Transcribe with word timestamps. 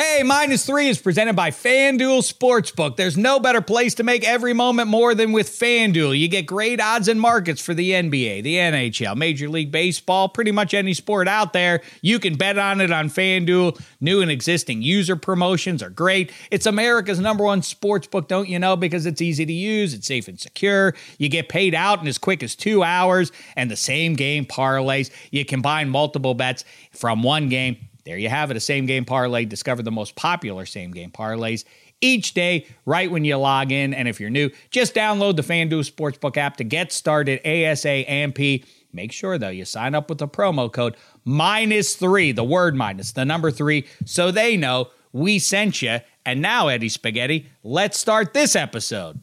Hey, 0.00 0.22
minus 0.22 0.64
three 0.64 0.88
is 0.88 1.00
presented 1.00 1.34
by 1.34 1.50
FanDuel 1.50 2.22
Sportsbook. 2.22 2.94
There's 2.94 3.16
no 3.16 3.40
better 3.40 3.60
place 3.60 3.94
to 3.94 4.04
make 4.04 4.22
every 4.22 4.52
moment 4.52 4.88
more 4.88 5.12
than 5.12 5.32
with 5.32 5.50
FanDuel. 5.50 6.16
You 6.16 6.28
get 6.28 6.46
great 6.46 6.80
odds 6.80 7.08
and 7.08 7.20
markets 7.20 7.60
for 7.60 7.74
the 7.74 7.90
NBA, 7.90 8.44
the 8.44 8.54
NHL, 8.54 9.16
Major 9.16 9.48
League 9.48 9.72
Baseball, 9.72 10.28
pretty 10.28 10.52
much 10.52 10.72
any 10.72 10.94
sport 10.94 11.26
out 11.26 11.52
there. 11.52 11.80
You 12.00 12.20
can 12.20 12.36
bet 12.36 12.58
on 12.58 12.80
it 12.80 12.92
on 12.92 13.08
FanDuel. 13.08 13.82
New 14.00 14.22
and 14.22 14.30
existing 14.30 14.82
user 14.82 15.16
promotions 15.16 15.82
are 15.82 15.90
great. 15.90 16.30
It's 16.52 16.66
America's 16.66 17.18
number 17.18 17.42
one 17.42 17.62
sportsbook, 17.62 18.28
don't 18.28 18.48
you 18.48 18.60
know? 18.60 18.76
Because 18.76 19.04
it's 19.04 19.20
easy 19.20 19.46
to 19.46 19.52
use, 19.52 19.94
it's 19.94 20.06
safe 20.06 20.28
and 20.28 20.38
secure. 20.38 20.94
You 21.18 21.28
get 21.28 21.48
paid 21.48 21.74
out 21.74 22.00
in 22.00 22.06
as 22.06 22.18
quick 22.18 22.44
as 22.44 22.54
two 22.54 22.84
hours, 22.84 23.32
and 23.56 23.68
the 23.68 23.74
same 23.74 24.14
game 24.14 24.46
parlays. 24.46 25.10
You 25.32 25.44
combine 25.44 25.88
multiple 25.88 26.34
bets 26.34 26.64
from 26.92 27.24
one 27.24 27.48
game 27.48 27.87
there 28.08 28.16
you 28.16 28.30
have 28.30 28.50
it, 28.50 28.56
a 28.56 28.60
same 28.60 28.86
game 28.86 29.04
parlay. 29.04 29.44
Discover 29.44 29.82
the 29.82 29.90
most 29.90 30.16
popular 30.16 30.64
same 30.64 30.92
game 30.92 31.10
parlays 31.10 31.64
each 32.00 32.32
day 32.32 32.66
right 32.86 33.10
when 33.10 33.22
you 33.22 33.36
log 33.36 33.70
in. 33.70 33.92
And 33.92 34.08
if 34.08 34.18
you're 34.18 34.30
new, 34.30 34.48
just 34.70 34.94
download 34.94 35.36
the 35.36 35.42
FanDuel 35.42 35.90
Sportsbook 35.90 36.38
app 36.38 36.56
to 36.56 36.64
get 36.64 36.90
started 36.90 37.38
ASAP. 37.44 38.64
Make 38.94 39.12
sure, 39.12 39.36
though, 39.36 39.50
you 39.50 39.66
sign 39.66 39.94
up 39.94 40.08
with 40.08 40.16
the 40.16 40.26
promo 40.26 40.72
code 40.72 40.96
minus 41.26 41.96
three, 41.96 42.32
the 42.32 42.44
word 42.44 42.74
minus, 42.74 43.12
the 43.12 43.26
number 43.26 43.50
three, 43.50 43.86
so 44.06 44.30
they 44.30 44.56
know 44.56 44.88
we 45.12 45.38
sent 45.38 45.82
you. 45.82 45.98
And 46.24 46.40
now, 46.40 46.68
Eddie 46.68 46.88
Spaghetti, 46.88 47.50
let's 47.62 47.98
start 47.98 48.32
this 48.32 48.56
episode. 48.56 49.20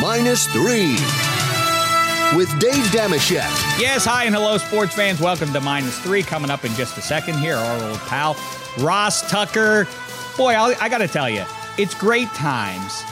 Minus 0.00 0.46
three 0.46 1.33
with 2.32 2.48
Dave 2.58 2.84
Dameshek. 2.86 3.80
Yes, 3.80 4.04
hi 4.04 4.24
and 4.24 4.34
hello, 4.34 4.58
sports 4.58 4.94
fans. 4.94 5.20
Welcome 5.20 5.52
to 5.52 5.60
Minus 5.60 5.98
Three. 5.98 6.22
Coming 6.22 6.50
up 6.50 6.64
in 6.64 6.72
just 6.72 6.96
a 6.98 7.02
second 7.02 7.38
here, 7.38 7.56
our 7.56 7.90
old 7.90 7.98
pal, 8.00 8.36
Ross 8.80 9.28
Tucker. 9.30 9.86
Boy, 10.36 10.54
I'll, 10.54 10.74
I 10.80 10.88
got 10.88 10.98
to 10.98 11.08
tell 11.08 11.28
you, 11.30 11.44
it's 11.78 11.94
great 11.94 12.28
times. 12.28 13.02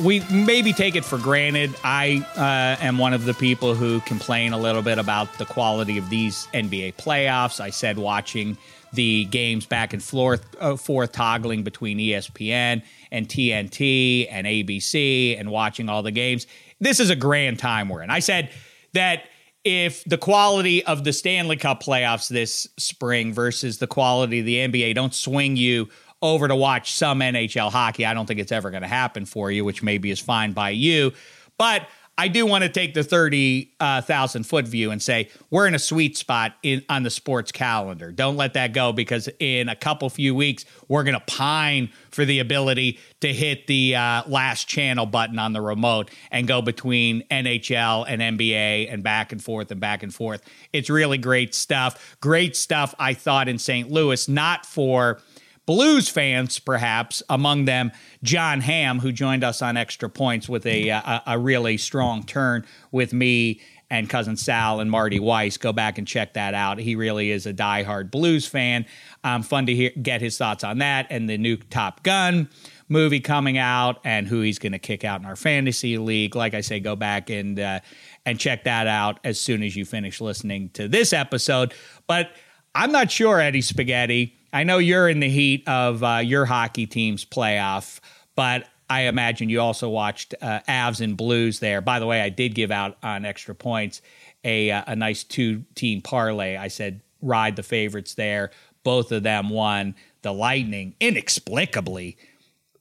We 0.00 0.20
maybe 0.30 0.72
take 0.72 0.96
it 0.96 1.04
for 1.04 1.18
granted. 1.18 1.74
I 1.84 2.26
uh, 2.36 2.82
am 2.82 2.98
one 2.98 3.12
of 3.12 3.24
the 3.24 3.34
people 3.34 3.74
who 3.74 4.00
complain 4.00 4.52
a 4.52 4.58
little 4.58 4.82
bit 4.82 4.98
about 4.98 5.32
the 5.38 5.44
quality 5.44 5.98
of 5.98 6.08
these 6.08 6.48
NBA 6.54 6.94
playoffs. 6.94 7.60
I 7.60 7.70
said 7.70 7.98
watching 7.98 8.56
the 8.92 9.24
games 9.26 9.66
back 9.66 9.92
and 9.92 10.02
forth, 10.02 10.44
uh, 10.60 10.76
forth 10.76 11.12
toggling 11.12 11.62
between 11.62 11.98
ESPN 11.98 12.82
and 13.10 13.28
TNT 13.28 14.28
and 14.30 14.46
ABC 14.46 15.38
and 15.38 15.50
watching 15.50 15.88
all 15.88 16.02
the 16.02 16.10
games 16.10 16.46
this 16.82 16.98
is 17.00 17.10
a 17.10 17.16
grand 17.16 17.58
time 17.58 17.88
we're 17.88 18.02
in. 18.02 18.10
I 18.10 18.18
said 18.18 18.50
that 18.92 19.24
if 19.64 20.02
the 20.04 20.18
quality 20.18 20.84
of 20.84 21.04
the 21.04 21.12
Stanley 21.12 21.56
Cup 21.56 21.82
playoffs 21.82 22.28
this 22.28 22.66
spring 22.76 23.32
versus 23.32 23.78
the 23.78 23.86
quality 23.86 24.40
of 24.40 24.46
the 24.46 24.56
NBA 24.56 24.94
don't 24.94 25.14
swing 25.14 25.56
you 25.56 25.88
over 26.20 26.48
to 26.48 26.56
watch 26.56 26.92
some 26.92 27.20
NHL 27.20 27.70
hockey, 27.70 28.04
I 28.04 28.14
don't 28.14 28.26
think 28.26 28.40
it's 28.40 28.50
ever 28.50 28.70
going 28.70 28.82
to 28.82 28.88
happen 28.88 29.24
for 29.26 29.50
you, 29.50 29.64
which 29.64 29.82
maybe 29.82 30.10
is 30.10 30.18
fine 30.18 30.52
by 30.52 30.70
you. 30.70 31.12
But 31.56 31.86
I 32.18 32.28
do 32.28 32.44
want 32.44 32.62
to 32.62 32.68
take 32.68 32.92
the 32.92 33.02
30,000 33.02 33.80
uh, 33.80 34.44
foot 34.44 34.68
view 34.68 34.90
and 34.90 35.02
say 35.02 35.30
we're 35.50 35.66
in 35.66 35.74
a 35.74 35.78
sweet 35.78 36.18
spot 36.18 36.54
in, 36.62 36.84
on 36.90 37.04
the 37.04 37.10
sports 37.10 37.50
calendar. 37.50 38.12
Don't 38.12 38.36
let 38.36 38.52
that 38.52 38.74
go 38.74 38.92
because 38.92 39.30
in 39.38 39.70
a 39.70 39.74
couple 39.74 40.10
few 40.10 40.34
weeks, 40.34 40.66
we're 40.88 41.04
going 41.04 41.18
to 41.18 41.24
pine 41.26 41.90
for 42.10 42.26
the 42.26 42.40
ability 42.40 42.98
to 43.20 43.32
hit 43.32 43.66
the 43.66 43.96
uh, 43.96 44.24
last 44.26 44.68
channel 44.68 45.06
button 45.06 45.38
on 45.38 45.54
the 45.54 45.62
remote 45.62 46.10
and 46.30 46.46
go 46.46 46.60
between 46.60 47.22
NHL 47.30 48.04
and 48.06 48.38
NBA 48.38 48.92
and 48.92 49.02
back 49.02 49.32
and 49.32 49.42
forth 49.42 49.70
and 49.70 49.80
back 49.80 50.02
and 50.02 50.14
forth. 50.14 50.42
It's 50.72 50.90
really 50.90 51.18
great 51.18 51.54
stuff. 51.54 52.16
Great 52.20 52.56
stuff, 52.56 52.94
I 52.98 53.14
thought, 53.14 53.48
in 53.48 53.58
St. 53.58 53.90
Louis, 53.90 54.28
not 54.28 54.66
for 54.66 55.22
Blues 55.64 56.08
fans, 56.08 56.58
perhaps 56.58 57.22
among 57.28 57.66
them 57.66 57.92
Jon 58.22 58.60
Hamm, 58.60 58.98
who 58.98 59.12
joined 59.12 59.44
us 59.44 59.62
on 59.62 59.76
Extra 59.76 60.10
Points 60.10 60.48
with 60.48 60.66
a, 60.66 60.88
a, 60.88 61.22
a 61.26 61.38
really 61.38 61.78
strong 61.78 62.24
turn 62.24 62.66
with 62.90 63.12
me 63.12 63.60
and 63.88 64.08
cousin 64.08 64.36
Sal 64.36 64.80
and 64.80 64.90
Marty 64.90 65.20
Weiss. 65.20 65.58
Go 65.58 65.72
back 65.72 65.98
and 65.98 66.08
check 66.08 66.32
that 66.34 66.54
out. 66.54 66.78
He 66.78 66.96
really 66.96 67.30
is 67.30 67.46
a 67.46 67.52
diehard 67.52 68.10
blues 68.10 68.46
fan. 68.46 68.86
Um, 69.22 69.42
fun 69.42 69.66
to 69.66 69.74
hear, 69.74 69.90
get 70.00 70.20
his 70.22 70.38
thoughts 70.38 70.64
on 70.64 70.78
that 70.78 71.06
and 71.10 71.28
the 71.28 71.36
new 71.36 71.58
Top 71.58 72.02
Gun 72.02 72.48
movie 72.88 73.20
coming 73.20 73.58
out 73.58 74.00
and 74.02 74.26
who 74.26 74.40
he's 74.40 74.58
going 74.58 74.72
to 74.72 74.78
kick 74.78 75.04
out 75.04 75.20
in 75.20 75.26
our 75.26 75.36
fantasy 75.36 75.98
league. 75.98 76.34
Like 76.34 76.54
I 76.54 76.62
say, 76.62 76.80
go 76.80 76.96
back 76.96 77.28
and 77.28 77.60
uh, 77.60 77.80
and 78.24 78.40
check 78.40 78.64
that 78.64 78.86
out 78.86 79.20
as 79.24 79.38
soon 79.38 79.62
as 79.62 79.76
you 79.76 79.84
finish 79.84 80.20
listening 80.20 80.70
to 80.70 80.88
this 80.88 81.12
episode. 81.12 81.74
But 82.06 82.30
I'm 82.74 82.92
not 82.92 83.10
sure, 83.10 83.40
Eddie 83.40 83.60
Spaghetti 83.60 84.36
I 84.52 84.64
know 84.64 84.78
you're 84.78 85.08
in 85.08 85.20
the 85.20 85.28
heat 85.28 85.66
of 85.66 86.02
uh, 86.04 86.18
your 86.18 86.44
hockey 86.44 86.86
team's 86.86 87.24
playoff, 87.24 88.00
but 88.36 88.68
I 88.90 89.02
imagine 89.02 89.48
you 89.48 89.60
also 89.60 89.88
watched 89.88 90.34
uh, 90.42 90.60
Avs 90.68 91.00
and 91.00 91.16
Blues 91.16 91.60
there. 91.60 91.80
By 91.80 91.98
the 91.98 92.06
way, 92.06 92.20
I 92.20 92.28
did 92.28 92.54
give 92.54 92.70
out 92.70 92.98
on 93.02 93.24
extra 93.24 93.54
points 93.54 94.02
a 94.44 94.70
uh, 94.70 94.84
a 94.88 94.96
nice 94.96 95.24
two 95.24 95.64
team 95.74 96.02
parlay. 96.02 96.56
I 96.56 96.68
said 96.68 97.00
ride 97.22 97.56
the 97.56 97.62
favorites 97.62 98.14
there. 98.14 98.50
Both 98.84 99.12
of 99.12 99.22
them 99.22 99.48
won. 99.48 99.94
The 100.22 100.32
Lightning 100.32 100.94
inexplicably 101.00 102.18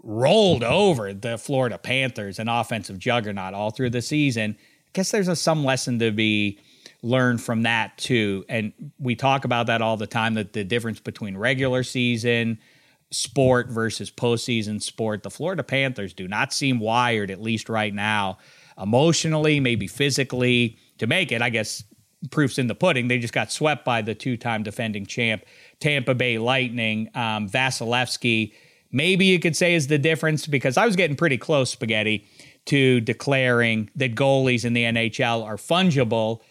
rolled 0.03 0.63
over 0.63 1.13
the 1.13 1.37
Florida 1.37 1.77
Panthers, 1.77 2.39
an 2.39 2.49
offensive 2.49 2.99
juggernaut 2.99 3.53
all 3.53 3.71
through 3.71 3.91
the 3.91 4.01
season. 4.01 4.57
I 4.59 4.89
guess 4.93 5.11
there's 5.11 5.27
a, 5.27 5.35
some 5.35 5.63
lesson 5.63 5.99
to 5.99 6.11
be 6.11 6.59
learn 7.03 7.37
from 7.37 7.63
that 7.63 7.97
too. 7.97 8.45
And 8.47 8.73
we 8.99 9.15
talk 9.15 9.45
about 9.45 9.67
that 9.67 9.81
all 9.81 9.97
the 9.97 10.07
time 10.07 10.35
that 10.35 10.53
the 10.53 10.63
difference 10.63 10.99
between 10.99 11.35
regular 11.35 11.83
season 11.83 12.59
sport 13.11 13.69
versus 13.69 14.09
postseason 14.09 14.81
sport. 14.81 15.23
The 15.23 15.29
Florida 15.29 15.63
Panthers 15.63 16.13
do 16.13 16.27
not 16.27 16.53
seem 16.53 16.79
wired, 16.79 17.29
at 17.29 17.41
least 17.41 17.69
right 17.69 17.93
now, 17.93 18.37
emotionally, 18.81 19.59
maybe 19.59 19.87
physically, 19.87 20.77
to 20.97 21.07
make 21.07 21.31
it. 21.31 21.41
I 21.41 21.49
guess 21.49 21.83
proof's 22.29 22.57
in 22.57 22.67
the 22.67 22.75
pudding. 22.75 23.07
They 23.07 23.19
just 23.19 23.33
got 23.33 23.51
swept 23.51 23.83
by 23.83 24.01
the 24.01 24.15
two 24.15 24.37
time 24.37 24.63
defending 24.63 25.05
champ, 25.05 25.43
Tampa 25.79 26.15
Bay 26.15 26.37
Lightning. 26.37 27.09
Um, 27.15 27.49
Vasilevskiy, 27.49 28.53
maybe 28.91 29.25
you 29.25 29.39
could 29.39 29.55
say, 29.55 29.73
is 29.73 29.87
the 29.87 29.97
difference 29.97 30.47
because 30.47 30.77
I 30.77 30.85
was 30.85 30.95
getting 30.95 31.17
pretty 31.17 31.37
close, 31.37 31.71
Spaghetti, 31.71 32.25
to 32.65 33.01
declaring 33.01 33.89
that 33.95 34.15
goalies 34.15 34.63
in 34.63 34.73
the 34.73 34.83
NHL 34.83 35.43
are 35.43 35.57
fungible 35.57 36.41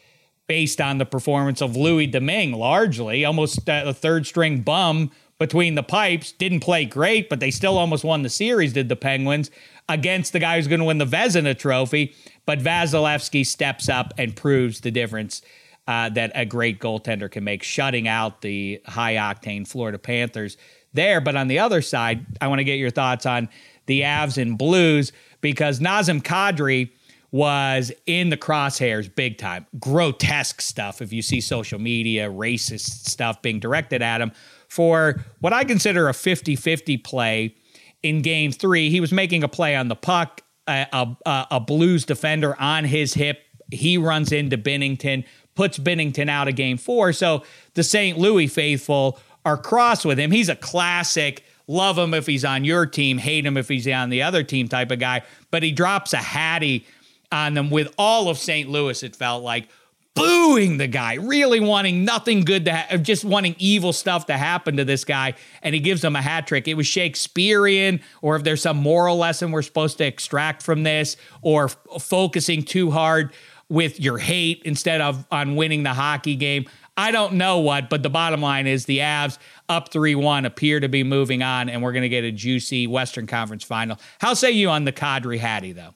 based 0.51 0.81
on 0.81 0.99
the 0.99 1.07
performance 1.07 1.63
of 1.63 1.77
Louis 1.77 2.09
Domingue, 2.09 2.51
largely 2.51 3.25
almost 3.25 3.61
a 3.69 3.95
third 3.95 4.27
string 4.27 4.63
bum 4.63 5.13
between 5.39 5.77
the 5.77 5.83
pipes. 5.85 6.33
Didn't 6.33 6.59
play 6.59 6.85
great, 6.85 7.29
but 7.29 7.39
they 7.39 7.53
still 7.53 7.79
almost 7.79 8.03
won 8.03 8.23
the 8.23 8.29
series, 8.29 8.73
did 8.73 8.89
the 8.89 8.97
Penguins, 8.97 9.53
against 9.89 10.33
the 10.33 10.41
guy 10.41 10.57
who's 10.57 10.67
going 10.67 10.81
to 10.81 10.87
win 10.87 10.99
the 10.99 11.07
Vezina 11.07 11.57
trophy. 11.57 12.17
But 12.47 12.59
Vasilevskiy 12.59 13.47
steps 13.47 13.89
up 13.89 14.13
and 14.19 14.35
proves 14.35 14.81
the 14.81 14.91
difference 14.91 15.41
uh, 15.87 16.09
that 16.09 16.33
a 16.35 16.45
great 16.45 16.81
goaltender 16.81 17.31
can 17.31 17.45
make, 17.45 17.63
shutting 17.63 18.09
out 18.09 18.41
the 18.41 18.83
high 18.87 19.15
octane 19.15 19.69
Florida 19.69 20.01
Panthers 20.01 20.57
there. 20.93 21.21
But 21.21 21.37
on 21.37 21.47
the 21.47 21.61
other 21.61 21.81
side, 21.81 22.27
I 22.41 22.49
want 22.49 22.59
to 22.59 22.65
get 22.65 22.81
your 22.81 22.91
thoughts 22.91 23.25
on 23.25 23.49
the 23.87 24.01
Avs 24.01 24.37
and 24.37 24.59
Blues 24.59 25.13
because 25.43 25.79
Nazem 25.79 26.21
Kadri 26.21 26.91
was 27.33 27.93
in 28.07 28.31
the 28.31 28.37
crosshairs 28.37 29.15
big 29.15 29.39
time. 29.39 29.67
Grotesque 29.79 30.61
stuff, 30.61 31.01
if 31.01 31.13
you 31.13 31.23
see 31.23 31.41
social 31.41 31.79
media, 31.79 32.29
racist 32.29 33.09
stuff 33.09 33.41
being 33.43 33.61
directed 33.61 34.03
at 34.03 34.21
him 34.21 34.33
for 34.69 35.21
what 35.41 35.53
I 35.53 35.65
consider 35.65 36.09
a 36.09 36.15
50 36.15 36.57
50 36.57 36.97
play 36.99 37.55
in 38.03 38.23
game 38.23 38.53
three. 38.53 38.91
He 38.91 39.01
was 39.01 39.13
making 39.13 39.45
a 39.45 39.49
play 39.49 39.77
on 39.77 39.89
the 39.89 39.97
puck, 39.97 40.43
a, 40.67 40.87
a, 41.27 41.47
a 41.53 41.61
Blues 41.61 42.05
defender 42.05 42.61
on 42.61 42.85
his 42.85 43.15
hip. 43.15 43.41
He 43.71 43.99
runs 43.99 44.33
into 44.33 44.59
Binnington, 44.59 45.25
puts 45.55 45.79
Binnington 45.79 46.29
out 46.29 46.49
of 46.49 46.57
game 46.57 46.79
four. 46.79 47.13
So 47.13 47.45
the 47.75 47.85
St. 47.85 48.19
Louis 48.19 48.49
faithful 48.49 49.21
are 49.45 49.57
cross 49.57 50.05
with 50.05 50.19
him. 50.19 50.31
He's 50.31 50.49
a 50.49 50.57
classic 50.57 51.45
love 51.71 51.97
him 51.97 52.13
if 52.15 52.27
he's 52.27 52.45
on 52.45 52.65
your 52.65 52.85
team, 52.85 53.17
hate 53.17 53.47
him 53.47 53.57
if 53.57 53.69
he's 53.69 53.87
on 53.87 54.11
the 54.11 54.23
other 54.23 54.43
team 54.43 54.67
type 54.67 54.91
of 54.91 54.99
guy. 54.99 55.23
But 55.53 55.63
he 55.63 55.71
drops 55.71 56.13
a 56.13 56.19
hattie 56.19 56.85
on 57.33 57.55
them 57.55 57.71
with 57.71 57.93
all 57.99 58.29
of 58.29 58.39
St. 58.39 58.69
Louis, 58.69 59.03
it 59.03 59.17
felt 59.17 59.43
like, 59.43 59.69
booing 60.15 60.77
the 60.79 60.87
guy, 60.87 61.15
really 61.15 61.61
wanting 61.61 62.05
nothing 62.05 62.45
good 62.45 62.65
to 62.65 62.73
have, 62.73 63.03
just 63.03 63.25
wanting 63.25 63.55
evil 63.59 63.93
stuff 63.93 64.27
to 64.27 64.37
happen 64.37 64.77
to 64.77 64.85
this 64.85 65.05
guy. 65.05 65.35
And 65.63 65.75
he 65.75 65.81
gives 65.81 66.03
them 66.03 66.17
a 66.17 66.23
hat 66.23 66.47
trick. 66.47 66.69
It 66.69 66.75
was 66.75 66.87
Shakespearean, 66.87 68.01
or 68.23 68.37
if 68.37 68.45
there's 68.45 68.63
some 68.63 68.77
moral 68.77 69.17
lesson 69.17 69.53
we're 69.53 69.63
supposed 69.63 69.99
to 69.99 70.05
extract 70.05 70.63
from 70.63 70.83
this, 70.83 71.17
or 71.43 71.67
f- 71.67 71.79
focusing 72.01 72.63
too 72.63 72.91
hard 72.91 73.33
with 73.69 74.01
your 74.01 74.19
hate 74.19 74.63
instead 74.65 75.01
of 75.01 75.25
on 75.31 75.57
winning 75.57 75.85
the 75.85 75.95
hockey 75.95 76.35
game. 76.35 76.67
I 76.97 77.13
don't 77.13 77.35
know 77.35 77.61
what, 77.61 77.89
but 77.89 78.03
the 78.03 78.11
bottom 78.11 78.43
line 78.43 78.67
is 78.67 78.85
the 78.85 78.99
Avs 78.99 79.39
up 79.69 79.93
3 79.93 80.17
1 80.17 80.45
appear 80.45 80.81
to 80.81 80.89
be 80.89 81.05
moving 81.05 81.43
on, 81.43 81.69
and 81.69 81.83
we're 81.83 81.93
going 81.93 82.03
to 82.03 82.09
get 82.09 82.25
a 82.25 82.33
juicy 82.33 82.87
Western 82.87 83.27
Conference 83.27 83.65
final. 83.65 83.99
How 84.21 84.35
say 84.35 84.51
you 84.51 84.69
on 84.69 84.85
the 84.85 84.93
Kadri 84.93 85.39
Hattie, 85.39 85.73
though? 85.73 85.95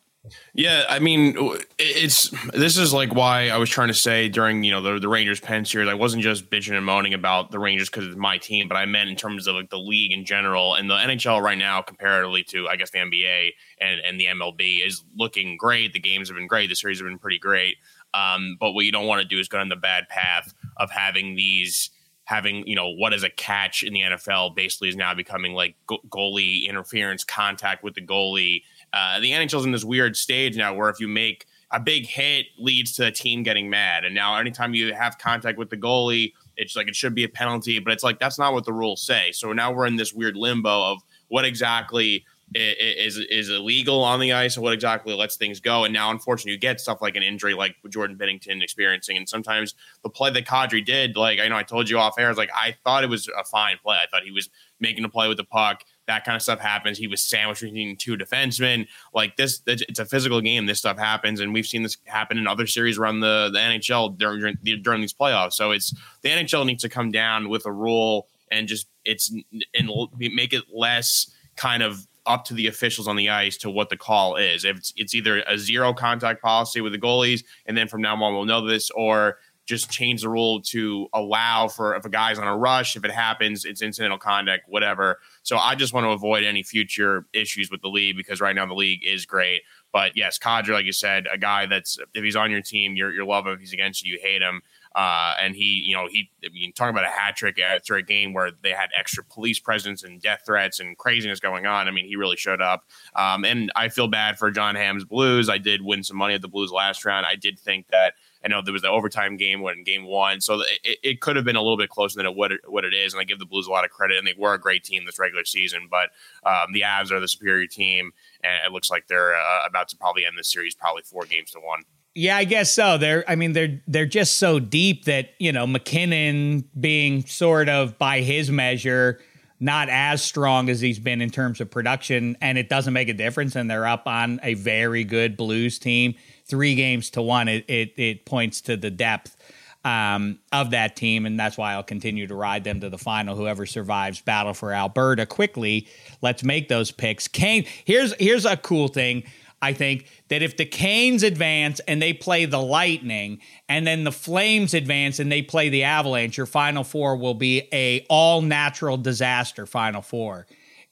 Yeah, 0.54 0.84
I 0.88 1.00
mean, 1.00 1.36
it's 1.78 2.30
this 2.52 2.78
is 2.78 2.94
like 2.94 3.14
why 3.14 3.48
I 3.48 3.58
was 3.58 3.68
trying 3.68 3.88
to 3.88 3.94
say 3.94 4.28
during 4.28 4.64
you 4.64 4.70
know 4.70 4.80
the 4.80 4.98
the 4.98 5.08
Rangers 5.08 5.38
Penn 5.38 5.64
series, 5.66 5.88
I 5.88 5.94
wasn't 5.94 6.22
just 6.22 6.48
bitching 6.48 6.74
and 6.76 6.86
moaning 6.86 7.12
about 7.12 7.50
the 7.50 7.58
Rangers 7.58 7.90
because 7.90 8.06
it's 8.06 8.16
my 8.16 8.38
team, 8.38 8.66
but 8.66 8.76
I 8.76 8.86
meant 8.86 9.10
in 9.10 9.16
terms 9.16 9.46
of 9.46 9.54
like 9.54 9.68
the 9.68 9.78
league 9.78 10.12
in 10.12 10.24
general 10.24 10.74
and 10.74 10.88
the 10.88 10.94
NHL 10.94 11.42
right 11.42 11.58
now, 11.58 11.82
comparatively 11.82 12.42
to 12.44 12.68
I 12.68 12.76
guess 12.76 12.90
the 12.90 12.98
NBA 12.98 13.50
and 13.80 14.00
and 14.00 14.18
the 14.18 14.26
MLB 14.26 14.86
is 14.86 15.04
looking 15.14 15.58
great. 15.58 15.92
The 15.92 16.00
games 16.00 16.28
have 16.28 16.36
been 16.36 16.46
great. 16.46 16.68
The 16.68 16.76
series 16.76 17.00
have 17.00 17.08
been 17.08 17.18
pretty 17.18 17.38
great. 17.38 17.76
Um, 18.14 18.56
but 18.58 18.72
what 18.72 18.84
you 18.86 18.92
don't 18.92 19.06
want 19.06 19.20
to 19.20 19.28
do 19.28 19.38
is 19.38 19.48
go 19.48 19.58
down 19.58 19.68
the 19.68 19.76
bad 19.76 20.08
path 20.08 20.54
of 20.78 20.90
having 20.90 21.34
these 21.34 21.90
having 22.24 22.66
you 22.66 22.74
know 22.74 22.88
what 22.88 23.12
is 23.12 23.22
a 23.22 23.28
catch 23.28 23.82
in 23.82 23.92
the 23.92 24.00
NFL 24.00 24.56
basically 24.56 24.88
is 24.88 24.96
now 24.96 25.12
becoming 25.12 25.52
like 25.52 25.76
goalie 25.86 26.66
interference 26.66 27.22
contact 27.22 27.84
with 27.84 27.94
the 27.94 28.00
goalie 28.00 28.62
uh, 28.94 29.18
the 29.18 29.32
NHL's 29.32 29.64
in 29.64 29.72
this 29.72 29.84
weird 29.84 30.16
stage 30.16 30.56
now 30.56 30.72
where 30.72 30.88
if 30.88 31.00
you 31.00 31.08
make 31.08 31.46
a 31.72 31.80
big 31.80 32.06
hit 32.06 32.46
leads 32.56 32.92
to 32.92 33.06
a 33.06 33.10
team 33.10 33.42
getting 33.42 33.68
mad. 33.68 34.04
And 34.04 34.14
now 34.14 34.36
anytime 34.36 34.74
you 34.74 34.94
have 34.94 35.18
contact 35.18 35.58
with 35.58 35.70
the 35.70 35.76
goalie, 35.76 36.32
it's 36.56 36.76
like 36.76 36.86
it 36.86 36.94
should 36.94 37.16
be 37.16 37.24
a 37.24 37.28
penalty, 37.28 37.80
but 37.80 37.92
it's 37.92 38.04
like 38.04 38.20
that's 38.20 38.38
not 38.38 38.52
what 38.52 38.64
the 38.64 38.72
rules 38.72 39.02
say. 39.02 39.32
So 39.32 39.52
now 39.52 39.72
we're 39.72 39.86
in 39.86 39.96
this 39.96 40.12
weird 40.12 40.36
limbo 40.36 40.92
of 40.92 41.02
what 41.26 41.44
exactly 41.44 42.24
is 42.54 43.18
is 43.18 43.48
illegal 43.50 44.04
on 44.04 44.20
the 44.20 44.32
ice 44.32 44.56
and 44.56 44.62
what 44.62 44.72
exactly 44.72 45.14
lets 45.14 45.36
things 45.36 45.58
go. 45.58 45.84
And 45.84 45.92
now, 45.92 46.10
unfortunately, 46.10 46.52
you 46.52 46.58
get 46.58 46.80
stuff 46.80 47.02
like 47.02 47.16
an 47.16 47.22
injury 47.24 47.54
like 47.54 47.74
Jordan 47.88 48.16
Binnington 48.16 48.62
experiencing. 48.62 49.16
And 49.16 49.28
sometimes 49.28 49.74
the 50.04 50.10
play 50.10 50.30
that 50.30 50.46
Kadri 50.46 50.84
did, 50.84 51.16
like 51.16 51.40
I 51.40 51.48
know 51.48 51.56
I 51.56 51.64
told 51.64 51.90
you 51.90 51.98
off 51.98 52.14
air, 52.18 52.26
I 52.26 52.28
was 52.28 52.38
like 52.38 52.50
I 52.54 52.76
thought 52.84 53.02
it 53.02 53.10
was 53.10 53.28
a 53.28 53.44
fine 53.44 53.78
play. 53.82 53.96
I 53.96 54.06
thought 54.06 54.22
he 54.22 54.30
was 54.30 54.48
making 54.78 55.04
a 55.04 55.08
play 55.08 55.26
with 55.26 55.38
the 55.38 55.44
puck 55.44 55.82
that 56.06 56.24
kind 56.24 56.36
of 56.36 56.42
stuff 56.42 56.60
happens. 56.60 56.98
He 56.98 57.06
was 57.06 57.22
sandwiched 57.22 57.62
between 57.62 57.96
two 57.96 58.16
defensemen. 58.16 58.86
Like 59.14 59.36
this, 59.36 59.62
it's 59.66 59.98
a 59.98 60.04
physical 60.04 60.40
game. 60.40 60.66
This 60.66 60.78
stuff 60.78 60.98
happens, 60.98 61.40
and 61.40 61.52
we've 61.52 61.66
seen 61.66 61.82
this 61.82 61.96
happen 62.04 62.38
in 62.38 62.46
other 62.46 62.66
series 62.66 62.98
around 62.98 63.20
the, 63.20 63.50
the 63.52 63.58
NHL 63.58 64.18
during 64.18 64.56
during 64.82 65.00
these 65.00 65.14
playoffs. 65.14 65.54
So 65.54 65.70
it's 65.70 65.94
the 66.22 66.30
NHL 66.30 66.66
needs 66.66 66.82
to 66.82 66.88
come 66.88 67.10
down 67.10 67.48
with 67.48 67.66
a 67.66 67.72
rule 67.72 68.28
and 68.50 68.68
just 68.68 68.88
it's 69.04 69.32
and 69.74 69.90
make 70.18 70.52
it 70.52 70.64
less 70.72 71.30
kind 71.56 71.82
of 71.82 72.06
up 72.26 72.44
to 72.46 72.54
the 72.54 72.66
officials 72.66 73.06
on 73.06 73.16
the 73.16 73.28
ice 73.28 73.56
to 73.58 73.70
what 73.70 73.90
the 73.90 73.96
call 73.96 74.36
is. 74.36 74.64
If 74.64 74.78
it's, 74.78 74.92
it's 74.96 75.14
either 75.14 75.42
a 75.42 75.58
zero 75.58 75.92
contact 75.92 76.42
policy 76.42 76.80
with 76.80 76.92
the 76.92 76.98
goalies, 76.98 77.44
and 77.66 77.76
then 77.76 77.86
from 77.86 78.00
now 78.00 78.14
on 78.14 78.34
we'll 78.34 78.44
know 78.44 78.66
this, 78.66 78.90
or 78.90 79.38
just 79.66 79.90
change 79.90 80.22
the 80.22 80.28
rule 80.28 80.60
to 80.60 81.08
allow 81.14 81.68
for 81.68 81.94
if 81.94 82.04
a 82.04 82.10
guy's 82.10 82.38
on 82.38 82.46
a 82.46 82.56
rush, 82.56 82.96
if 82.96 83.04
it 83.04 83.10
happens, 83.10 83.64
it's 83.64 83.80
incidental 83.80 84.18
conduct, 84.18 84.64
whatever. 84.68 85.18
So 85.42 85.56
I 85.56 85.74
just 85.74 85.94
want 85.94 86.04
to 86.04 86.10
avoid 86.10 86.44
any 86.44 86.62
future 86.62 87.26
issues 87.32 87.70
with 87.70 87.80
the 87.80 87.88
league 87.88 88.16
because 88.16 88.40
right 88.40 88.54
now 88.54 88.66
the 88.66 88.74
league 88.74 89.00
is 89.06 89.24
great. 89.24 89.62
But 89.92 90.16
yes, 90.16 90.38
Kadri, 90.38 90.70
like 90.70 90.84
you 90.84 90.92
said, 90.92 91.26
a 91.32 91.38
guy 91.38 91.66
that's 91.66 91.98
if 92.14 92.22
he's 92.24 92.36
on 92.36 92.50
your 92.50 92.60
team, 92.60 92.96
you're 92.96 93.12
you 93.12 93.26
love 93.26 93.46
him. 93.46 93.54
If 93.54 93.60
he's 93.60 93.72
against 93.72 94.04
you, 94.04 94.14
you 94.14 94.20
hate 94.22 94.42
him. 94.42 94.60
Uh, 94.94 95.34
and 95.42 95.56
he, 95.56 95.82
you 95.84 95.94
know, 95.94 96.06
he, 96.08 96.30
I 96.44 96.50
mean, 96.50 96.72
talking 96.72 96.94
about 96.94 97.04
a 97.04 97.10
hat 97.10 97.34
trick 97.34 97.58
after 97.58 97.96
a 97.96 98.02
game 98.02 98.32
where 98.32 98.52
they 98.62 98.70
had 98.70 98.90
extra 98.96 99.24
police 99.24 99.58
presence 99.58 100.04
and 100.04 100.22
death 100.22 100.42
threats 100.46 100.78
and 100.78 100.96
craziness 100.96 101.40
going 101.40 101.66
on. 101.66 101.88
I 101.88 101.90
mean, 101.90 102.06
he 102.06 102.14
really 102.14 102.36
showed 102.36 102.62
up. 102.62 102.84
Um, 103.16 103.44
and 103.44 103.72
I 103.74 103.88
feel 103.88 104.06
bad 104.06 104.38
for 104.38 104.52
Jon 104.52 104.76
Hamm's 104.76 105.04
Blues. 105.04 105.48
I 105.48 105.58
did 105.58 105.82
win 105.82 106.04
some 106.04 106.16
money 106.16 106.34
at 106.34 106.42
the 106.42 106.48
Blues 106.48 106.70
last 106.70 107.04
round. 107.04 107.26
I 107.26 107.34
did 107.34 107.58
think 107.58 107.88
that 107.88 108.14
I 108.44 108.48
know 108.48 108.60
there 108.62 108.72
was 108.72 108.82
the 108.82 108.90
overtime 108.90 109.36
game 109.36 109.62
when 109.62 109.84
game 109.84 110.04
one, 110.04 110.40
so 110.40 110.60
it, 110.82 110.98
it 111.02 111.20
could 111.20 111.36
have 111.36 111.44
been 111.44 111.56
a 111.56 111.62
little 111.62 111.78
bit 111.78 111.88
closer 111.88 112.16
than 112.16 112.26
it, 112.26 112.34
what 112.34 112.52
it, 112.52 112.60
what 112.66 112.84
it 112.84 112.92
is. 112.92 113.14
And 113.14 113.20
I 113.20 113.24
give 113.24 113.38
the 113.38 113.46
Blues 113.46 113.66
a 113.66 113.70
lot 113.70 113.84
of 113.84 113.90
credit, 113.90 114.18
and 114.18 114.26
they 114.26 114.34
were 114.36 114.54
a 114.54 114.60
great 114.60 114.84
team 114.84 115.06
this 115.06 115.18
regular 115.18 115.44
season. 115.44 115.88
But 115.90 116.10
um, 116.48 116.72
the 116.72 116.82
Avs 116.82 117.10
are 117.10 117.20
the 117.20 117.28
superior 117.28 117.66
team, 117.66 118.12
and 118.42 118.52
it 118.66 118.72
looks 118.72 118.90
like 118.90 119.06
they're 119.06 119.34
uh, 119.34 119.66
about 119.66 119.88
to 119.88 119.96
probably 119.96 120.26
end 120.26 120.36
this 120.36 120.52
series, 120.52 120.74
probably 120.74 121.02
four 121.02 121.24
games 121.24 121.52
to 121.52 121.60
one. 121.60 121.84
Yeah, 122.14 122.36
I 122.36 122.44
guess 122.44 122.72
so. 122.72 122.96
They're 122.96 123.24
I 123.26 123.34
mean 123.34 123.54
they're 123.54 123.80
they're 123.88 124.06
just 124.06 124.38
so 124.38 124.60
deep 124.60 125.06
that, 125.06 125.30
you 125.38 125.50
know, 125.50 125.66
MacKinnon 125.66 126.68
being 126.78 127.26
sort 127.26 127.68
of 127.68 127.98
by 127.98 128.20
his 128.20 128.50
measure 128.50 129.20
not 129.60 129.88
as 129.88 130.22
strong 130.22 130.68
as 130.68 130.80
he's 130.80 130.98
been 130.98 131.20
in 131.20 131.30
terms 131.30 131.60
of 131.60 131.70
production 131.70 132.36
and 132.40 132.58
it 132.58 132.68
doesn't 132.68 132.92
make 132.92 133.08
a 133.08 133.14
difference 133.14 133.56
and 133.56 133.70
they're 133.70 133.86
up 133.86 134.06
on 134.06 134.38
a 134.42 134.54
very 134.54 135.04
good 135.04 135.36
Blues 135.36 135.78
team 135.78 136.14
three 136.46 136.74
games 136.74 137.10
to 137.10 137.22
one, 137.22 137.48
it 137.48 137.64
it, 137.68 137.94
it 137.96 138.24
points 138.24 138.60
to 138.62 138.76
the 138.76 138.90
depth 138.90 139.36
um, 139.84 140.38
of 140.50 140.70
that 140.70 140.96
team, 140.96 141.26
and 141.26 141.38
that's 141.38 141.58
why 141.58 141.74
I'll 141.74 141.82
continue 141.82 142.26
to 142.26 142.34
ride 142.34 142.64
them 142.64 142.80
to 142.80 142.88
the 142.88 142.98
final. 142.98 143.36
Whoever 143.36 143.66
survives 143.66 144.20
battle 144.20 144.54
for 144.54 144.72
Alberta 144.72 145.26
quickly, 145.26 145.88
let's 146.22 146.42
make 146.42 146.68
those 146.68 146.90
picks. 146.90 147.28
Kane, 147.28 147.66
here's 147.84 148.14
here's 148.14 148.46
a 148.46 148.56
cool 148.56 148.88
thing. 148.88 149.24
I 149.60 149.72
think 149.72 150.10
that 150.28 150.42
if 150.42 150.58
the 150.58 150.66
Canes 150.66 151.22
advance 151.22 151.80
and 151.80 152.00
they 152.00 152.12
play 152.12 152.44
the 152.44 152.60
Lightning, 152.60 153.40
and 153.66 153.86
then 153.86 154.04
the 154.04 154.12
Flames 154.12 154.74
advance 154.74 155.18
and 155.18 155.32
they 155.32 155.40
play 155.40 155.70
the 155.70 155.84
Avalanche, 155.84 156.36
your 156.36 156.46
Final 156.46 156.84
Four 156.84 157.16
will 157.16 157.34
be 157.34 157.68
a 157.72 158.04
all 158.10 158.42
natural 158.42 158.96
disaster 158.96 159.64
Final 159.64 160.02
Four 160.02 160.46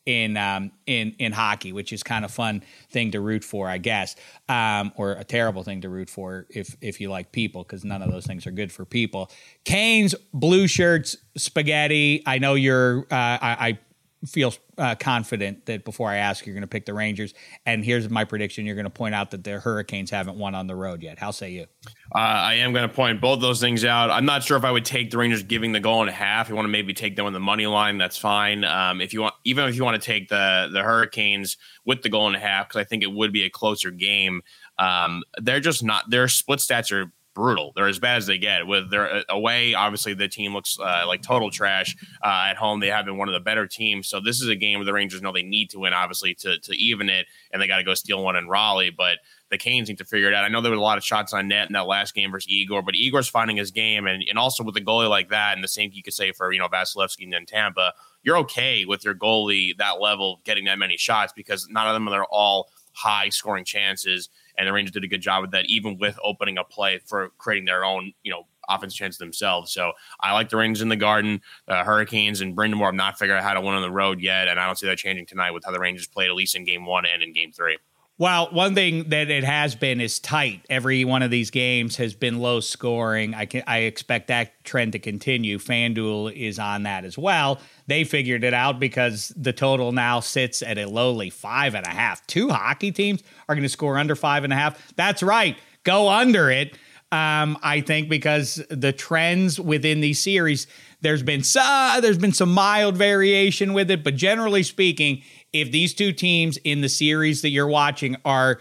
in 0.07 0.37
um, 0.37 0.73
in 0.87 1.15
in 1.19 1.33
hockey, 1.33 1.73
which 1.73 1.93
is 1.93 2.03
kind 2.03 2.25
of 2.25 2.31
fun 2.31 2.63
thing 2.91 3.13
to 3.13 3.21
root 3.21 3.45
for, 3.45 3.69
I 3.69 3.79
guess, 3.79 4.17
um, 4.49 4.93
or 4.97 5.13
a 5.13 5.25
terrible 5.25 5.63
thing 5.63 5.83
to 5.83 5.89
root 5.89 6.11
for 6.11 6.47
if 6.51 6.77
if 6.81 7.01
you 7.01 7.11
like 7.11 7.33
people, 7.33 7.63
because 7.63 7.85
none 7.85 8.03
of 8.03 8.11
those 8.11 8.27
things 8.27 8.47
are 8.47 8.51
good 8.51 8.73
for 8.73 8.85
people. 8.85 9.31
Canes, 9.65 10.15
blue 10.33 10.67
shirts, 10.67 11.17
spaghetti. 11.37 12.23
I 12.27 12.39
know 12.39 12.55
you're. 12.55 13.01
Uh, 13.11 13.39
I, 13.41 13.57
I 13.69 13.79
feel 14.27 14.55
uh, 14.79 14.95
confident 14.95 15.67
that 15.67 15.85
before 15.85 16.09
I 16.09 16.17
ask, 16.17 16.47
you're 16.47 16.55
going 16.55 16.63
to 16.63 16.69
pick 16.69 16.87
the 16.87 16.95
Rangers. 16.95 17.35
And 17.67 17.85
here's 17.85 18.09
my 18.09 18.25
prediction: 18.25 18.67
you're 18.67 18.75
going 18.75 18.85
to 18.85 18.91
point 18.91 19.15
out 19.15 19.31
that 19.33 19.45
the 19.45 19.59
Hurricanes 19.59 20.11
haven't 20.11 20.39
won 20.39 20.55
on 20.55 20.67
the 20.67 20.77
road 20.77 21.03
yet. 21.03 21.19
How 21.19 21.31
say 21.31 21.51
you? 21.51 21.67
Uh, 22.15 22.19
I 22.19 22.55
am 22.55 22.73
going 22.73 22.89
to 22.89 22.95
point 22.95 23.21
both 23.21 23.41
those 23.41 23.61
things 23.61 23.85
out. 23.85 24.11
I'm 24.11 24.25
not 24.25 24.43
sure 24.43 24.57
if 24.57 24.65
I 24.65 24.71
would 24.71 24.85
take 24.85 25.11
the 25.11 25.19
Rangers 25.19 25.43
giving 25.43 25.73
the 25.73 25.81
goal 25.81 26.01
and 26.01 26.11
a 26.11 26.13
half. 26.13 26.49
You 26.49 26.55
want 26.55 26.67
to 26.67 26.71
maybe 26.71 26.95
take 26.95 27.17
them 27.17 27.27
on 27.27 27.33
the 27.33 27.41
money 27.41 27.67
line, 27.67 27.99
that's 27.99 28.19
fine. 28.19 28.65
Um, 28.65 29.01
if 29.01 29.13
you 29.13 29.23
want, 29.23 29.35
even 29.45 29.69
if 29.69 29.77
you 29.77 29.85
want 29.85 30.01
to 30.01 30.07
take 30.07 30.29
the 30.29 30.69
the 30.73 30.83
Hurricanes 30.83 31.57
with 31.85 32.03
the 32.03 32.09
goal 32.09 32.27
and 32.27 32.37
a 32.37 32.41
half, 32.41 32.69
because 32.69 32.81
I 32.81 32.85
think 32.85 33.03
it 33.03 33.13
would 33.13 33.33
be 33.33 33.45
a 33.45 33.51
closer 33.51 33.91
game. 33.91 34.43
Um, 34.79 35.23
they're 35.41 35.61
just 35.61 35.83
not. 35.83 36.11
Their 36.11 36.29
split 36.29 36.61
stats 36.61 36.93
are 36.93 37.13
brutal. 37.35 37.73
They're 37.75 37.89
as 37.89 37.99
bad 37.99 38.19
as 38.19 38.27
they 38.27 38.39
get. 38.39 38.67
With 38.67 38.91
their 38.91 39.13
uh, 39.13 39.23
away, 39.29 39.75
obviously 39.75 40.15
the 40.15 40.29
team 40.29 40.53
looks 40.53 40.79
uh, 40.79 41.05
like 41.07 41.23
total 41.23 41.51
trash. 41.51 41.97
Uh, 42.23 42.47
at 42.49 42.57
home, 42.57 42.81
they 42.81 42.89
have 42.89 43.05
been 43.05 43.17
one 43.17 43.29
of 43.29 43.35
the 43.35 43.41
better 43.41 43.67
teams. 43.67 44.09
So 44.09 44.21
this 44.21 44.41
is 44.41 44.49
a 44.49 44.57
game 44.57 44.79
where 44.79 44.87
the 44.87 44.93
Rangers 44.93 45.23
know 45.23 45.33
they 45.33 45.43
need 45.43 45.71
to 45.71 45.79
win, 45.79 45.93
obviously, 45.93 46.35
to 46.37 46.59
to 46.59 46.77
even 46.77 47.09
it, 47.09 47.27
and 47.53 47.61
they 47.61 47.67
got 47.67 47.79
to 47.79 47.85
go 47.85 47.95
steal 47.95 48.23
one 48.23 48.37
in 48.37 48.49
Raleigh. 48.49 48.91
But 48.91 49.19
the 49.51 49.59
Canes 49.59 49.89
need 49.89 49.99
to 49.99 50.05
figure 50.05 50.29
it 50.29 50.35
out. 50.35 50.45
I 50.45 50.49
know 50.49 50.61
there 50.61 50.71
was 50.71 50.79
a 50.79 50.83
lot 50.83 50.99
of 50.99 51.05
shots 51.05 51.33
on 51.33 51.49
net 51.49 51.69
in 51.69 51.75
that 51.75 51.87
last 51.87 52.15
game 52.15 52.31
versus 52.31 52.51
Igor, 52.51 52.83
but 52.83 52.95
Igor's 52.95 53.29
finding 53.29 53.57
his 53.57 53.71
game, 53.71 54.07
and 54.07 54.25
and 54.29 54.39
also 54.39 54.65
with 54.65 54.77
a 54.77 54.81
goalie 54.81 55.09
like 55.09 55.31
that, 55.31 55.55
and 55.55 55.63
the 55.63 55.69
same 55.69 55.91
you 55.93 56.03
could 56.03 56.15
say 56.15 56.33
for 56.33 56.53
you 56.53 56.59
know 56.59 56.69
Vasilevskiy 56.69 57.25
and 57.25 57.33
then 57.33 57.47
Tampa. 57.47 57.95
You're 58.25 58.39
okay 58.39 58.85
with 58.85 59.05
your 59.05 59.17
goalie 59.17 59.77
that 59.79 60.01
level 60.01 60.41
getting 60.45 60.67
that 60.67 60.79
many 60.79 60.97
shots 60.97 61.33
because 61.35 61.67
none 61.69 61.89
of 61.89 61.95
them 61.95 62.09
are 62.09 62.25
all 62.31 62.71
high 62.93 63.31
scoring 63.31 63.65
chances 63.65 64.29
and 64.59 64.69
the 64.69 64.73
Rangers 64.73 64.93
did 64.93 65.05
a 65.05 65.09
good 65.09 65.21
job 65.21 65.43
with 65.43 65.51
that, 65.53 65.67
even 65.67 65.99
with 65.99 66.19
opening 66.23 66.59
a 66.59 66.65
play 66.65 67.01
for 67.05 67.31
creating 67.39 67.65
their 67.65 67.85
own, 67.85 68.13
you 68.23 68.31
know, 68.31 68.47
offense 68.69 68.95
chance 68.95 69.19
themselves. 69.19 69.73
So 69.73 69.93
I 70.21 70.33
like 70.33 70.49
the 70.49 70.57
Rangers 70.57 70.83
in 70.83 70.89
the 70.89 70.97
Garden, 70.97 71.41
uh, 71.69 71.85
Hurricanes 71.85 72.41
and 72.41 72.57
Brind'Amour 72.57 72.87
have 72.87 72.95
not 72.95 73.19
figured 73.19 73.37
out 73.37 73.43
how 73.43 73.55
to 73.55 73.61
win 73.61 73.75
on 73.75 73.83
the 73.83 73.91
road 73.91 74.21
yet, 74.21 74.49
and 74.49 74.61
I 74.61 74.67
don't 74.67 74.79
see 74.79 74.87
that 74.87 74.99
changing 74.99 75.27
tonight 75.27 75.51
with 75.51 75.65
how 75.65 75.73
the 75.73 75.81
Rangers 75.81 76.07
played 76.07 76.29
at 76.29 76.35
least 76.35 76.55
in 76.55 76.65
Game 76.65 76.87
One 76.87 77.05
and 77.07 77.23
in 77.23 77.33
Game 77.33 77.53
Three. 77.53 77.79
Well, 78.23 78.51
one 78.53 78.77
thing 78.77 79.09
that 79.09 79.31
it 79.31 79.43
has 79.43 79.75
been 79.75 80.01
is 80.01 80.21
tight. 80.21 80.65
Every 80.71 81.05
one 81.05 81.23
of 81.23 81.33
these 81.33 81.51
games 81.51 81.97
has 81.97 82.15
been 82.15 82.39
low 82.39 82.61
scoring. 82.61 83.35
I 83.35 83.47
can 83.47 83.65
I 83.67 83.79
expect 83.79 84.29
that 84.29 84.63
trend 84.63 84.93
to 84.93 85.01
continue. 85.01 85.59
FanDuel 85.59 86.33
is 86.33 86.61
on 86.61 86.85
that 86.85 87.05
as 87.05 87.19
well. 87.19 87.59
They 87.89 88.05
figured 88.05 88.45
it 88.45 88.55
out 88.55 88.79
because 88.79 89.33
the 89.37 89.53
total 89.53 89.91
now 89.91 90.21
sits 90.21 90.63
at 90.63 90.79
a 90.79 90.89
lowly 90.89 91.31
five 91.31 91.75
and 91.75 91.85
a 91.85 91.91
half. 91.91 92.25
Two 92.29 92.51
hockey 92.51 92.93
teams 92.93 93.25
are 93.49 93.57
going 93.57 93.65
to 93.65 93.69
score 93.69 93.99
under 93.99 94.15
five 94.15 94.45
and 94.45 94.53
a 94.53 94.57
half. 94.57 94.95
That's 94.95 95.25
right. 95.25 95.57
Go 95.83 96.09
under 96.09 96.49
it. 96.49 96.79
Um, 97.11 97.59
I 97.61 97.81
think 97.81 98.09
because 98.09 98.63
the 98.71 98.93
trends 98.93 99.59
within 99.59 100.01
these 100.01 100.21
series, 100.21 100.69
there's 101.01 101.25
been 101.25 101.43
some, 101.43 102.01
there's 102.01 102.19
been 102.19 102.33
some 102.33 102.55
mild 102.55 102.97
variation 102.97 103.75
with 103.75 103.91
it, 103.91 104.05
but 104.05 104.15
generally 104.15 104.63
speaking, 104.63 105.23
if 105.53 105.71
these 105.71 105.95
two 105.95 106.13
teams 106.13 106.57
in 106.59 106.81
the 106.81 106.89
series 106.89 107.43
that 107.43 107.51
you're 107.51 107.69
watching 107.69 108.17
are 108.25 108.61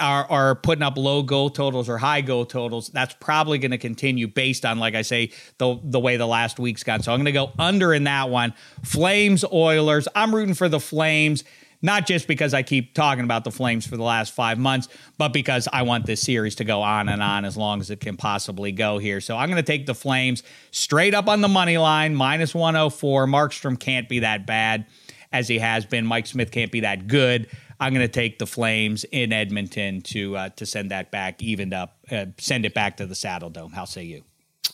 are, 0.00 0.24
are 0.30 0.54
putting 0.54 0.82
up 0.82 0.96
low 0.96 1.22
goal 1.22 1.50
totals 1.50 1.90
or 1.90 1.98
high 1.98 2.22
goal 2.22 2.46
totals, 2.46 2.88
that's 2.88 3.14
probably 3.20 3.58
going 3.58 3.70
to 3.70 3.78
continue 3.78 4.26
based 4.26 4.64
on, 4.64 4.78
like 4.78 4.94
I 4.94 5.02
say, 5.02 5.30
the 5.58 5.78
the 5.82 6.00
way 6.00 6.16
the 6.16 6.26
last 6.26 6.58
week's 6.58 6.82
gone. 6.82 7.02
So 7.02 7.12
I'm 7.12 7.18
going 7.18 7.26
to 7.26 7.32
go 7.32 7.52
under 7.58 7.92
in 7.92 8.04
that 8.04 8.30
one. 8.30 8.54
Flames, 8.82 9.44
Oilers. 9.52 10.08
I'm 10.14 10.34
rooting 10.34 10.54
for 10.54 10.70
the 10.70 10.80
Flames, 10.80 11.44
not 11.82 12.06
just 12.06 12.26
because 12.26 12.54
I 12.54 12.62
keep 12.62 12.94
talking 12.94 13.24
about 13.24 13.44
the 13.44 13.50
Flames 13.50 13.86
for 13.86 13.98
the 13.98 14.02
last 14.02 14.32
five 14.32 14.58
months, 14.58 14.88
but 15.18 15.34
because 15.34 15.68
I 15.70 15.82
want 15.82 16.06
this 16.06 16.22
series 16.22 16.54
to 16.56 16.64
go 16.64 16.80
on 16.80 17.10
and 17.10 17.22
on 17.22 17.44
as 17.44 17.56
long 17.56 17.80
as 17.80 17.90
it 17.90 18.00
can 18.00 18.16
possibly 18.16 18.72
go 18.72 18.96
here. 18.96 19.20
So 19.20 19.36
I'm 19.36 19.50
going 19.50 19.62
to 19.62 19.72
take 19.72 19.84
the 19.84 19.94
Flames 19.94 20.42
straight 20.70 21.12
up 21.12 21.28
on 21.28 21.42
the 21.42 21.48
money 21.48 21.76
line, 21.76 22.14
minus 22.14 22.54
104. 22.54 23.26
Markstrom 23.26 23.78
can't 23.78 24.08
be 24.08 24.20
that 24.20 24.46
bad 24.46 24.86
as 25.34 25.48
he 25.48 25.58
has 25.58 25.84
been. 25.84 26.06
Mike 26.06 26.26
Smith 26.26 26.52
can't 26.52 26.72
be 26.72 26.80
that 26.80 27.08
good. 27.08 27.48
I'm 27.80 27.92
going 27.92 28.06
to 28.06 28.12
take 28.12 28.38
the 28.38 28.46
Flames 28.46 29.04
in 29.10 29.32
Edmonton 29.32 30.00
to 30.02 30.36
uh, 30.36 30.48
to 30.50 30.64
send 30.64 30.92
that 30.92 31.10
back, 31.10 31.42
evened 31.42 31.74
up, 31.74 31.98
uh, 32.10 32.26
send 32.38 32.64
it 32.64 32.72
back 32.72 32.96
to 32.98 33.06
the 33.06 33.16
Saddle 33.16 33.50
Dome. 33.50 33.72
How 33.72 33.84
say 33.84 34.04
you? 34.04 34.22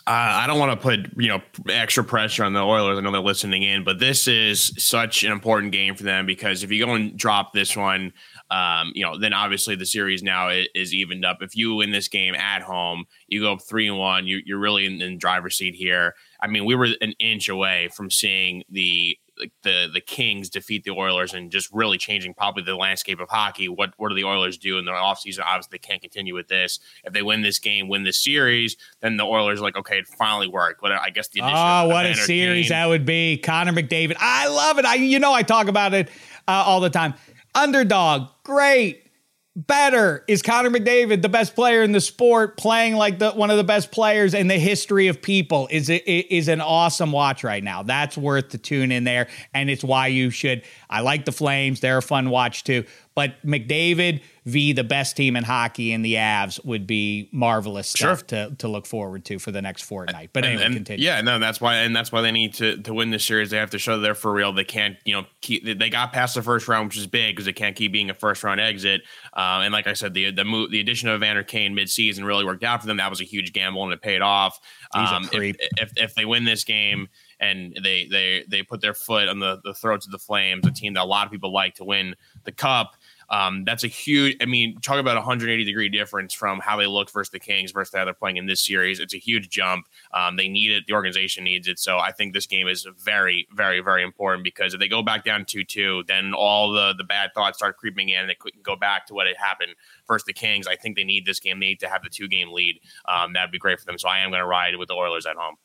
Uh, 0.07 0.13
I 0.13 0.47
don't 0.47 0.59
want 0.59 0.73
to 0.73 0.83
put 0.83 1.01
you 1.17 1.29
know 1.29 1.43
extra 1.69 2.05
pressure 2.05 2.45
on 2.45 2.53
the 2.53 2.61
Oilers. 2.61 2.99
I 2.99 3.01
know 3.01 3.11
they're 3.11 3.21
listening 3.21 3.63
in, 3.63 3.85
but 3.85 3.99
this 3.99 4.29
is 4.29 4.73
such 4.77 5.25
an 5.25 5.33
important 5.33 5.73
game 5.73 5.95
for 5.95 6.05
them 6.05 6.27
because 6.27 6.63
if 6.63 6.71
you 6.71 6.85
go 6.85 6.95
and 6.95 7.17
drop 7.17 7.53
this 7.53 7.75
one, 7.75 8.13
um, 8.51 8.93
you 8.95 9.05
know, 9.05 9.19
then 9.19 9.33
obviously 9.33 9.77
the 9.77 9.87
series 9.87 10.23
now 10.23 10.49
is, 10.49 10.69
is, 10.75 10.95
evened 10.95 11.25
up. 11.25 11.39
If 11.41 11.57
you 11.57 11.77
win 11.77 11.91
this 11.91 12.09
game 12.09 12.35
at 12.35 12.63
home, 12.63 13.05
you 13.29 13.41
go 13.41 13.53
up 13.53 13.63
three 13.63 13.89
and 13.89 13.99
one. 13.99 14.27
You, 14.27 14.43
are 14.55 14.59
really 14.59 14.87
in, 14.87 15.01
in 15.01 15.19
driver's 15.19 15.57
seat 15.57 15.75
here. 15.75 16.15
I 16.43 16.49
mean, 16.49 16.65
we 16.65 16.75
were 16.75 16.89
an 17.01 17.15
inch 17.21 17.49
away 17.49 17.89
from 17.95 18.11
seeing 18.11 18.65
the 18.69 19.17
the 19.63 19.89
the 19.93 20.01
Kings 20.01 20.49
defeat 20.49 20.85
the 20.85 20.91
Oilers 20.91 21.35
and 21.35 21.51
just 21.51 21.69
really 21.73 21.99
changing 21.99 22.35
probably 22.35 22.63
the 22.63 22.77
landscape 22.77 23.21
of 23.21 23.29
hockey. 23.29 23.69
What 23.69 23.95
what 23.97 24.09
do 24.09 24.15
the 24.15 24.25
Oilers 24.25 24.59
do 24.59 24.79
in 24.79 24.85
the 24.85 24.93
offseason? 24.93 25.41
Obviously, 25.45 25.71
they 25.73 25.79
can't 25.79 26.01
continue 26.01 26.35
with 26.35 26.49
this. 26.49 26.81
If 27.05 27.13
they 27.13 27.23
win 27.23 27.43
this 27.43 27.59
game, 27.59 27.89
win 27.89 28.05
this 28.05 28.23
series, 28.23 28.77
then 29.01 29.17
the 29.17 29.25
Oilers 29.25 29.61
like, 29.61 29.77
okay, 29.77 29.99
it 29.99 30.07
finally 30.07 30.49
worked. 30.49 30.81
But 30.81 30.93
I 30.93 31.11
guess 31.11 31.29
the 31.29 31.41
oh, 31.43 31.89
what 31.89 32.07
a 32.07 32.15
series 32.15 32.69
that 32.69 32.89
would 32.89 33.05
be! 33.05 33.39
Connor 33.39 33.73
McDavid, 33.73 34.17
I 34.19 34.49
love 34.49 34.79
it. 34.79 34.85
I 34.85 34.95
you 34.95 35.19
know 35.19 35.33
I 35.33 35.43
talk 35.43 35.69
about 35.69 35.95
it 35.95 36.09
uh, 36.49 36.65
all 36.67 36.81
the 36.81 36.91
time. 36.91 37.15
Underdog, 37.55 38.29
great 38.45 39.10
better 39.57 40.25
is 40.29 40.43
Connor 40.43 40.71
McDavid, 40.71 41.23
the 41.23 41.29
best 41.29 41.55
player 41.55 41.83
in 41.83 41.93
the 41.93 42.01
sport, 42.01 42.57
playing 42.57 42.95
like 42.95 43.19
the 43.19 43.33
one 43.33 43.51
of 43.51 43.57
the 43.57 43.65
best 43.65 43.91
players 43.91 44.35
in 44.35 44.49
the 44.49 44.59
history 44.59 45.09
of 45.09 45.21
people. 45.21 45.69
Is 45.71 45.89
it 45.89 46.05
is 46.07 46.49
an 46.49 46.61
awesome 46.61 47.13
watch 47.13 47.43
right 47.43 47.63
now. 47.63 47.83
That's 47.83 48.17
worth 48.17 48.51
to 48.51 48.59
tune 48.59 48.93
in 48.93 49.05
there, 49.05 49.29
and 49.53 49.69
it's 49.69 49.85
why 49.85 50.09
you 50.09 50.31
should. 50.31 50.63
I 50.89 51.01
like 51.01 51.25
the 51.25 51.33
Flames; 51.33 51.81
they're 51.81 51.99
a 51.99 52.03
fun 52.03 52.31
watch 52.31 52.65
too. 52.65 52.85
But 53.15 53.35
McDavid 53.45 54.23
v 54.45 54.73
the 54.73 54.85
best 54.85 55.17
team 55.17 55.37
in 55.37 55.45
hockey 55.45 55.93
in 55.93 56.03
the 56.03 56.15
Avs 56.15 56.65
would 56.65 56.87
be 56.87 57.29
marvelous 57.33 57.89
stuff 57.89 58.21
sure. 58.21 58.49
to, 58.49 58.55
to 58.57 58.69
look 58.69 58.87
forward 58.87 59.25
to 59.27 59.39
for 59.39 59.51
the 59.51 59.63
next 59.63 59.83
fortnight. 59.83 60.31
But 60.33 60.45
anyway, 60.45 60.65
and, 60.65 60.75
continue. 60.75 61.05
Yeah, 61.05 61.21
no, 61.21 61.39
that's 61.39 61.61
why, 61.61 61.77
and 61.77 61.95
that's 61.95 62.11
why 62.11 62.21
they 62.21 62.33
need 62.33 62.55
to 62.55 62.79
to 62.79 62.95
win 62.95 63.11
this 63.11 63.25
series. 63.25 63.51
They 63.51 63.59
have 63.59 63.71
to 63.71 63.79
show 63.79 63.99
they're 63.99 64.15
for 64.15 64.33
real. 64.33 64.53
They 64.53 64.65
can't, 64.65 64.97
you 65.05 65.15
know, 65.15 65.27
keep. 65.41 65.65
They 65.65 65.91
got 65.91 66.13
past 66.13 66.35
the 66.35 66.43
first 66.43 66.69
round, 66.69 66.89
which 66.89 66.97
is 66.97 67.07
big 67.07 67.35
because 67.35 67.47
they 67.47 67.53
can't 67.53 67.77
keep 67.77 67.93
being 67.93 68.11
a 68.11 68.15
first 68.15 68.43
round 68.45 68.61
exit. 68.61 69.03
Um, 69.35 69.63
and 69.63 69.73
like 69.73 69.87
I 69.87 69.93
said, 69.93 70.15
the 70.15 70.31
the 70.31 70.45
move, 70.45 70.71
the 70.71 70.81
addition 70.81 71.09
of 71.09 71.17
Evander 71.17 71.43
Kane 71.43 71.75
mid 71.75 71.89
season 71.89 72.25
really 72.25 72.45
worked 72.45 72.65
out 72.65 72.81
for 72.81 72.87
them. 72.87 72.97
That 72.97 73.11
was 73.11 73.21
a 73.21 73.25
huge 73.25 73.53
gamble 73.53 73.85
and 73.85 73.93
it 73.93 74.03
paid 74.03 74.23
off. 74.23 74.59
Um, 74.93 75.29
if, 75.33 75.57
if 75.79 75.93
if 75.97 76.15
they 76.15 76.25
win 76.25 76.45
this 76.45 76.65
game 76.65 77.09
and 77.39 77.77
they 77.83 78.07
they 78.07 78.45
they 78.49 78.63
put 78.63 78.81
their 78.81 78.95
foot 78.95 79.29
on 79.29 79.39
the, 79.39 79.61
the 79.65 79.75
throats 79.75 80.07
of 80.07 80.13
the 80.13 80.19
Flames, 80.19 80.67
a 80.67 80.71
team 80.71 80.95
that 80.95 81.03
a 81.03 81.05
lot 81.05 81.27
of 81.27 81.33
people 81.33 81.53
like 81.53 81.75
to 81.77 81.85
win 81.85 82.15
the 82.45 82.53
cup. 82.53 82.97
Um, 83.31 83.65
that's 83.65 83.85
a 83.85 83.89
huge. 83.89 84.37
I 84.41 84.47
mean, 84.47 84.81
talk 84.81 84.99
about 84.99 85.17
a 85.17 85.21
180 85.21 85.65
degree 85.65 85.89
difference 85.89 86.35
from 86.35 86.59
how 86.61 86.77
they 86.77 86.87
looked 86.87 87.13
versus 87.13 87.31
the 87.31 87.39
Kings 87.39 87.73
versus 87.73 87.95
how 87.95 88.05
they're 88.05 88.15
playing 88.15 88.37
in 88.37 88.47
this 88.47 88.65
series. 88.65 88.99
It's 88.99 89.15
a 89.15 89.19
huge 89.19 89.49
jump. 89.49 89.87
Um, 90.13 90.37
they 90.37 90.49
need 90.49 90.73
it. 90.73 90.85
The 90.87 90.95
organization 90.95 91.45
needs 91.45 91.69
it. 91.69 91.79
So 91.79 91.99
I 91.99 92.13
think 92.13 92.35
this 92.35 92.47
game 92.47 92.67
is 92.67 92.87
very, 92.99 93.47
very, 93.53 93.81
very 93.81 94.03
important 94.03 94.45
because 94.45 94.75
if 94.75 94.81
they 94.81 94.89
go 94.89 95.03
back 95.03 95.25
down 95.25 95.45
two 95.45 95.65
two, 95.65 96.05
then 96.09 96.35
all 96.35 96.73
the 96.73 96.95
the 96.97 97.05
bad 97.05 97.31
thoughts 97.35 97.59
start 97.59 97.77
creeping 97.77 98.09
in, 98.09 98.21
and 98.21 98.29
they 98.29 98.35
couldn't 98.35 98.63
go 98.63 98.77
back 98.77 99.07
to 99.07 99.15
what 99.15 99.27
had 99.27 99.37
happened 99.37 99.75
versus 100.09 100.27
the 100.27 100.33
Kings. 100.33 100.67
I 100.67 100.77
think 100.77 100.97
they 100.97 101.05
need 101.05 101.25
this 101.25 101.41
game. 101.41 101.61
They 101.61 101.67
need 101.67 101.81
to 101.81 101.89
have 101.89 102.03
the 102.03 102.11
two 102.11 102.29
game 102.29 102.53
lead. 102.53 102.81
Um, 103.09 103.33
that'd 103.33 103.53
be 103.53 103.59
great 103.59 103.79
for 103.79 103.87
them. 103.87 103.99
So 103.99 104.09
I 104.09 104.19
am 104.19 104.31
going 104.31 104.41
to 104.41 104.47
ride 104.47 104.77
with 104.77 104.89
the 104.89 104.95
Oilers 104.95 105.27
at 105.27 105.37
home. 105.37 105.57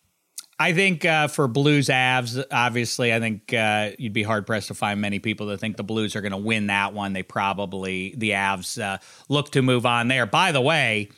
I 0.57 0.71
think 0.71 1.03
uh, 1.03 1.27
for 1.27 1.49
Blues 1.49 1.87
Avs, 1.87 2.41
obviously, 2.49 3.13
I 3.13 3.19
think 3.19 3.53
uh, 3.53 3.91
you'd 3.97 4.13
be 4.13 4.23
hard 4.23 4.45
pressed 4.47 4.69
to 4.69 4.73
find 4.73 5.01
many 5.01 5.19
people 5.19 5.47
that 5.47 5.59
think 5.59 5.75
the 5.75 5.83
Blues 5.83 6.15
are 6.15 6.21
going 6.21 6.31
to 6.31 6.37
win 6.37 6.67
that 6.67 6.93
one. 6.93 7.11
They 7.11 7.23
probably, 7.23 8.15
the 8.15 8.31
Avs, 8.31 8.81
uh, 8.81 8.99
look 9.27 9.51
to 9.51 9.61
move 9.61 9.85
on 9.85 10.07
there. 10.07 10.25
By 10.25 10.53
the 10.53 10.61
way, 10.61 11.09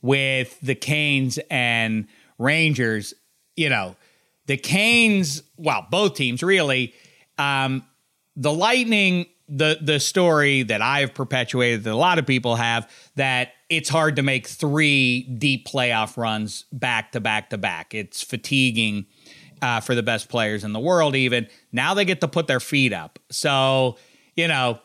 with 0.00 0.58
the 0.60 0.74
Canes 0.74 1.38
and 1.50 2.06
Rangers, 2.38 3.12
you 3.54 3.68
know, 3.68 3.96
the 4.46 4.56
Canes, 4.56 5.42
well, 5.58 5.86
both 5.90 6.14
teams 6.14 6.42
really, 6.42 6.94
um, 7.36 7.84
the 8.34 8.52
Lightning, 8.52 9.26
the 9.48 9.78
the 9.80 10.00
story 10.00 10.62
that 10.64 10.82
I've 10.82 11.14
perpetuated 11.14 11.84
that 11.84 11.92
a 11.92 11.96
lot 11.96 12.18
of 12.18 12.26
people 12.26 12.56
have 12.56 12.90
that 13.14 13.52
it's 13.68 13.88
hard 13.88 14.16
to 14.16 14.22
make 14.22 14.46
three 14.46 15.22
deep 15.22 15.66
playoff 15.66 16.16
runs 16.16 16.64
back 16.72 17.12
to 17.12 17.20
back 17.20 17.50
to 17.50 17.58
back. 17.58 17.94
It's 17.94 18.22
fatiguing 18.22 19.06
uh, 19.62 19.80
for 19.80 19.94
the 19.94 20.02
best 20.02 20.28
players 20.28 20.64
in 20.64 20.72
the 20.72 20.80
world, 20.80 21.14
even. 21.14 21.48
Now 21.72 21.94
they 21.94 22.04
get 22.04 22.20
to 22.20 22.28
put 22.28 22.46
their 22.46 22.60
feet 22.60 22.92
up. 22.92 23.18
So, 23.30 23.98
you 24.34 24.48
know, 24.48 24.80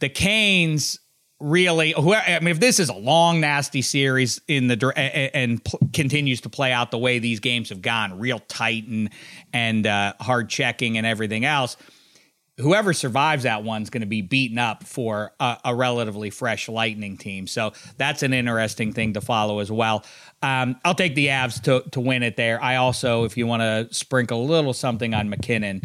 the 0.00 0.08
Canes 0.08 0.98
really 1.40 1.92
Who, 1.96 2.14
I 2.14 2.38
mean 2.40 2.50
if 2.50 2.60
this 2.60 2.78
is 2.78 2.88
a 2.88 2.94
long 2.94 3.40
nasty 3.40 3.82
series 3.82 4.40
in 4.48 4.68
the 4.68 4.92
and, 4.96 5.30
and 5.34 5.64
p- 5.64 5.78
continues 5.92 6.40
to 6.42 6.48
play 6.48 6.72
out 6.72 6.90
the 6.90 6.98
way 6.98 7.18
these 7.18 7.40
games 7.40 7.68
have 7.68 7.82
gone 7.82 8.18
real 8.18 8.38
tight 8.38 8.86
and 8.86 9.10
and 9.52 9.86
uh, 9.86 10.14
hard 10.20 10.48
checking 10.48 10.96
and 10.96 11.06
everything 11.06 11.44
else 11.44 11.76
whoever 12.58 12.92
survives 12.92 13.42
that 13.42 13.64
one's 13.64 13.90
going 13.90 14.02
to 14.02 14.06
be 14.06 14.22
beaten 14.22 14.58
up 14.58 14.84
for 14.84 15.32
a, 15.40 15.58
a, 15.64 15.74
relatively 15.74 16.30
fresh 16.30 16.68
Lightning 16.68 17.16
team. 17.16 17.46
So 17.46 17.72
that's 17.96 18.22
an 18.22 18.32
interesting 18.32 18.92
thing 18.92 19.14
to 19.14 19.20
follow 19.20 19.58
as 19.58 19.72
well. 19.72 20.04
Um, 20.42 20.76
I'll 20.84 20.94
take 20.94 21.14
the 21.14 21.28
Avs 21.28 21.60
to 21.62 21.88
to 21.90 22.00
win 22.00 22.22
it 22.22 22.36
there. 22.36 22.62
I 22.62 22.76
also, 22.76 23.24
if 23.24 23.36
you 23.36 23.46
want 23.46 23.62
to 23.62 23.88
sprinkle 23.92 24.42
a 24.42 24.46
little 24.46 24.72
something 24.72 25.14
on 25.14 25.30
MacKinnon 25.30 25.82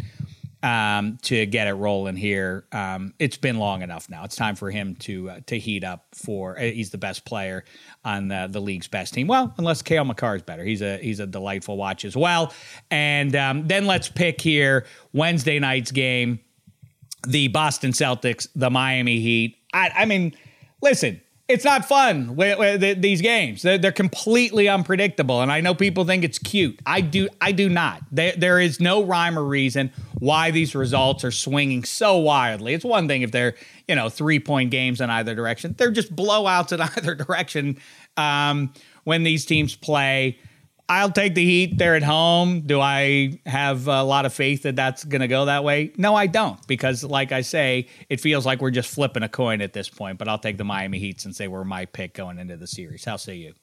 um, 0.62 1.18
to 1.22 1.46
get 1.46 1.66
it 1.66 1.72
rolling 1.72 2.16
here, 2.16 2.66
um, 2.70 3.14
it's 3.18 3.38
been 3.38 3.58
long 3.58 3.82
enough 3.82 4.08
now. 4.10 4.22
It's 4.24 4.36
time 4.36 4.54
for 4.54 4.70
him 4.70 4.94
to 4.96 5.30
uh, 5.30 5.40
to 5.46 5.58
heat 5.58 5.82
up. 5.82 6.06
For 6.12 6.56
uh, 6.56 6.62
he's 6.62 6.90
the 6.90 6.98
best 6.98 7.24
player 7.24 7.64
on 8.04 8.28
the, 8.28 8.48
the 8.48 8.60
league's 8.60 8.86
best 8.86 9.14
team. 9.14 9.26
Well, 9.26 9.52
unless 9.58 9.82
Cale 9.82 10.04
Makar 10.04 10.36
is 10.36 10.42
better, 10.42 10.62
he's 10.62 10.82
a 10.82 10.98
he's 10.98 11.18
a 11.18 11.26
delightful 11.26 11.76
watch 11.76 12.04
as 12.04 12.16
well. 12.16 12.52
And 12.92 13.34
um, 13.34 13.66
then 13.66 13.86
let's 13.86 14.08
pick 14.08 14.40
here 14.40 14.84
Wednesday 15.12 15.58
night's 15.58 15.90
game 15.90 16.38
the 17.26 17.48
Boston 17.48 17.92
Celtics, 17.92 18.48
the 18.54 18.70
Miami 18.70 19.20
Heat. 19.20 19.56
I, 19.72 19.90
I 19.98 20.04
mean, 20.04 20.34
listen, 20.82 21.20
it's 21.50 21.64
not 21.64 21.84
fun 21.84 22.36
with, 22.36 22.58
with 22.58 23.02
these 23.02 23.20
games. 23.20 23.62
They're, 23.62 23.76
they're, 23.76 23.92
completely 23.92 24.68
unpredictable, 24.68 25.42
and 25.42 25.50
I 25.50 25.60
know 25.60 25.74
people 25.74 26.04
think 26.04 26.22
it's 26.22 26.38
cute. 26.38 26.78
I 26.86 27.00
do. 27.00 27.28
I 27.40 27.52
do 27.52 27.68
not. 27.68 28.02
There, 28.12 28.32
there 28.36 28.60
is 28.60 28.78
no 28.78 29.02
rhyme 29.02 29.38
or 29.38 29.44
reason 29.44 29.92
why 30.20 30.52
these 30.52 30.74
results 30.74 31.24
are 31.24 31.32
swinging 31.32 31.82
so 31.84 32.18
wildly. 32.18 32.74
It's 32.74 32.84
one 32.84 33.08
thing 33.08 33.22
if 33.22 33.32
they're 33.32 33.56
you 33.88 33.96
know 33.96 34.08
three 34.08 34.38
point 34.38 34.70
games 34.70 35.00
in 35.00 35.10
either 35.10 35.34
direction. 35.34 35.74
They're 35.76 35.90
just 35.90 36.14
blowouts 36.14 36.72
in 36.72 36.80
either 36.96 37.14
direction 37.16 37.78
um, 38.16 38.72
when 39.04 39.24
these 39.24 39.44
teams 39.44 39.74
play. 39.74 40.38
I'll 40.90 41.12
take 41.12 41.36
the 41.36 41.44
Heat. 41.44 41.78
They're 41.78 41.94
at 41.94 42.02
home. 42.02 42.62
Do 42.62 42.80
I 42.80 43.38
have 43.46 43.86
a 43.86 44.02
lot 44.02 44.26
of 44.26 44.34
faith 44.34 44.64
that 44.64 44.74
that's 44.74 45.04
going 45.04 45.20
to 45.20 45.28
go 45.28 45.44
that 45.44 45.62
way? 45.62 45.92
No, 45.96 46.16
I 46.16 46.26
don't, 46.26 46.66
because 46.66 47.04
like 47.04 47.30
I 47.30 47.42
say, 47.42 47.86
it 48.08 48.20
feels 48.20 48.44
like 48.44 48.60
we're 48.60 48.72
just 48.72 48.92
flipping 48.92 49.22
a 49.22 49.28
coin 49.28 49.60
at 49.60 49.72
this 49.72 49.88
point. 49.88 50.18
But 50.18 50.26
I'll 50.26 50.40
take 50.40 50.58
the 50.58 50.64
Miami 50.64 50.98
Heat 50.98 51.20
since 51.20 51.38
they 51.38 51.46
were 51.46 51.64
my 51.64 51.84
pick 51.84 52.14
going 52.14 52.40
into 52.40 52.56
the 52.56 52.66
series. 52.66 53.04
How 53.04 53.16
say 53.16 53.36
you? 53.36 53.54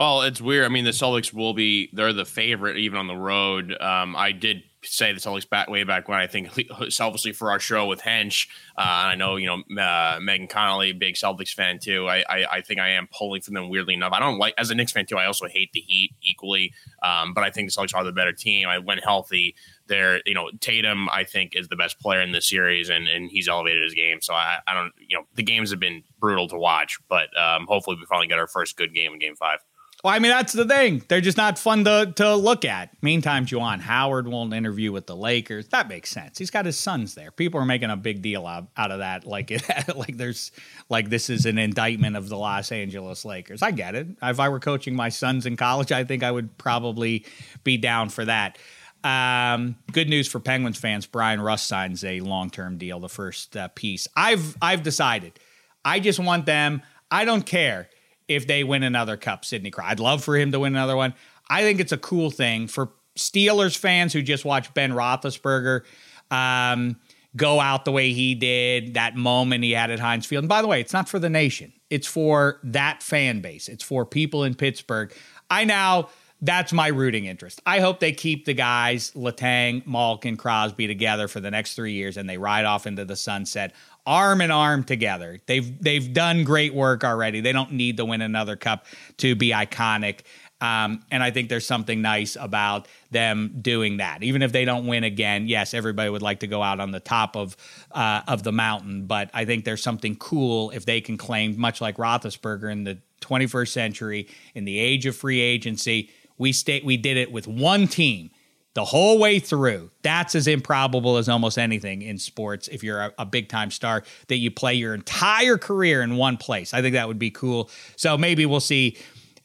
Well, 0.00 0.22
it's 0.22 0.40
weird. 0.40 0.64
I 0.64 0.68
mean, 0.68 0.86
the 0.86 0.92
Celtics 0.92 1.30
will 1.30 1.52
be 1.52 1.90
they're 1.92 2.14
the 2.14 2.24
favorite 2.24 2.78
even 2.78 2.98
on 2.98 3.06
the 3.06 3.14
road. 3.14 3.78
Um, 3.82 4.16
I 4.16 4.32
did 4.32 4.62
say 4.82 5.12
the 5.12 5.20
Celtics 5.20 5.46
back 5.46 5.68
way 5.68 5.84
back 5.84 6.08
when 6.08 6.18
I 6.18 6.26
think 6.26 6.48
selfishly 6.88 7.32
for 7.32 7.50
our 7.50 7.60
show 7.60 7.84
with 7.84 8.00
Hench. 8.00 8.48
Uh, 8.78 8.80
I 8.86 9.14
know 9.14 9.36
you 9.36 9.46
know 9.46 9.82
uh, 9.82 10.18
Megan 10.18 10.48
Connolly, 10.48 10.94
big 10.94 11.16
Celtics 11.16 11.52
fan 11.52 11.80
too. 11.80 12.08
I, 12.08 12.24
I, 12.26 12.46
I 12.50 12.60
think 12.62 12.80
I 12.80 12.92
am 12.92 13.10
pulling 13.12 13.42
for 13.42 13.50
them 13.50 13.68
weirdly 13.68 13.92
enough. 13.92 14.14
I 14.14 14.20
don't 14.20 14.38
like 14.38 14.54
as 14.56 14.70
a 14.70 14.74
Knicks 14.74 14.92
fan 14.92 15.04
too. 15.04 15.18
I 15.18 15.26
also 15.26 15.46
hate 15.48 15.70
the 15.74 15.80
Heat 15.80 16.14
equally, 16.22 16.72
um, 17.02 17.34
but 17.34 17.44
I 17.44 17.50
think 17.50 17.70
the 17.70 17.78
Celtics 17.78 17.94
are 17.94 18.02
the 18.02 18.10
better 18.10 18.32
team. 18.32 18.68
I 18.68 18.78
went 18.78 19.04
healthy. 19.04 19.54
There, 19.86 20.22
you 20.24 20.32
know, 20.32 20.50
Tatum 20.60 21.10
I 21.10 21.24
think 21.24 21.54
is 21.54 21.68
the 21.68 21.76
best 21.76 22.00
player 22.00 22.22
in 22.22 22.32
this 22.32 22.48
series, 22.48 22.88
and 22.88 23.06
and 23.06 23.30
he's 23.30 23.48
elevated 23.48 23.82
his 23.82 23.92
game. 23.92 24.22
So 24.22 24.32
I, 24.32 24.60
I 24.66 24.72
don't, 24.72 24.94
you 25.06 25.18
know, 25.18 25.24
the 25.34 25.42
games 25.42 25.70
have 25.72 25.80
been 25.80 26.04
brutal 26.18 26.48
to 26.48 26.56
watch, 26.56 26.98
but 27.10 27.28
um, 27.38 27.66
hopefully 27.68 27.98
we 28.00 28.06
finally 28.06 28.28
get 28.28 28.38
our 28.38 28.46
first 28.46 28.78
good 28.78 28.94
game 28.94 29.12
in 29.12 29.18
Game 29.18 29.36
Five. 29.36 29.58
Well, 30.02 30.14
I 30.14 30.18
mean, 30.18 30.30
that's 30.30 30.54
the 30.54 30.64
thing. 30.64 31.02
They're 31.08 31.20
just 31.20 31.36
not 31.36 31.58
fun 31.58 31.84
to, 31.84 32.12
to 32.16 32.34
look 32.34 32.64
at. 32.64 32.90
Meantime, 33.02 33.44
Juwan 33.44 33.80
Howard 33.80 34.26
won't 34.26 34.54
interview 34.54 34.92
with 34.92 35.06
the 35.06 35.14
Lakers. 35.16 35.68
That 35.68 35.88
makes 35.88 36.08
sense. 36.08 36.38
He's 36.38 36.50
got 36.50 36.64
his 36.64 36.78
sons 36.78 37.14
there. 37.14 37.30
People 37.30 37.60
are 37.60 37.66
making 37.66 37.90
a 37.90 37.96
big 37.96 38.22
deal 38.22 38.46
out, 38.46 38.68
out 38.78 38.90
of 38.90 39.00
that. 39.00 39.26
Like 39.26 39.50
it, 39.50 39.62
like 39.96 40.16
there's 40.16 40.52
like 40.88 41.10
this 41.10 41.28
is 41.28 41.44
an 41.44 41.58
indictment 41.58 42.16
of 42.16 42.30
the 42.30 42.36
Los 42.38 42.72
Angeles 42.72 43.26
Lakers. 43.26 43.60
I 43.60 43.72
get 43.72 43.94
it. 43.94 44.06
If 44.22 44.40
I 44.40 44.48
were 44.48 44.60
coaching 44.60 44.96
my 44.96 45.10
sons 45.10 45.44
in 45.44 45.56
college, 45.58 45.92
I 45.92 46.04
think 46.04 46.22
I 46.22 46.30
would 46.30 46.56
probably 46.56 47.26
be 47.62 47.76
down 47.76 48.08
for 48.08 48.24
that. 48.24 48.56
Um, 49.04 49.76
good 49.92 50.08
news 50.08 50.28
for 50.28 50.40
Penguins 50.40 50.78
fans. 50.78 51.06
Bryan 51.06 51.42
Rust 51.42 51.66
signs 51.66 52.04
a 52.04 52.20
long 52.20 52.48
term 52.48 52.78
deal. 52.78 53.00
The 53.00 53.08
first 53.10 53.54
uh, 53.54 53.68
piece. 53.68 54.08
I've 54.16 54.56
I've 54.62 54.82
decided. 54.82 55.38
I 55.84 56.00
just 56.00 56.18
want 56.18 56.46
them. 56.46 56.80
I 57.10 57.26
don't 57.26 57.44
care 57.44 57.90
if 58.30 58.46
they 58.46 58.62
win 58.62 58.84
another 58.84 59.16
cup, 59.16 59.44
Sidney 59.44 59.70
Crosby. 59.70 59.90
I'd 59.90 60.00
love 60.00 60.22
for 60.22 60.36
him 60.36 60.52
to 60.52 60.60
win 60.60 60.74
another 60.74 60.96
one. 60.96 61.14
I 61.48 61.62
think 61.62 61.80
it's 61.80 61.90
a 61.90 61.98
cool 61.98 62.30
thing 62.30 62.68
for 62.68 62.92
Steelers 63.18 63.76
fans 63.76 64.12
who 64.12 64.22
just 64.22 64.44
watch 64.44 64.72
Ben 64.72 64.92
Roethlisberger. 64.92 65.82
Um, 66.30 66.96
go 67.36 67.60
out 67.60 67.84
the 67.84 67.92
way 67.92 68.12
he 68.12 68.34
did, 68.36 68.94
that 68.94 69.16
moment 69.16 69.64
he 69.64 69.72
had 69.72 69.90
at 69.90 69.98
Heinz 69.98 70.26
Field. 70.26 70.44
And 70.44 70.48
by 70.48 70.62
the 70.62 70.68
way, 70.68 70.80
it's 70.80 70.92
not 70.92 71.08
for 71.08 71.18
the 71.18 71.28
nation, 71.28 71.72
it's 71.90 72.06
for 72.06 72.60
that 72.62 73.02
fan 73.02 73.40
base, 73.40 73.68
it's 73.68 73.82
for 73.82 74.06
people 74.06 74.44
in 74.44 74.54
Pittsburgh. 74.54 75.12
I 75.50 75.64
now, 75.64 76.08
that's 76.40 76.72
my 76.72 76.88
rooting 76.88 77.26
interest. 77.26 77.60
I 77.66 77.80
hope 77.80 78.00
they 78.00 78.12
keep 78.12 78.46
the 78.46 78.54
guys, 78.54 79.10
Letang, 79.12 79.86
Malkin, 79.86 80.36
Crosby 80.36 80.86
together 80.86 81.28
for 81.28 81.40
the 81.40 81.50
next 81.50 81.74
three 81.74 81.92
years 81.92 82.16
and 82.16 82.28
they 82.28 82.38
ride 82.38 82.64
off 82.64 82.86
into 82.86 83.04
the 83.04 83.16
sunset 83.16 83.74
arm 84.06 84.40
in 84.40 84.50
arm 84.50 84.84
together. 84.84 85.38
They've 85.46 85.82
they've 85.82 86.12
done 86.12 86.44
great 86.44 86.74
work 86.74 87.04
already. 87.04 87.40
They 87.40 87.52
don't 87.52 87.72
need 87.72 87.96
to 87.98 88.04
win 88.04 88.20
another 88.20 88.56
cup 88.56 88.86
to 89.18 89.34
be 89.34 89.50
iconic. 89.50 90.20
Um, 90.60 91.02
and 91.10 91.22
I 91.22 91.30
think 91.30 91.48
there's 91.48 91.64
something 91.64 92.02
nice 92.02 92.36
about 92.38 92.86
them 93.10 93.56
doing 93.62 93.96
that. 93.96 94.22
Even 94.22 94.42
if 94.42 94.52
they 94.52 94.66
don't 94.66 94.86
win 94.86 95.04
again, 95.04 95.48
yes, 95.48 95.72
everybody 95.72 96.10
would 96.10 96.20
like 96.20 96.40
to 96.40 96.46
go 96.46 96.62
out 96.62 96.80
on 96.80 96.90
the 96.90 97.00
top 97.00 97.34
of 97.34 97.56
uh, 97.92 98.22
of 98.28 98.42
the 98.42 98.52
mountain, 98.52 99.06
but 99.06 99.30
I 99.32 99.44
think 99.44 99.64
there's 99.64 99.82
something 99.82 100.16
cool 100.16 100.70
if 100.70 100.84
they 100.84 101.00
can 101.00 101.16
claim, 101.16 101.58
much 101.58 101.80
like 101.80 101.96
Roethlisberger 101.96 102.70
in 102.70 102.84
the 102.84 102.98
21st 103.22 103.68
century, 103.68 104.28
in 104.54 104.64
the 104.64 104.78
age 104.78 105.06
of 105.06 105.16
free 105.16 105.40
agency, 105.40 106.10
we 106.36 106.52
state 106.52 106.84
we 106.84 106.96
did 106.96 107.16
it 107.16 107.32
with 107.32 107.46
one 107.46 107.86
team 107.86 108.30
the 108.74 108.84
whole 108.84 109.18
way 109.18 109.38
through. 109.38 109.90
That's 110.02 110.34
as 110.34 110.46
improbable 110.46 111.16
as 111.16 111.28
almost 111.28 111.58
anything 111.58 112.02
in 112.02 112.18
sports. 112.18 112.68
If 112.68 112.84
you're 112.84 113.00
a, 113.00 113.14
a 113.18 113.26
big 113.26 113.48
time 113.48 113.70
star, 113.70 114.04
that 114.28 114.36
you 114.36 114.50
play 114.50 114.74
your 114.74 114.94
entire 114.94 115.58
career 115.58 116.02
in 116.02 116.16
one 116.16 116.36
place, 116.36 116.72
I 116.72 116.82
think 116.82 116.94
that 116.94 117.08
would 117.08 117.18
be 117.18 117.30
cool. 117.30 117.70
So 117.96 118.16
maybe 118.16 118.46
we'll 118.46 118.60
see 118.60 118.96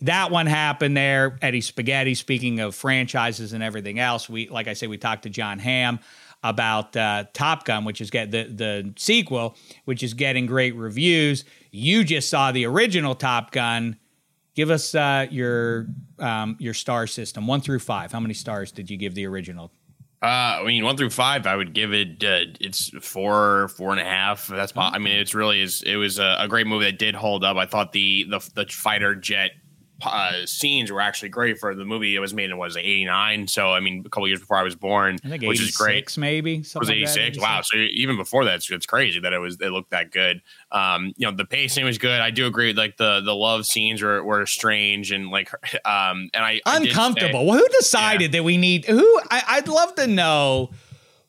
that 0.02 0.30
one 0.30 0.46
happen 0.46 0.94
there. 0.94 1.38
Eddie 1.42 1.62
Spaghetti. 1.62 2.14
Speaking 2.16 2.60
of 2.60 2.76
franchises 2.76 3.54
and 3.54 3.64
everything 3.64 4.00
else, 4.00 4.30
we 4.30 4.48
like 4.50 4.68
I 4.68 4.74
said, 4.74 4.90
we 4.90 4.98
talked 4.98 5.24
to 5.24 5.30
Jon 5.30 5.60
Hamm 5.60 6.00
about 6.44 6.96
uh, 6.96 7.26
Top 7.34 7.66
Gun, 7.66 7.86
which 7.86 8.02
is 8.02 8.12
get 8.12 8.30
the 8.32 8.44
the 8.44 8.94
sequel, 8.98 9.56
which 9.86 10.04
is 10.04 10.14
getting 10.14 10.46
great 10.46 10.76
reviews. 10.76 11.46
You 11.72 12.04
just 12.04 12.30
saw 12.30 12.52
the 12.52 12.66
original 12.66 13.16
Top 13.16 13.52
Gun. 13.52 13.98
Give 14.56 14.72
us 14.72 14.96
uh, 14.96 15.28
your 15.30 15.88
um, 16.18 16.56
your 16.60 16.74
star 16.74 17.08
system, 17.08 17.46
one 17.46 17.60
through 17.60 17.80
five. 17.80 18.12
How 18.12 18.22
many 18.22 18.34
stars 18.34 18.72
did 18.72 18.90
you 18.90 18.98
give 18.98 19.14
the 19.14 19.26
original? 19.26 19.72
Uh, 20.22 20.60
I 20.62 20.64
mean, 20.66 20.84
one 20.86 20.96
through 20.96 21.10
five, 21.10 21.46
I 21.46 21.56
would 21.56 21.74
give 21.74 21.94
it. 21.94 22.24
Uh, 22.24 22.52
it's 22.62 22.90
four, 23.06 23.68
four 23.68 23.92
and 23.92 24.00
a 24.00 24.06
half. 24.06 24.48
That's. 24.48 24.72
I 24.76 24.98
mean, 24.98 25.18
it's 25.18 25.36
really 25.36 25.62
is. 25.62 25.84
It 25.84 25.98
was 25.98 26.20
a, 26.20 26.38
a, 26.40 26.48
great 26.48 26.68
movie 26.68 26.86
that 26.86 26.98
did 26.98 27.16
hold 27.16 27.44
up. 27.44 27.58
I 27.58 27.66
thought 27.66 27.92
the 27.92 28.26
the 28.30 28.40
the 28.56 28.66
fighter 28.66 29.14
jet 29.14 29.52
uh, 30.04 30.46
scenes 30.46 30.92
were 30.92 31.00
actually 31.00 31.30
great 31.30 31.58
for 31.58 31.74
the 31.74 31.86
movie. 31.86 32.16
It 32.16 32.20
was 32.20 32.34
made 32.34 32.50
in 32.50 32.58
was 32.58 32.76
'89, 32.76 33.48
so 33.48 33.74
I 33.74 33.80
mean, 33.80 34.04
a 34.06 34.10
couple 34.10 34.28
years 34.28 34.40
before 34.40 34.58
I 34.58 34.64
was 34.64 34.76
born, 34.76 35.18
which 35.24 35.62
is 35.62 35.76
great. 35.76 36.18
Maybe 36.18 36.58
it 36.58 36.76
was 36.76 36.90
'86. 36.90 37.38
Like 37.38 37.48
wow, 37.48 37.62
so 37.62 37.78
even 37.78 38.18
before 38.18 38.46
that, 38.46 38.56
it's, 38.56 38.70
it's, 38.70 38.86
crazy 38.86 39.20
that 39.22 39.34
it 39.34 39.40
was 39.40 39.58
it 39.62 39.70
looked 39.70 39.92
that 39.92 40.12
good. 40.12 40.42
Um, 40.72 41.14
you 41.18 41.26
know, 41.26 41.36
the 41.36 41.46
pacing 41.46 41.86
was 41.86 41.98
good. 41.98 42.20
I 42.20 42.32
do 42.32 42.46
agree. 42.46 42.74
Like 42.74 42.98
the 42.98 43.22
the 43.22 43.34
love 43.36 43.66
scenes 43.66 44.02
were, 44.02 44.24
were 44.24 44.46
strange 44.46 45.12
and 45.12 45.30
like 45.30 45.50
um 45.86 46.30
and 46.34 46.44
I 46.44 46.62
uncomfortable. 46.66 47.40
I 47.40 47.44
say, 47.44 47.46
well, 47.46 47.58
who 47.58 47.68
decided 47.80 48.34
yeah. 48.34 48.40
that 48.40 48.44
we 48.44 48.58
need 48.58 48.86
who? 48.86 49.22
I, 49.32 49.44
I'd 49.48 49.68
love 49.68 49.96
to 49.96 50.08
know. 50.08 50.72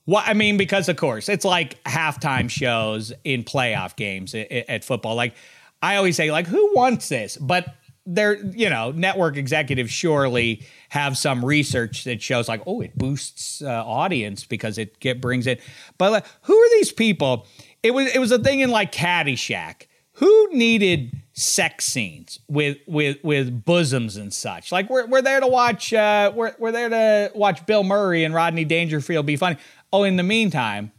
What 0.06 0.22
I 0.28 0.34
mean, 0.34 0.56
because 0.56 0.88
of 0.88 0.96
course 0.96 1.28
it's 1.28 1.44
like 1.44 1.82
halftime 1.82 2.48
shows 2.48 3.12
in 3.24 3.42
playoff 3.42 3.96
games 3.96 4.36
at, 4.36 4.52
at 4.52 4.84
football. 4.84 5.16
Like 5.16 5.34
I 5.82 5.96
always 5.96 6.14
say, 6.14 6.30
like 6.30 6.46
who 6.46 6.74
wants 6.74 7.08
this? 7.08 7.36
But 7.36 7.74
they're 8.06 8.36
you 8.36 8.70
know 8.70 8.92
network 8.92 9.36
executives 9.36 9.90
surely 9.90 10.64
have 10.90 11.18
some 11.18 11.44
research 11.44 12.04
that 12.04 12.22
shows 12.22 12.48
like 12.48 12.62
oh 12.66 12.80
it 12.80 12.96
boosts 12.96 13.62
uh, 13.62 13.84
audience 13.84 14.44
because 14.44 14.78
it 14.78 14.98
get, 15.00 15.20
brings 15.20 15.46
it. 15.46 15.60
But 15.98 16.12
like, 16.12 16.26
who 16.42 16.56
are 16.56 16.70
these 16.70 16.92
people? 16.92 17.46
It 17.82 17.92
was 17.92 18.14
it 18.14 18.18
was 18.18 18.32
a 18.32 18.38
thing 18.38 18.60
in 18.60 18.70
like 18.70 18.92
Caddyshack. 18.92 19.86
Who 20.12 20.48
needed 20.50 21.14
sex 21.34 21.84
scenes 21.84 22.38
with 22.48 22.78
with 22.86 23.18
with 23.22 23.64
bosoms 23.64 24.16
and 24.16 24.32
such? 24.32 24.72
Like 24.72 24.88
we're, 24.88 25.06
we're 25.06 25.22
there 25.22 25.40
to 25.40 25.46
watch 25.46 25.92
uh 25.92 26.32
we're, 26.34 26.54
we're 26.58 26.72
there 26.72 26.88
to 26.88 27.32
watch 27.34 27.66
Bill 27.66 27.84
Murray 27.84 28.24
and 28.24 28.34
Rodney 28.34 28.64
Dangerfield 28.64 29.26
be 29.26 29.36
funny. 29.36 29.56
Oh 29.92 30.04
in 30.04 30.16
the 30.16 30.22
meantime 30.22 30.92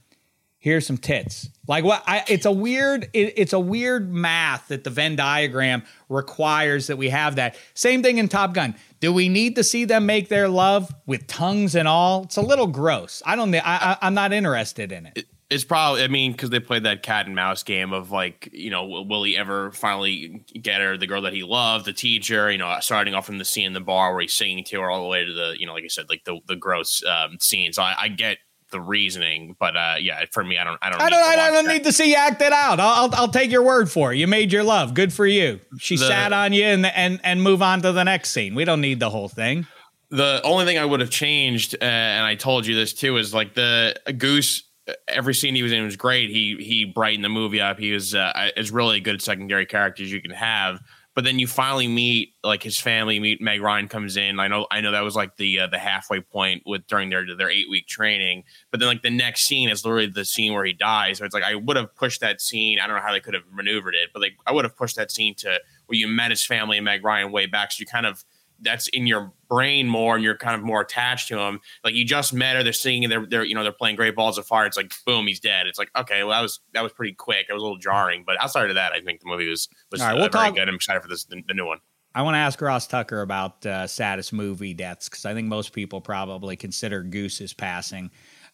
here's 0.59 0.85
some 0.85 0.97
tits. 0.97 1.49
Like 1.67 1.83
what? 1.83 2.03
I, 2.07 2.23
it's 2.27 2.45
a 2.45 2.51
weird. 2.51 3.09
It, 3.13 3.33
it's 3.37 3.53
a 3.53 3.59
weird 3.59 4.11
math 4.11 4.69
that 4.69 4.83
the 4.83 4.89
Venn 4.89 5.15
diagram 5.15 5.83
requires 6.09 6.87
that 6.87 6.97
we 6.97 7.09
have 7.09 7.35
that. 7.35 7.57
Same 7.73 8.01
thing 8.01 8.17
in 8.17 8.27
Top 8.27 8.53
Gun. 8.53 8.75
Do 8.99 9.13
we 9.13 9.29
need 9.29 9.55
to 9.57 9.63
see 9.63 9.85
them 9.85 10.05
make 10.05 10.29
their 10.29 10.47
love 10.47 10.93
with 11.05 11.27
tongues 11.27 11.75
and 11.75 11.87
all? 11.87 12.23
It's 12.23 12.37
a 12.37 12.41
little 12.41 12.67
gross. 12.67 13.21
I 13.25 13.35
don't. 13.35 13.53
I, 13.53 13.61
I 13.63 13.97
I'm 14.01 14.13
not 14.13 14.33
interested 14.33 14.91
in 14.91 15.07
it. 15.07 15.13
it 15.15 15.25
it's 15.49 15.63
probably, 15.63 16.03
I 16.03 16.09
mean, 16.09 16.33
because 16.33 16.49
they 16.49 16.59
played 16.59 16.83
that 16.83 17.03
cat 17.03 17.25
and 17.25 17.33
mouse 17.33 17.63
game 17.63 17.93
of 17.93 18.11
like, 18.11 18.49
you 18.51 18.69
know, 18.69 18.85
will 18.85 19.23
he 19.23 19.37
ever 19.37 19.71
finally 19.71 20.43
get 20.61 20.81
her, 20.81 20.97
the 20.97 21.07
girl 21.07 21.21
that 21.21 21.31
he 21.31 21.43
loved, 21.43 21.85
the 21.85 21.93
teacher, 21.93 22.51
you 22.51 22.57
know, 22.57 22.75
starting 22.81 23.13
off 23.13 23.25
from 23.25 23.37
the 23.37 23.45
scene 23.45 23.67
in 23.67 23.73
the 23.73 23.79
bar 23.79 24.11
where 24.11 24.21
he's 24.21 24.33
singing 24.33 24.65
to 24.65 24.81
her 24.81 24.89
all 24.89 25.03
the 25.03 25.07
way 25.07 25.23
to 25.23 25.31
the, 25.31 25.55
you 25.57 25.65
know, 25.65 25.73
like 25.73 25.85
I 25.85 25.87
said, 25.87 26.09
like 26.09 26.25
the, 26.25 26.39
the 26.47 26.57
gross 26.57 27.01
um, 27.05 27.37
scene. 27.39 27.71
So 27.71 27.81
I, 27.81 27.95
I 27.97 28.07
get 28.09 28.39
the 28.71 28.81
reasoning, 28.81 29.55
but 29.59 29.75
uh, 29.75 29.95
yeah, 29.99 30.25
for 30.31 30.43
me, 30.43 30.57
I 30.57 30.63
don't, 30.63 30.77
I 30.81 30.89
don't, 30.89 31.01
I 31.01 31.09
don't, 31.09 31.39
I 31.39 31.51
don't 31.51 31.67
need 31.67 31.83
to 31.85 31.91
see 31.91 32.09
you 32.11 32.15
act 32.15 32.41
it 32.41 32.51
out. 32.51 32.79
I'll, 32.79 33.05
I'll, 33.05 33.15
I'll, 33.15 33.27
take 33.27 33.51
your 33.51 33.63
word 33.63 33.89
for 33.89 34.13
it. 34.13 34.17
You 34.17 34.27
made 34.27 34.51
your 34.51 34.63
love. 34.63 34.93
Good 34.93 35.13
for 35.13 35.25
you. 35.25 35.59
She 35.79 35.95
the, 35.95 36.07
sat 36.07 36.33
on 36.33 36.53
you 36.53 36.63
and 36.63 36.85
and 36.85 37.19
and 37.23 37.41
move 37.41 37.61
on 37.61 37.81
to 37.81 37.91
the 37.91 38.03
next 38.03 38.31
scene. 38.31 38.55
We 38.55 38.65
don't 38.65 38.81
need 38.81 38.99
the 38.99 39.09
whole 39.09 39.29
thing. 39.29 39.67
The 40.09 40.41
only 40.43 40.65
thing 40.65 40.77
I 40.77 40.85
would 40.85 41.01
have 41.01 41.09
changed, 41.09 41.75
uh, 41.75 41.85
and 41.85 42.25
I 42.25 42.35
told 42.35 42.65
you 42.65 42.75
this 42.75 42.93
too, 42.93 43.17
is 43.17 43.33
like 43.33 43.53
the 43.53 43.95
Goose. 44.17 44.63
Every 45.07 45.33
scene 45.33 45.53
he 45.53 45.63
was 45.63 45.71
in 45.71 45.83
was 45.83 45.97
great. 45.97 46.29
He 46.29 46.55
he 46.59 46.85
brightened 46.85 47.25
the 47.25 47.29
movie 47.29 47.61
up. 47.61 47.77
He 47.77 47.91
was 47.91 48.15
uh, 48.15 48.51
as 48.55 48.71
really 48.71 48.97
a 48.97 49.01
good 49.01 49.21
secondary 49.21 49.65
character 49.65 50.03
as 50.03 50.11
you 50.11 50.21
can 50.21 50.31
have 50.31 50.79
but 51.17 51.23
then 51.23 51.39
you 51.39 51.47
finally 51.47 51.87
meet 51.87 52.35
like 52.43 52.61
his 52.61 52.79
family 52.79 53.19
meet 53.19 53.41
meg 53.41 53.59
ryan 53.59 53.87
comes 53.87 54.17
in. 54.17 54.39
I 54.39 54.47
know 54.47 54.67
i 54.69 54.81
know 54.81 54.91
that 54.91 55.01
was 55.01 55.15
like 55.15 55.35
the 55.37 55.61
uh, 55.61 55.67
the 55.67 55.79
halfway 55.79 56.21
point 56.21 56.61
with 56.63 56.85
during 56.85 57.09
their 57.09 57.25
their 57.35 57.49
eight 57.49 57.67
week 57.71 57.87
training 57.87 58.43
but 58.69 58.79
then 58.79 58.87
like 58.87 59.01
the 59.01 59.09
next 59.09 59.47
scene 59.47 59.67
is 59.67 59.83
literally 59.83 60.05
the 60.05 60.23
scene 60.23 60.53
where 60.53 60.63
he 60.63 60.73
dies 60.73 61.17
so 61.17 61.25
it's 61.25 61.33
like 61.33 61.43
i 61.43 61.55
would 61.55 61.75
have 61.75 61.93
pushed 61.95 62.21
that 62.21 62.39
scene 62.39 62.79
i 62.79 62.85
don't 62.85 62.95
know 62.95 63.01
how 63.01 63.11
they 63.11 63.19
could 63.19 63.33
have 63.33 63.45
maneuvered 63.51 63.95
it 63.95 64.09
but 64.13 64.21
like 64.21 64.37
i 64.45 64.51
would 64.51 64.63
have 64.63 64.77
pushed 64.77 64.95
that 64.95 65.09
scene 65.09 65.33
to 65.33 65.59
where 65.87 65.97
you 65.97 66.07
met 66.07 66.29
his 66.29 66.45
family 66.45 66.77
and 66.77 66.85
meg 66.85 67.03
ryan 67.03 67.31
way 67.31 67.47
back 67.47 67.71
so 67.71 67.81
you 67.81 67.87
kind 67.87 68.05
of 68.05 68.23
that's 68.61 68.87
in 68.89 69.07
your 69.07 69.31
brain 69.49 69.87
more 69.87 70.15
and 70.15 70.23
you're 70.23 70.37
kind 70.37 70.55
of 70.55 70.61
more 70.61 70.81
attached 70.81 71.27
to 71.29 71.35
them. 71.35 71.59
Like 71.83 71.93
you 71.93 72.05
just 72.05 72.33
met 72.33 72.55
her, 72.55 72.63
they're 72.63 72.73
singing, 72.73 73.09
they're 73.09 73.25
they're 73.25 73.43
you 73.43 73.55
know 73.55 73.63
they're 73.63 73.71
playing 73.71 73.95
Great 73.95 74.15
Balls 74.15 74.37
of 74.37 74.45
Fire. 74.45 74.65
It's 74.65 74.77
like 74.77 74.93
boom, 75.05 75.27
he's 75.27 75.39
dead. 75.39 75.67
It's 75.67 75.79
like 75.79 75.89
okay, 75.97 76.23
well 76.23 76.31
that 76.31 76.41
was 76.41 76.59
that 76.73 76.83
was 76.83 76.93
pretty 76.93 77.13
quick. 77.13 77.47
It 77.49 77.53
was 77.53 77.61
a 77.61 77.63
little 77.63 77.77
jarring, 77.77 78.23
but 78.25 78.41
outside 78.41 78.69
of 78.69 78.75
that, 78.75 78.91
I 78.93 79.01
think 79.01 79.21
the 79.21 79.27
movie 79.27 79.49
was 79.49 79.67
was 79.91 80.01
All 80.01 80.07
right, 80.07 80.13
uh, 80.13 80.15
we'll 80.15 80.29
very 80.29 80.45
talk- 80.47 80.55
good. 80.55 80.69
I'm 80.69 80.75
excited 80.75 81.01
for 81.01 81.07
this 81.07 81.25
the, 81.25 81.41
the 81.47 81.53
new 81.53 81.65
one. 81.65 81.79
I 82.15 82.23
want 82.23 82.33
to 82.33 82.39
ask 82.39 82.59
Ross 82.61 82.87
Tucker 82.87 83.21
about 83.21 83.63
uh, 83.65 83.85
saddest 83.85 84.33
movie 84.33 84.73
deaths 84.73 85.07
because 85.07 85.25
I 85.25 85.35
think 85.35 85.47
most 85.47 85.71
people 85.71 86.01
probably 86.01 86.55
consider 86.55 87.03
Goose's 87.03 87.53
passing 87.53 88.09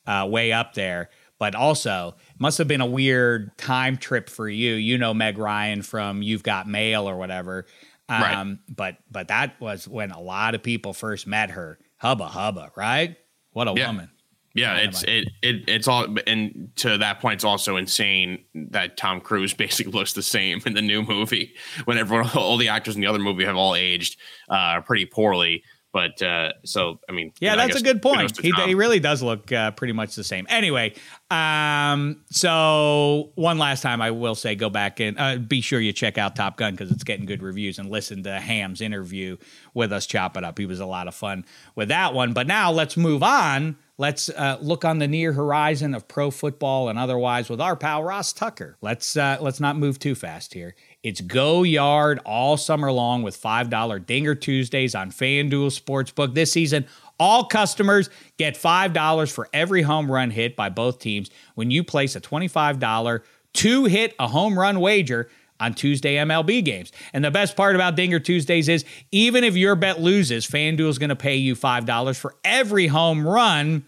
uh, 0.05 0.27
way 0.29 0.51
up 0.51 0.73
there. 0.73 1.09
But 1.39 1.55
also, 1.55 2.15
must 2.39 2.57
have 2.57 2.67
been 2.67 2.81
a 2.81 2.85
weird 2.85 3.57
time 3.57 3.97
trip 3.97 4.29
for 4.29 4.47
you. 4.47 4.73
You 4.73 4.97
know 4.97 5.13
Meg 5.13 5.37
Ryan 5.37 5.81
from 5.81 6.21
You've 6.21 6.43
Got 6.43 6.67
Mail 6.67 7.09
or 7.09 7.17
whatever. 7.17 7.65
Um, 8.09 8.21
right. 8.21 8.57
But 8.69 8.97
but 9.09 9.27
that 9.29 9.59
was 9.59 9.87
when 9.87 10.11
a 10.11 10.19
lot 10.19 10.55
of 10.55 10.63
people 10.63 10.93
first 10.93 11.27
met 11.27 11.51
her. 11.51 11.79
Hubba 11.97 12.25
hubba, 12.27 12.71
right? 12.75 13.15
What 13.51 13.67
a 13.67 13.73
yeah. 13.75 13.87
woman. 13.87 14.09
Yeah, 14.55 14.75
it's 14.75 15.01
it, 15.03 15.29
it 15.41 15.63
it's 15.67 15.87
all 15.87 16.05
and 16.27 16.69
to 16.75 16.99
that 16.99 17.19
point, 17.21 17.35
it's 17.35 17.43
also 17.43 17.75
insane 17.75 18.43
that 18.53 18.97
Tom 18.97 19.19
Cruise 19.19 19.53
basically 19.55 19.91
looks 19.91 20.13
the 20.13 20.21
same 20.21 20.61
in 20.65 20.73
the 20.73 20.81
new 20.81 21.01
movie 21.01 21.55
when 21.85 21.97
everyone, 21.97 22.29
all 22.35 22.57
the 22.57 22.69
actors 22.69 22.95
in 22.95 23.01
the 23.01 23.07
other 23.07 23.19
movie 23.19 23.45
have 23.45 23.55
all 23.55 23.73
aged 23.73 24.19
uh, 24.49 24.81
pretty 24.81 25.05
poorly. 25.05 25.63
But 25.93 26.23
uh, 26.23 26.53
so, 26.65 26.99
I 27.07 27.11
mean, 27.11 27.33
yeah, 27.39 27.55
that's 27.55 27.79
a 27.79 27.83
good 27.83 28.01
point. 28.01 28.35
He, 28.39 28.51
he, 28.65 28.73
really 28.73 28.99
does 28.99 29.21
look 29.21 29.51
uh, 29.51 29.69
pretty 29.71 29.93
much 29.93 30.15
the 30.15 30.23
same. 30.23 30.47
Anyway, 30.49 30.95
um, 31.29 32.23
so 32.31 33.31
one 33.35 33.59
last 33.59 33.81
time, 33.81 34.01
I 34.01 34.09
will 34.09 34.33
say, 34.33 34.55
go 34.55 34.71
back 34.71 34.99
and 34.99 35.19
uh, 35.19 35.37
be 35.37 35.61
sure 35.61 35.79
you 35.79 35.93
check 35.93 36.17
out 36.17 36.35
Top 36.35 36.57
Gun 36.57 36.73
because 36.73 36.89
it's 36.89 37.03
getting 37.03 37.27
good 37.27 37.43
reviews 37.43 37.77
and 37.77 37.91
listen 37.91 38.23
to 38.23 38.39
Hamm's 38.39 38.81
interview 38.81 39.37
with 39.75 39.93
us. 39.93 40.07
Chop 40.07 40.35
it 40.35 40.43
up. 40.43 40.57
He 40.57 40.65
was 40.65 40.79
a 40.79 40.85
lot 40.87 41.07
of 41.07 41.13
fun 41.13 41.45
with 41.75 41.89
that 41.89 42.15
one. 42.15 42.33
But 42.33 42.47
now 42.47 42.71
let's 42.71 42.97
move 42.97 43.21
on. 43.21 43.77
Let's 43.99 44.29
uh, 44.29 44.57
look 44.59 44.83
on 44.85 44.97
the 44.97 45.07
near 45.07 45.33
horizon 45.33 45.93
of 45.93 46.07
pro 46.07 46.31
football 46.31 46.89
and 46.89 46.97
otherwise 46.97 47.51
with 47.51 47.61
our 47.61 47.75
pal 47.75 48.03
Ross 48.03 48.33
Tucker. 48.33 48.77
Let's 48.81 49.15
uh, 49.15 49.37
let's 49.39 49.59
not 49.59 49.77
move 49.77 49.99
too 49.99 50.15
fast 50.15 50.55
here. 50.55 50.73
It's 51.03 51.19
Go 51.19 51.63
Yard 51.63 52.19
all 52.25 52.55
summer 52.55 52.91
long 52.91 53.23
with 53.23 53.39
$5 53.39 54.05
Dinger 54.05 54.35
Tuesdays 54.35 54.95
on 54.95 55.11
FanDuel 55.11 55.77
Sportsbook. 55.77 56.33
This 56.33 56.53
season, 56.53 56.87
all 57.19 57.45
customers 57.45 58.09
get 58.37 58.55
$5 58.55 59.31
for 59.31 59.49
every 59.53 59.81
home 59.81 60.09
run 60.09 60.31
hit 60.31 60.55
by 60.55 60.69
both 60.69 60.99
teams 60.99 61.29
when 61.55 61.71
you 61.71 61.83
place 61.83 62.15
a 62.15 62.21
$25 62.21 63.21
two 63.53 63.85
hit 63.85 64.15
a 64.17 64.27
home 64.27 64.57
run 64.57 64.79
wager 64.79 65.29
on 65.59 65.73
Tuesday 65.73 66.15
MLB 66.15 66.63
games. 66.63 66.91
And 67.11 67.23
the 67.23 67.29
best 67.31 67.55
part 67.55 67.75
about 67.75 67.95
Dinger 67.95 68.19
Tuesdays 68.19 68.69
is 68.69 68.85
even 69.11 69.43
if 69.43 69.55
your 69.55 69.75
bet 69.75 70.01
loses, 70.01 70.47
FanDuel 70.47 70.89
is 70.89 70.97
going 70.97 71.09
to 71.09 71.15
pay 71.15 71.35
you 71.35 71.55
$5 71.55 72.17
for 72.17 72.35
every 72.43 72.87
home 72.87 73.27
run 73.27 73.83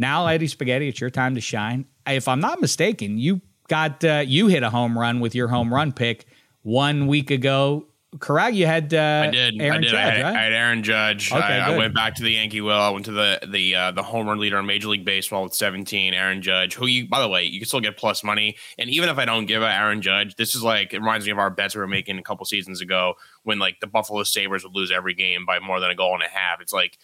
now 0.00 0.26
Eddie 0.28 0.46
Spaghetti, 0.46 0.88
it's 0.88 0.98
your 0.98 1.10
time 1.10 1.34
to 1.34 1.42
shine. 1.42 1.84
If 2.06 2.26
I'm 2.26 2.40
not 2.40 2.58
mistaken, 2.58 3.18
you 3.18 3.42
got 3.70 4.04
uh, 4.04 4.22
you 4.26 4.48
hit 4.48 4.62
a 4.62 4.68
home 4.68 4.98
run 4.98 5.20
with 5.20 5.34
your 5.34 5.48
home 5.48 5.72
run 5.72 5.92
pick 5.92 6.26
one 6.62 7.06
week 7.06 7.30
ago 7.30 7.86
correct? 8.18 8.56
You 8.56 8.66
had 8.66 8.92
uh, 8.92 9.26
I 9.28 9.30
did. 9.30 9.60
Aaron 9.60 9.78
I 9.78 9.80
did. 9.80 9.90
Judge, 9.90 9.94
I, 9.94 10.10
had, 10.10 10.22
right? 10.22 10.36
I 10.36 10.42
had 10.42 10.52
Aaron 10.52 10.82
Judge. 10.82 11.32
Okay, 11.32 11.40
I, 11.40 11.72
I 11.72 11.76
went 11.76 11.94
back 11.94 12.16
to 12.16 12.22
the 12.22 12.32
Yankee 12.32 12.60
will. 12.60 12.80
I 12.80 12.90
went 12.90 13.04
to 13.04 13.12
the 13.12 13.40
the 13.48 13.74
uh, 13.74 13.90
the 13.92 14.02
home 14.02 14.26
run 14.26 14.38
leader 14.38 14.58
in 14.58 14.66
Major 14.66 14.88
League 14.88 15.04
Baseball 15.04 15.44
with 15.44 15.54
17, 15.54 16.14
Aaron 16.14 16.42
Judge. 16.42 16.74
Who 16.74 16.86
you, 16.86 17.08
by 17.08 17.20
the 17.20 17.28
way, 17.28 17.44
you 17.44 17.60
can 17.60 17.68
still 17.68 17.80
get 17.80 17.96
plus 17.96 18.24
money. 18.24 18.56
And 18.78 18.90
even 18.90 19.08
if 19.08 19.18
I 19.18 19.24
don't 19.24 19.46
give 19.46 19.62
out 19.62 19.80
Aaron 19.80 20.02
Judge, 20.02 20.34
this 20.36 20.54
is 20.54 20.62
like 20.62 20.92
it 20.92 20.98
reminds 20.98 21.26
me 21.26 21.32
of 21.32 21.38
our 21.38 21.50
bets 21.50 21.74
we 21.74 21.80
were 21.80 21.86
making 21.86 22.18
a 22.18 22.22
couple 22.22 22.44
seasons 22.46 22.80
ago 22.80 23.14
when 23.44 23.58
like 23.58 23.80
the 23.80 23.86
Buffalo 23.86 24.22
Sabres 24.24 24.64
would 24.64 24.74
lose 24.74 24.90
every 24.90 25.14
game 25.14 25.46
by 25.46 25.60
more 25.60 25.80
than 25.80 25.90
a 25.90 25.94
goal 25.94 26.14
and 26.14 26.22
a 26.22 26.28
half. 26.28 26.60
It's 26.60 26.72
like 26.72 26.98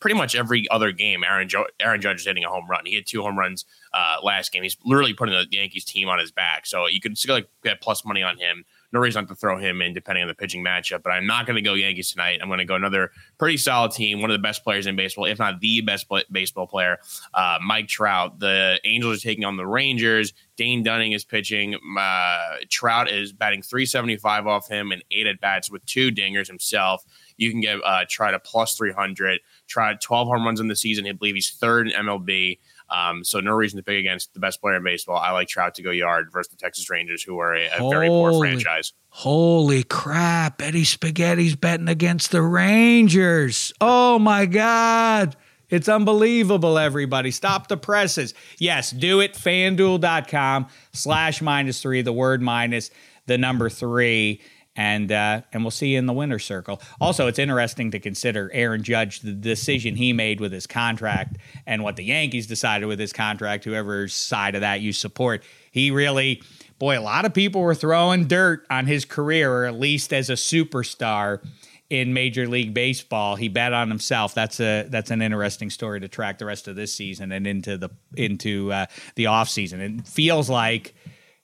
pretty 0.00 0.16
much 0.16 0.34
every 0.34 0.68
other 0.70 0.92
game, 0.92 1.24
Aaron 1.24 1.48
jo- 1.48 1.66
Aaron 1.80 2.00
Judge 2.00 2.20
is 2.20 2.26
hitting 2.26 2.44
a 2.44 2.48
home 2.48 2.66
run. 2.68 2.86
He 2.86 2.94
had 2.94 3.06
two 3.06 3.22
home 3.22 3.38
runs 3.38 3.64
uh, 3.92 4.16
last 4.22 4.52
game. 4.52 4.62
He's 4.62 4.76
literally 4.84 5.14
putting 5.14 5.34
the 5.34 5.46
Yankees 5.50 5.84
team 5.84 6.08
on 6.08 6.18
his 6.18 6.30
back. 6.30 6.66
So 6.66 6.86
you 6.86 7.00
could 7.00 7.16
still 7.18 7.36
like, 7.36 7.48
get 7.62 7.80
plus 7.80 8.04
money 8.04 8.22
on 8.22 8.38
him. 8.38 8.64
No 8.90 9.00
reason 9.00 9.22
not 9.22 9.28
to 9.28 9.34
throw 9.34 9.58
him 9.58 9.82
in, 9.82 9.92
depending 9.92 10.22
on 10.22 10.28
the 10.28 10.34
pitching 10.34 10.64
matchup. 10.64 11.02
But 11.02 11.10
I'm 11.10 11.26
not 11.26 11.44
going 11.44 11.56
to 11.56 11.62
go 11.62 11.74
Yankees 11.74 12.10
tonight. 12.10 12.38
I'm 12.40 12.48
going 12.48 12.58
to 12.58 12.64
go 12.64 12.74
another 12.74 13.10
pretty 13.36 13.58
solid 13.58 13.92
team, 13.92 14.22
one 14.22 14.30
of 14.30 14.34
the 14.34 14.42
best 14.42 14.64
players 14.64 14.86
in 14.86 14.96
baseball, 14.96 15.26
if 15.26 15.38
not 15.38 15.60
the 15.60 15.82
best 15.82 16.08
pla 16.08 16.20
baseball 16.32 16.66
player, 16.66 16.98
uh, 17.34 17.58
Mike 17.62 17.88
Trout. 17.88 18.38
The 18.38 18.80
Angels 18.84 19.18
are 19.18 19.20
taking 19.20 19.44
on 19.44 19.58
the 19.58 19.66
Rangers. 19.66 20.32
Dane 20.56 20.82
Dunning 20.82 21.12
is 21.12 21.24
pitching. 21.24 21.76
Uh, 21.98 22.56
Trout 22.70 23.10
is 23.10 23.32
batting 23.32 23.60
375 23.60 24.46
off 24.46 24.68
him 24.68 24.90
and 24.90 25.04
eight 25.10 25.26
at 25.26 25.40
bats 25.40 25.70
with 25.70 25.84
two 25.84 26.10
dingers 26.10 26.46
himself. 26.46 27.04
You 27.38 27.50
can 27.50 27.60
get 27.60 27.78
uh, 27.82 28.04
Trout 28.08 28.34
a 28.34 28.38
plus 28.38 28.76
300. 28.76 29.40
Trout 29.66 30.00
12 30.02 30.28
home 30.28 30.44
runs 30.44 30.60
in 30.60 30.68
the 30.68 30.76
season. 30.76 31.06
I 31.06 31.12
believe 31.12 31.36
he's 31.36 31.50
third 31.50 31.88
in 31.88 31.94
MLB. 32.04 32.58
Um, 32.90 33.22
so 33.22 33.40
no 33.40 33.52
reason 33.52 33.76
to 33.76 33.82
pick 33.82 33.98
against 33.98 34.34
the 34.34 34.40
best 34.40 34.60
player 34.60 34.76
in 34.76 34.84
baseball. 34.84 35.16
I 35.16 35.30
like 35.30 35.48
Trout 35.48 35.74
to 35.76 35.82
go 35.82 35.90
yard 35.90 36.30
versus 36.32 36.50
the 36.50 36.56
Texas 36.56 36.90
Rangers, 36.90 37.22
who 37.22 37.38
are 37.38 37.54
a, 37.54 37.68
a 37.78 37.90
very 37.90 38.08
poor 38.08 38.38
franchise. 38.38 38.92
Holy 39.10 39.82
crap. 39.84 40.60
Eddie 40.60 40.84
Spaghetti's 40.84 41.56
betting 41.56 41.88
against 41.88 42.30
the 42.30 42.42
Rangers. 42.42 43.72
Oh 43.80 44.18
my 44.18 44.46
God. 44.46 45.36
It's 45.70 45.88
unbelievable, 45.88 46.78
everybody. 46.78 47.30
Stop 47.30 47.68
the 47.68 47.76
presses. 47.76 48.32
Yes, 48.58 48.90
do 48.90 49.20
it. 49.20 49.34
FanDuel.com 49.34 50.66
slash 50.94 51.42
minus 51.42 51.82
three, 51.82 52.00
the 52.00 52.12
word 52.12 52.40
minus, 52.40 52.90
the 53.26 53.36
number 53.36 53.68
three. 53.68 54.40
And 54.80 55.10
uh, 55.10 55.42
and 55.52 55.64
we'll 55.64 55.72
see 55.72 55.88
you 55.88 55.98
in 55.98 56.06
the 56.06 56.12
winner's 56.12 56.44
circle. 56.44 56.80
Also, 57.00 57.26
it's 57.26 57.40
interesting 57.40 57.90
to 57.90 57.98
consider 57.98 58.48
Aaron 58.54 58.84
Judge, 58.84 59.20
the 59.20 59.32
decision 59.32 59.96
he 59.96 60.12
made 60.12 60.40
with 60.40 60.52
his 60.52 60.68
contract, 60.68 61.38
and 61.66 61.82
what 61.82 61.96
the 61.96 62.04
Yankees 62.04 62.46
decided 62.46 62.86
with 62.86 63.00
his 63.00 63.12
contract. 63.12 63.64
Whoever's 63.64 64.14
side 64.14 64.54
of 64.54 64.60
that 64.60 64.80
you 64.80 64.92
support, 64.92 65.42
he 65.72 65.90
really 65.90 66.42
boy, 66.78 66.96
a 66.96 67.02
lot 67.02 67.24
of 67.24 67.34
people 67.34 67.60
were 67.60 67.74
throwing 67.74 68.28
dirt 68.28 68.64
on 68.70 68.86
his 68.86 69.04
career, 69.04 69.52
or 69.52 69.66
at 69.66 69.74
least 69.74 70.12
as 70.12 70.30
a 70.30 70.34
superstar 70.34 71.44
in 71.90 72.12
Major 72.12 72.46
League 72.46 72.72
Baseball. 72.72 73.34
He 73.34 73.48
bet 73.48 73.72
on 73.72 73.88
himself. 73.88 74.32
That's 74.32 74.60
a 74.60 74.86
that's 74.88 75.10
an 75.10 75.22
interesting 75.22 75.70
story 75.70 75.98
to 76.00 76.08
track 76.08 76.38
the 76.38 76.46
rest 76.46 76.68
of 76.68 76.76
this 76.76 76.94
season 76.94 77.32
and 77.32 77.48
into 77.48 77.78
the 77.78 77.90
into 78.14 78.72
uh, 78.72 78.86
the 79.16 79.26
off 79.26 79.48
season. 79.48 79.80
It 79.80 80.06
feels 80.06 80.48
like 80.48 80.94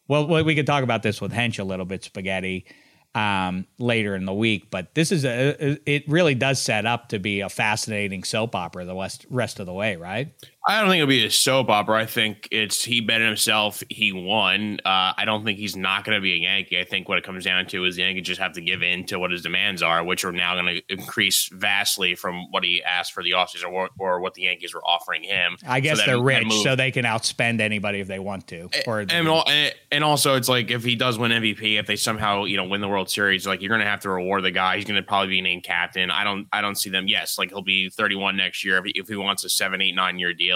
well, 0.06 0.44
we 0.44 0.54
could 0.54 0.66
talk 0.66 0.84
about 0.84 1.02
this 1.02 1.20
with 1.20 1.32
Hench 1.32 1.58
a 1.58 1.64
little 1.64 1.86
bit, 1.86 2.04
spaghetti. 2.04 2.66
Um, 3.14 3.68
later 3.78 4.16
in 4.16 4.24
the 4.24 4.34
week, 4.34 4.72
but 4.72 4.92
this 4.96 5.12
is 5.12 5.24
a 5.24 5.78
it 5.88 6.02
really 6.08 6.34
does 6.34 6.60
set 6.60 6.84
up 6.84 7.10
to 7.10 7.20
be 7.20 7.42
a 7.42 7.48
fascinating 7.48 8.24
soap 8.24 8.56
opera 8.56 8.84
the 8.84 8.94
west 8.94 9.24
rest 9.30 9.60
of 9.60 9.66
the 9.66 9.72
way, 9.72 9.94
right? 9.94 10.34
I 10.66 10.80
don't 10.80 10.88
think 10.88 11.02
it'll 11.02 11.08
be 11.08 11.26
a 11.26 11.30
soap 11.30 11.68
opera. 11.68 11.98
I 11.98 12.06
think 12.06 12.48
it's 12.50 12.82
he 12.82 13.02
bet 13.02 13.20
himself. 13.20 13.82
He 13.90 14.12
won. 14.12 14.78
Uh, 14.82 15.12
I 15.16 15.24
don't 15.26 15.44
think 15.44 15.58
he's 15.58 15.76
not 15.76 16.04
going 16.04 16.16
to 16.16 16.22
be 16.22 16.32
a 16.32 16.36
Yankee. 16.36 16.78
I 16.78 16.84
think 16.84 17.06
what 17.06 17.18
it 17.18 17.24
comes 17.24 17.44
down 17.44 17.66
to 17.66 17.84
is 17.84 17.96
the 17.96 18.02
Yankees 18.02 18.26
just 18.26 18.40
have 18.40 18.52
to 18.54 18.62
give 18.62 18.82
in 18.82 19.04
to 19.06 19.18
what 19.18 19.30
his 19.30 19.42
demands 19.42 19.82
are, 19.82 20.02
which 20.02 20.24
are 20.24 20.32
now 20.32 20.54
going 20.54 20.76
to 20.76 20.82
increase 20.88 21.50
vastly 21.52 22.14
from 22.14 22.50
what 22.50 22.64
he 22.64 22.82
asked 22.82 23.12
for 23.12 23.22
the 23.22 23.32
offseason 23.32 23.70
or, 23.70 23.90
or 23.98 24.20
what 24.20 24.32
the 24.32 24.42
Yankees 24.42 24.72
were 24.72 24.82
offering 24.84 25.22
him. 25.22 25.58
I 25.66 25.80
guess 25.80 25.98
So 25.98 26.06
they're 26.06 26.22
rich, 26.22 26.50
so 26.62 26.74
they 26.74 26.90
can 26.90 27.04
outspend 27.04 27.60
anybody 27.60 28.00
if 28.00 28.08
they 28.08 28.18
want 28.18 28.46
to. 28.48 28.70
Or 28.86 29.00
and, 29.00 29.12
and 29.12 29.74
and 29.92 30.02
also 30.02 30.34
it's 30.36 30.48
like 30.48 30.70
if 30.70 30.82
he 30.82 30.96
does 30.96 31.18
win 31.18 31.30
MVP, 31.30 31.78
if 31.78 31.86
they 31.86 31.96
somehow 31.96 32.44
you 32.44 32.56
know 32.56 32.64
win 32.64 32.80
the 32.80 32.88
World 32.88 33.10
Series, 33.10 33.46
like 33.46 33.60
you're 33.60 33.68
going 33.68 33.82
to 33.82 33.86
have 33.86 34.00
to 34.00 34.10
reward 34.10 34.44
the 34.44 34.50
guy. 34.50 34.76
He's 34.76 34.86
going 34.86 34.96
to 34.96 35.06
probably 35.06 35.28
be 35.28 35.42
named 35.42 35.64
captain. 35.64 36.10
I 36.10 36.24
don't 36.24 36.48
I 36.54 36.62
don't 36.62 36.76
see 36.76 36.88
them. 36.88 37.06
Yes, 37.06 37.36
like 37.36 37.50
he'll 37.50 37.60
be 37.60 37.90
31 37.90 38.38
next 38.38 38.64
year 38.64 38.78
if 38.78 38.86
he, 38.86 38.92
if 38.94 39.08
he 39.08 39.16
wants 39.16 39.44
a 39.44 39.50
seven, 39.50 39.82
eight, 39.82 39.94
nine 39.94 40.18
year 40.18 40.32
deal. 40.32 40.53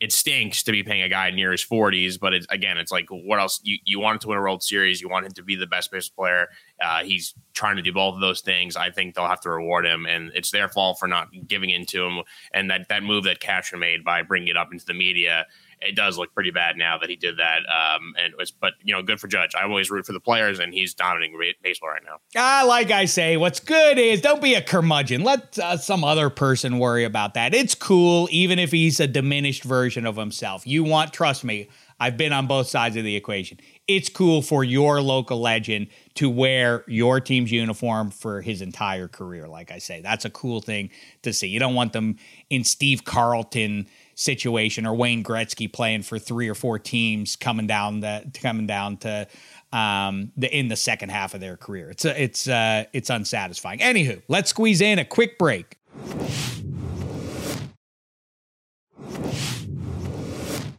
It 0.00 0.12
stinks 0.12 0.62
to 0.64 0.72
be 0.72 0.82
paying 0.82 1.02
a 1.02 1.08
guy 1.08 1.30
near 1.30 1.52
his 1.52 1.64
40s, 1.64 2.18
but 2.20 2.34
it's 2.34 2.46
again, 2.50 2.78
it's 2.78 2.92
like 2.92 3.06
what 3.10 3.38
else? 3.38 3.60
You 3.62 3.78
you 3.84 4.00
want 4.00 4.16
him 4.16 4.20
to 4.20 4.28
win 4.28 4.38
a 4.38 4.40
World 4.40 4.62
Series, 4.62 5.00
you 5.00 5.08
want 5.08 5.24
him 5.24 5.32
to 5.32 5.42
be 5.42 5.56
the 5.56 5.66
best 5.66 5.90
baseball 5.90 6.24
player. 6.24 6.48
Uh, 6.82 7.04
he's 7.04 7.34
trying 7.52 7.76
to 7.76 7.82
do 7.82 7.92
both 7.92 8.14
of 8.14 8.20
those 8.20 8.40
things. 8.40 8.76
I 8.76 8.90
think 8.90 9.14
they'll 9.14 9.28
have 9.28 9.40
to 9.42 9.50
reward 9.50 9.86
him, 9.86 10.06
and 10.06 10.32
it's 10.34 10.50
their 10.50 10.68
fault 10.68 10.98
for 10.98 11.06
not 11.06 11.28
giving 11.46 11.70
in 11.70 11.86
to 11.86 12.04
him. 12.04 12.22
And 12.52 12.70
that 12.70 12.88
that 12.88 13.02
move 13.02 13.24
that 13.24 13.40
Cashman 13.40 13.80
made 13.80 14.04
by 14.04 14.22
bringing 14.22 14.48
it 14.48 14.56
up 14.56 14.72
into 14.72 14.84
the 14.84 14.94
media 14.94 15.46
it 15.86 15.94
does 15.94 16.18
look 16.18 16.34
pretty 16.34 16.50
bad 16.50 16.76
now 16.76 16.98
that 16.98 17.08
he 17.08 17.16
did 17.16 17.38
that. 17.38 17.58
Um, 17.58 18.14
and 18.22 18.34
was, 18.38 18.50
but 18.50 18.74
you 18.82 18.94
know, 18.94 19.02
good 19.02 19.20
for 19.20 19.28
Judge. 19.28 19.54
I 19.54 19.64
always 19.64 19.90
root 19.90 20.06
for 20.06 20.12
the 20.12 20.20
players, 20.20 20.58
and 20.58 20.72
he's 20.72 20.94
dominating 20.94 21.36
ba- 21.36 21.54
baseball 21.62 21.90
right 21.90 22.02
now. 22.04 22.18
Ah, 22.36 22.64
like 22.66 22.90
I 22.90 23.04
say, 23.04 23.36
what's 23.36 23.60
good 23.60 23.98
is 23.98 24.20
don't 24.20 24.42
be 24.42 24.54
a 24.54 24.62
curmudgeon. 24.62 25.22
Let 25.22 25.58
uh, 25.58 25.76
some 25.76 26.04
other 26.04 26.30
person 26.30 26.78
worry 26.78 27.04
about 27.04 27.34
that. 27.34 27.54
It's 27.54 27.74
cool, 27.74 28.28
even 28.30 28.58
if 28.58 28.70
he's 28.70 29.00
a 29.00 29.06
diminished 29.06 29.64
version 29.64 30.06
of 30.06 30.16
himself. 30.16 30.66
You 30.66 30.84
want, 30.84 31.12
trust 31.12 31.44
me, 31.44 31.68
I've 32.04 32.18
been 32.18 32.34
on 32.34 32.46
both 32.46 32.66
sides 32.66 32.96
of 32.96 33.04
the 33.04 33.16
equation. 33.16 33.58
It's 33.88 34.10
cool 34.10 34.42
for 34.42 34.62
your 34.62 35.00
local 35.00 35.40
legend 35.40 35.86
to 36.16 36.28
wear 36.28 36.84
your 36.86 37.18
team's 37.18 37.50
uniform 37.50 38.10
for 38.10 38.42
his 38.42 38.60
entire 38.60 39.08
career. 39.08 39.48
Like 39.48 39.70
I 39.70 39.78
say, 39.78 40.02
that's 40.02 40.26
a 40.26 40.30
cool 40.30 40.60
thing 40.60 40.90
to 41.22 41.32
see. 41.32 41.46
You 41.46 41.58
don't 41.58 41.74
want 41.74 41.94
them 41.94 42.18
in 42.50 42.62
Steve 42.62 43.06
Carlton 43.06 43.86
situation 44.16 44.84
or 44.84 44.94
Wayne 44.94 45.24
Gretzky 45.24 45.72
playing 45.72 46.02
for 46.02 46.18
three 46.18 46.46
or 46.46 46.54
four 46.54 46.78
teams 46.78 47.36
coming 47.36 47.66
down 47.66 48.00
the 48.00 48.30
coming 48.34 48.66
down 48.66 48.98
to 48.98 49.26
um, 49.72 50.30
the 50.36 50.54
in 50.54 50.68
the 50.68 50.76
second 50.76 51.08
half 51.08 51.32
of 51.32 51.40
their 51.40 51.56
career. 51.56 51.88
It's 51.88 52.04
uh, 52.04 52.14
it's 52.18 52.46
uh, 52.46 52.84
it's 52.92 53.08
unsatisfying. 53.08 53.78
Anywho, 53.78 54.20
let's 54.28 54.50
squeeze 54.50 54.82
in 54.82 54.98
a 54.98 55.06
quick 55.06 55.38
break. 55.38 55.78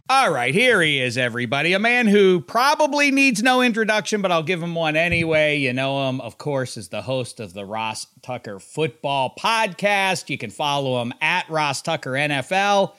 All 0.07 0.29
right, 0.29 0.53
here 0.53 0.83
he 0.83 1.01
is, 1.01 1.17
everybody. 1.17 1.73
A 1.73 1.79
man 1.79 2.05
who 2.05 2.39
probably 2.39 3.09
needs 3.09 3.41
no 3.41 3.63
introduction, 3.63 4.21
but 4.21 4.31
I'll 4.31 4.43
give 4.43 4.61
him 4.61 4.75
one 4.75 4.95
anyway. 4.95 5.57
You 5.57 5.73
know 5.73 6.07
him, 6.07 6.21
of 6.21 6.37
course, 6.37 6.77
as 6.77 6.89
the 6.89 7.01
host 7.01 7.39
of 7.39 7.53
the 7.53 7.65
Ross 7.65 8.05
Tucker 8.21 8.59
Football 8.59 9.33
Podcast. 9.35 10.29
You 10.29 10.37
can 10.37 10.51
follow 10.51 11.01
him 11.01 11.11
at 11.21 11.49
Ross 11.49 11.81
Tucker 11.81 12.11
NFL. 12.11 12.93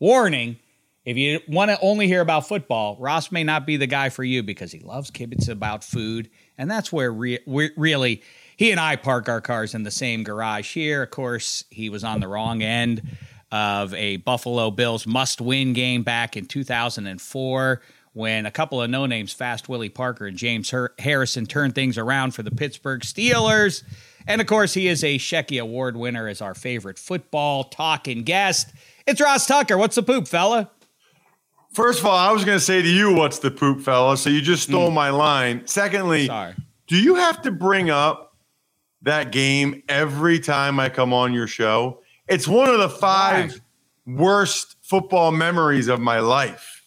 Warning 0.00 0.56
if 1.04 1.18
you 1.18 1.40
want 1.46 1.72
to 1.72 1.78
only 1.82 2.06
hear 2.06 2.22
about 2.22 2.48
football, 2.48 2.96
Ross 2.98 3.30
may 3.30 3.44
not 3.44 3.66
be 3.66 3.76
the 3.76 3.86
guy 3.86 4.08
for 4.08 4.24
you 4.24 4.42
because 4.42 4.72
he 4.72 4.80
loves 4.80 5.10
kibitz 5.10 5.50
about 5.50 5.84
food. 5.84 6.30
And 6.56 6.70
that's 6.70 6.90
where 6.90 7.12
re- 7.12 7.40
we 7.46 7.70
really 7.76 8.22
he 8.56 8.70
and 8.70 8.80
I 8.80 8.96
park 8.96 9.28
our 9.28 9.42
cars 9.42 9.74
in 9.74 9.82
the 9.82 9.90
same 9.90 10.24
garage 10.24 10.72
here. 10.72 11.02
Of 11.02 11.10
course, 11.10 11.64
he 11.68 11.90
was 11.90 12.02
on 12.02 12.20
the 12.20 12.28
wrong 12.28 12.62
end 12.62 13.02
of 13.52 13.94
a 13.94 14.16
Buffalo 14.18 14.70
Bills 14.70 15.06
must 15.06 15.40
win 15.40 15.72
game 15.72 16.02
back 16.02 16.36
in 16.36 16.46
2004 16.46 17.80
when 18.16 18.46
a 18.46 18.50
couple 18.50 18.80
of 18.80 18.88
no 18.88 19.04
names, 19.04 19.34
Fast 19.34 19.68
Willie 19.68 19.90
Parker 19.90 20.26
and 20.26 20.38
James 20.38 20.70
Her- 20.70 20.94
Harrison, 20.98 21.44
turned 21.44 21.74
things 21.74 21.98
around 21.98 22.30
for 22.32 22.42
the 22.42 22.50
Pittsburgh 22.50 23.02
Steelers. 23.02 23.82
And 24.26 24.40
of 24.40 24.46
course, 24.46 24.72
he 24.72 24.88
is 24.88 25.04
a 25.04 25.18
Shecky 25.18 25.60
Award 25.60 25.98
winner 25.98 26.26
as 26.26 26.40
our 26.40 26.54
favorite 26.54 26.98
football 26.98 27.64
talking 27.64 28.22
guest. 28.22 28.72
It's 29.06 29.20
Ross 29.20 29.46
Tucker. 29.46 29.76
What's 29.76 29.96
the 29.96 30.02
poop, 30.02 30.26
fella? 30.26 30.70
First 31.74 32.00
of 32.00 32.06
all, 32.06 32.16
I 32.16 32.32
was 32.32 32.42
going 32.42 32.56
to 32.56 32.64
say 32.64 32.80
to 32.80 32.88
you, 32.88 33.12
"What's 33.12 33.38
the 33.38 33.50
poop, 33.50 33.82
fella?" 33.82 34.16
So 34.16 34.30
you 34.30 34.40
just 34.40 34.62
stole 34.62 34.88
hmm. 34.88 34.94
my 34.94 35.10
line. 35.10 35.66
Secondly. 35.66 36.26
Sorry. 36.26 36.54
do 36.86 36.96
you 36.96 37.16
have 37.16 37.42
to 37.42 37.50
bring 37.50 37.90
up 37.90 38.34
that 39.02 39.30
game 39.30 39.82
every 39.90 40.40
time 40.40 40.80
I 40.80 40.88
come 40.88 41.12
on 41.12 41.34
your 41.34 41.46
show? 41.46 42.00
It's 42.28 42.48
one 42.48 42.68
of 42.68 42.78
the 42.78 42.88
five 42.88 43.60
worst 44.06 44.76
football 44.82 45.32
memories 45.32 45.88
of 45.88 46.00
my 46.00 46.20
life. 46.20 46.82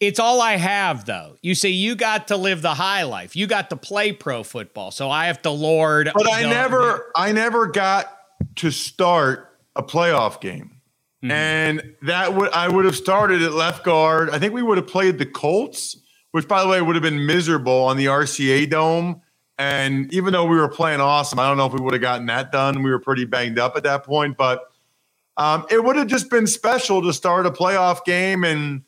It's 0.00 0.18
all 0.18 0.40
I 0.40 0.56
have, 0.56 1.04
though. 1.04 1.36
You 1.42 1.54
see, 1.54 1.68
you 1.68 1.94
got 1.94 2.28
to 2.28 2.36
live 2.36 2.60
the 2.60 2.74
high 2.74 3.04
life. 3.04 3.36
You 3.36 3.46
got 3.46 3.70
to 3.70 3.76
play 3.76 4.12
pro 4.12 4.42
football, 4.42 4.90
so 4.90 5.08
I 5.08 5.26
have 5.26 5.40
to 5.42 5.50
lord. 5.50 6.10
But 6.12 6.32
I 6.32 6.42
never, 6.42 7.12
I 7.14 7.30
never 7.30 7.68
got 7.68 8.18
to 8.56 8.72
start 8.72 9.56
a 9.76 9.82
playoff 9.82 10.40
game. 10.40 10.80
Mm-hmm. 11.22 11.30
And 11.30 11.94
that 12.02 12.34
would 12.34 12.50
I 12.50 12.68
would 12.68 12.84
have 12.84 12.96
started 12.96 13.42
at 13.42 13.52
left 13.52 13.84
guard. 13.84 14.30
I 14.30 14.40
think 14.40 14.52
we 14.52 14.62
would 14.62 14.76
have 14.76 14.88
played 14.88 15.18
the 15.18 15.26
Colts, 15.26 15.96
which 16.32 16.48
by 16.48 16.62
the 16.62 16.68
way 16.68 16.82
would 16.82 16.96
have 16.96 17.02
been 17.02 17.24
miserable 17.24 17.84
on 17.84 17.96
the 17.96 18.06
RCA 18.06 18.68
dome. 18.68 19.22
And 19.58 20.12
even 20.12 20.32
though 20.32 20.46
we 20.46 20.56
were 20.56 20.68
playing 20.68 21.00
awesome, 21.00 21.38
I 21.38 21.46
don't 21.46 21.56
know 21.56 21.66
if 21.66 21.72
we 21.72 21.80
would 21.80 21.92
have 21.92 22.02
gotten 22.02 22.26
that 22.26 22.50
done. 22.52 22.82
We 22.82 22.90
were 22.90 22.98
pretty 22.98 23.24
banged 23.24 23.58
up 23.58 23.76
at 23.76 23.82
that 23.84 24.04
point, 24.04 24.36
but 24.36 24.68
Um, 25.36 25.64
it 25.70 25.82
would 25.82 25.96
have 25.96 26.08
just 26.08 26.28
been 26.28 26.46
special 26.46 27.00
to 27.02 27.12
start 27.12 27.46
a 27.46 27.50
playoff 27.50 28.04
game, 28.04 28.44
and 28.44 28.82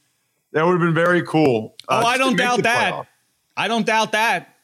that 0.52 0.64
would 0.66 0.72
have 0.72 0.80
been 0.80 0.94
very 0.94 1.22
cool. 1.22 1.74
Uh, 1.88 2.02
oh, 2.04 2.06
I 2.06 2.18
don't 2.18 2.36
doubt 2.36 2.62
that. 2.64 2.92
Playoff. 2.92 3.06
I 3.56 3.68
don't 3.68 3.86
doubt 3.86 4.12
that. 4.12 4.54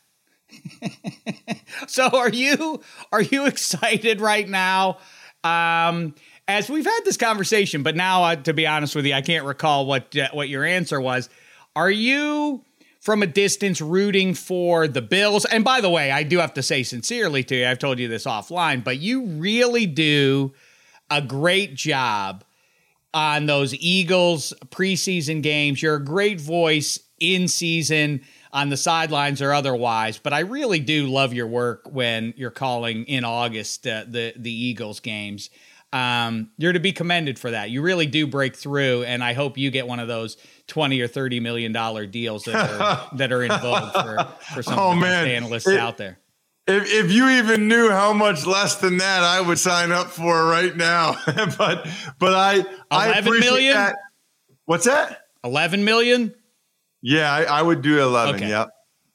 so, 1.86 2.08
are 2.08 2.28
you 2.28 2.82
are 3.12 3.22
you 3.22 3.46
excited 3.46 4.20
right 4.20 4.48
now? 4.48 4.98
Um, 5.42 6.14
as 6.48 6.68
we've 6.68 6.84
had 6.84 7.00
this 7.04 7.16
conversation, 7.16 7.82
but 7.82 7.96
now, 7.96 8.24
uh, 8.24 8.36
to 8.36 8.52
be 8.52 8.66
honest 8.66 8.94
with 8.94 9.06
you, 9.06 9.14
I 9.14 9.22
can't 9.22 9.46
recall 9.46 9.86
what 9.86 10.14
uh, 10.16 10.28
what 10.32 10.48
your 10.48 10.64
answer 10.64 11.00
was. 11.00 11.30
Are 11.76 11.90
you 11.90 12.62
from 13.00 13.22
a 13.22 13.26
distance 13.26 13.80
rooting 13.80 14.34
for 14.34 14.86
the 14.86 15.02
Bills? 15.02 15.44
And 15.44 15.64
by 15.64 15.80
the 15.80 15.90
way, 15.90 16.10
I 16.10 16.22
do 16.22 16.38
have 16.38 16.54
to 16.54 16.62
say 16.62 16.82
sincerely 16.82 17.42
to 17.44 17.56
you, 17.56 17.66
I've 17.66 17.78
told 17.78 17.98
you 17.98 18.08
this 18.08 18.24
offline, 18.24 18.84
but 18.84 18.98
you 18.98 19.26
really 19.26 19.86
do 19.86 20.52
a 21.10 21.20
great 21.20 21.74
job 21.74 22.44
on 23.12 23.46
those 23.46 23.74
Eagles 23.74 24.54
preseason 24.66 25.42
games. 25.42 25.82
You're 25.82 25.96
a 25.96 26.04
great 26.04 26.40
voice 26.40 26.98
in 27.18 27.48
season 27.48 28.22
on 28.52 28.68
the 28.68 28.76
sidelines 28.76 29.42
or 29.42 29.52
otherwise. 29.52 30.18
But 30.18 30.32
I 30.32 30.40
really 30.40 30.80
do 30.80 31.06
love 31.06 31.32
your 31.32 31.46
work 31.46 31.88
when 31.90 32.34
you're 32.36 32.50
calling 32.50 33.04
in 33.04 33.24
August 33.24 33.86
uh, 33.86 34.04
the 34.06 34.32
the 34.36 34.52
Eagles 34.52 35.00
games. 35.00 35.50
Um, 35.92 36.50
you're 36.56 36.72
to 36.72 36.80
be 36.80 36.92
commended 36.92 37.36
for 37.36 37.50
that. 37.50 37.70
You 37.70 37.82
really 37.82 38.06
do 38.06 38.26
break 38.26 38.54
through, 38.54 39.02
and 39.02 39.24
I 39.24 39.32
hope 39.32 39.58
you 39.58 39.72
get 39.72 39.88
one 39.88 39.98
of 39.98 40.06
those 40.06 40.36
twenty 40.70 41.00
or 41.00 41.08
thirty 41.08 41.40
million 41.40 41.72
dollar 41.72 42.06
deals 42.06 42.44
that 42.44 42.54
are 42.54 43.08
that 43.16 43.32
are 43.32 43.42
in 43.42 43.50
vogue 43.50 43.92
for 43.92 44.28
for 44.54 44.62
some 44.62 44.78
oh, 44.78 44.92
of 44.92 45.00
the 45.00 45.06
analysts 45.06 45.66
it, 45.66 45.78
out 45.78 45.98
there. 45.98 46.18
If, 46.66 46.84
if 46.86 47.10
you 47.10 47.28
even 47.28 47.68
knew 47.68 47.90
how 47.90 48.12
much 48.12 48.46
less 48.46 48.76
than 48.76 48.98
that 48.98 49.22
I 49.22 49.40
would 49.40 49.58
sign 49.58 49.90
up 49.90 50.06
for 50.06 50.46
right 50.46 50.74
now, 50.74 51.16
but 51.58 51.86
but 52.18 52.34
I 52.34 52.64
I 52.90 53.18
appreciate 53.18 53.50
million? 53.50 53.74
that. 53.74 53.96
What's 54.64 54.86
that? 54.86 55.26
Eleven 55.44 55.84
million. 55.84 56.34
Yeah, 57.02 57.32
I, 57.32 57.42
I 57.42 57.62
would 57.62 57.82
do 57.82 58.00
eleven. 58.00 58.36
Okay. 58.36 58.48
Yep. 58.48 58.68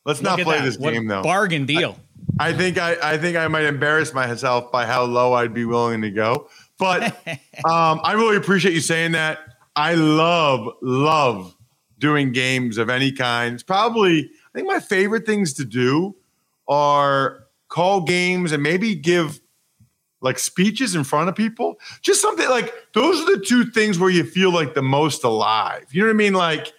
Let's 0.05 0.21
Look 0.21 0.37
not 0.37 0.39
play 0.41 0.59
that. 0.59 0.65
this 0.65 0.77
what 0.77 0.93
game 0.93 1.07
though. 1.07 1.23
Bargain 1.23 1.65
deal. 1.65 1.97
I, 2.39 2.49
I, 2.49 2.53
think 2.53 2.77
I, 2.77 2.97
I 3.01 3.17
think 3.17 3.37
I 3.37 3.47
might 3.47 3.63
embarrass 3.63 4.13
myself 4.13 4.71
by 4.71 4.85
how 4.85 5.03
low 5.03 5.33
I'd 5.33 5.53
be 5.53 5.65
willing 5.65 6.01
to 6.01 6.11
go. 6.11 6.49
But 6.77 7.03
um, 7.65 8.01
I 8.03 8.13
really 8.13 8.35
appreciate 8.35 8.73
you 8.73 8.81
saying 8.81 9.13
that. 9.13 9.39
I 9.75 9.95
love 9.95 10.69
love 10.81 11.55
doing 11.99 12.31
games 12.31 12.77
of 12.77 12.89
any 12.89 13.11
kind. 13.11 13.53
It's 13.53 13.63
probably 13.63 14.19
I 14.19 14.51
think 14.53 14.67
my 14.67 14.79
favorite 14.79 15.25
things 15.25 15.53
to 15.55 15.65
do 15.65 16.15
are 16.67 17.45
call 17.67 18.01
games 18.01 18.51
and 18.51 18.63
maybe 18.63 18.95
give 18.95 19.39
like 20.21 20.39
speeches 20.39 20.95
in 20.95 21.03
front 21.03 21.29
of 21.29 21.35
people. 21.35 21.79
Just 22.01 22.21
something 22.21 22.49
like 22.49 22.73
those 22.93 23.21
are 23.21 23.37
the 23.37 23.43
two 23.45 23.65
things 23.65 23.99
where 23.99 24.09
you 24.09 24.23
feel 24.23 24.51
like 24.51 24.73
the 24.73 24.81
most 24.81 25.23
alive. 25.23 25.85
You 25.91 26.01
know 26.01 26.07
what 26.07 26.13
I 26.13 26.17
mean? 26.17 26.33
Like 26.33 26.73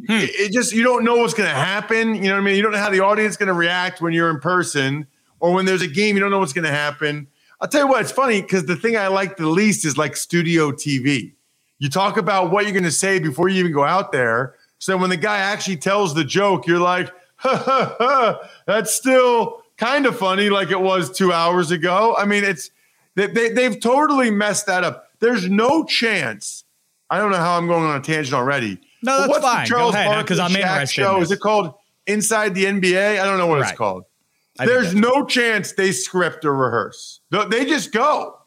Hmm. 0.00 0.18
It, 0.22 0.52
just 0.52 0.72
you 0.72 0.82
don't 0.82 1.04
know 1.04 1.16
what's 1.16 1.34
going 1.34 1.48
to 1.48 1.54
happen. 1.54 2.16
You 2.16 2.22
know 2.22 2.32
what 2.32 2.40
I 2.40 2.44
mean? 2.44 2.56
You 2.56 2.62
don't 2.62 2.72
know 2.72 2.78
how 2.78 2.90
the 2.90 3.00
audience 3.00 3.32
is 3.32 3.36
going 3.36 3.46
to 3.48 3.54
react 3.54 4.00
when 4.00 4.12
you're 4.12 4.30
in 4.30 4.40
person 4.40 5.06
or 5.40 5.52
when 5.52 5.66
there's 5.66 5.82
a 5.82 5.88
game. 5.88 6.16
You 6.16 6.20
don't 6.20 6.30
know 6.30 6.40
what's 6.40 6.52
going 6.52 6.64
to 6.64 6.70
happen. 6.70 7.28
I'll 7.60 7.68
tell 7.68 7.82
you 7.82 7.88
what. 7.88 8.02
It's 8.02 8.10
funny 8.10 8.42
because 8.42 8.66
the 8.66 8.76
thing 8.76 8.96
I 8.96 9.06
like 9.06 9.36
the 9.36 9.46
least 9.46 9.84
is 9.84 9.96
like 9.96 10.16
studio 10.16 10.72
TV. 10.72 11.33
You 11.78 11.88
talk 11.88 12.16
about 12.16 12.50
what 12.50 12.64
you're 12.64 12.72
going 12.72 12.84
to 12.84 12.90
say 12.90 13.18
before 13.18 13.48
you 13.48 13.60
even 13.60 13.72
go 13.72 13.84
out 13.84 14.12
there. 14.12 14.54
So 14.78 14.96
when 14.96 15.10
the 15.10 15.16
guy 15.16 15.38
actually 15.38 15.76
tells 15.76 16.14
the 16.14 16.24
joke, 16.24 16.66
you're 16.66 16.78
like, 16.78 17.10
ha, 17.36 17.56
ha, 17.56 17.96
ha, 17.98 18.50
that's 18.66 18.94
still 18.94 19.62
kind 19.76 20.06
of 20.06 20.16
funny, 20.16 20.50
like 20.50 20.70
it 20.70 20.80
was 20.80 21.10
two 21.10 21.32
hours 21.32 21.70
ago. 21.70 22.14
I 22.16 22.26
mean, 22.26 22.44
it's 22.44 22.70
they, 23.16 23.26
they, 23.26 23.48
they've 23.50 23.80
totally 23.80 24.30
messed 24.30 24.66
that 24.66 24.84
up. 24.84 25.08
There's 25.20 25.48
no 25.48 25.84
chance. 25.84 26.64
I 27.10 27.18
don't 27.18 27.30
know 27.30 27.38
how 27.38 27.56
I'm 27.56 27.66
going 27.66 27.84
on 27.84 27.96
a 27.96 28.02
tangent 28.02 28.34
already 28.34 28.80
no, 29.04 29.18
that's 29.18 29.28
what's 29.28 29.44
fine. 29.44 29.68
Go 29.68 29.88
ahead, 29.90 30.24
because 30.24 30.40
uh, 30.40 30.44
I'm 30.44 30.50
Shaq. 30.50 30.90
Show? 30.90 31.16
In 31.16 31.22
Is 31.22 31.30
it 31.30 31.40
called 31.40 31.74
Inside 32.06 32.54
the 32.54 32.64
NBA? 32.64 33.20
I 33.20 33.24
don't 33.24 33.38
know 33.38 33.46
what 33.46 33.60
right. 33.60 33.68
it's 33.68 33.78
called. 33.78 34.04
I 34.58 34.66
There's 34.66 34.94
no 34.94 35.26
chance 35.26 35.72
they 35.72 35.92
script 35.92 36.44
or 36.44 36.54
rehearse. 36.54 37.20
They 37.30 37.64
just 37.66 37.92
go. 37.92 38.38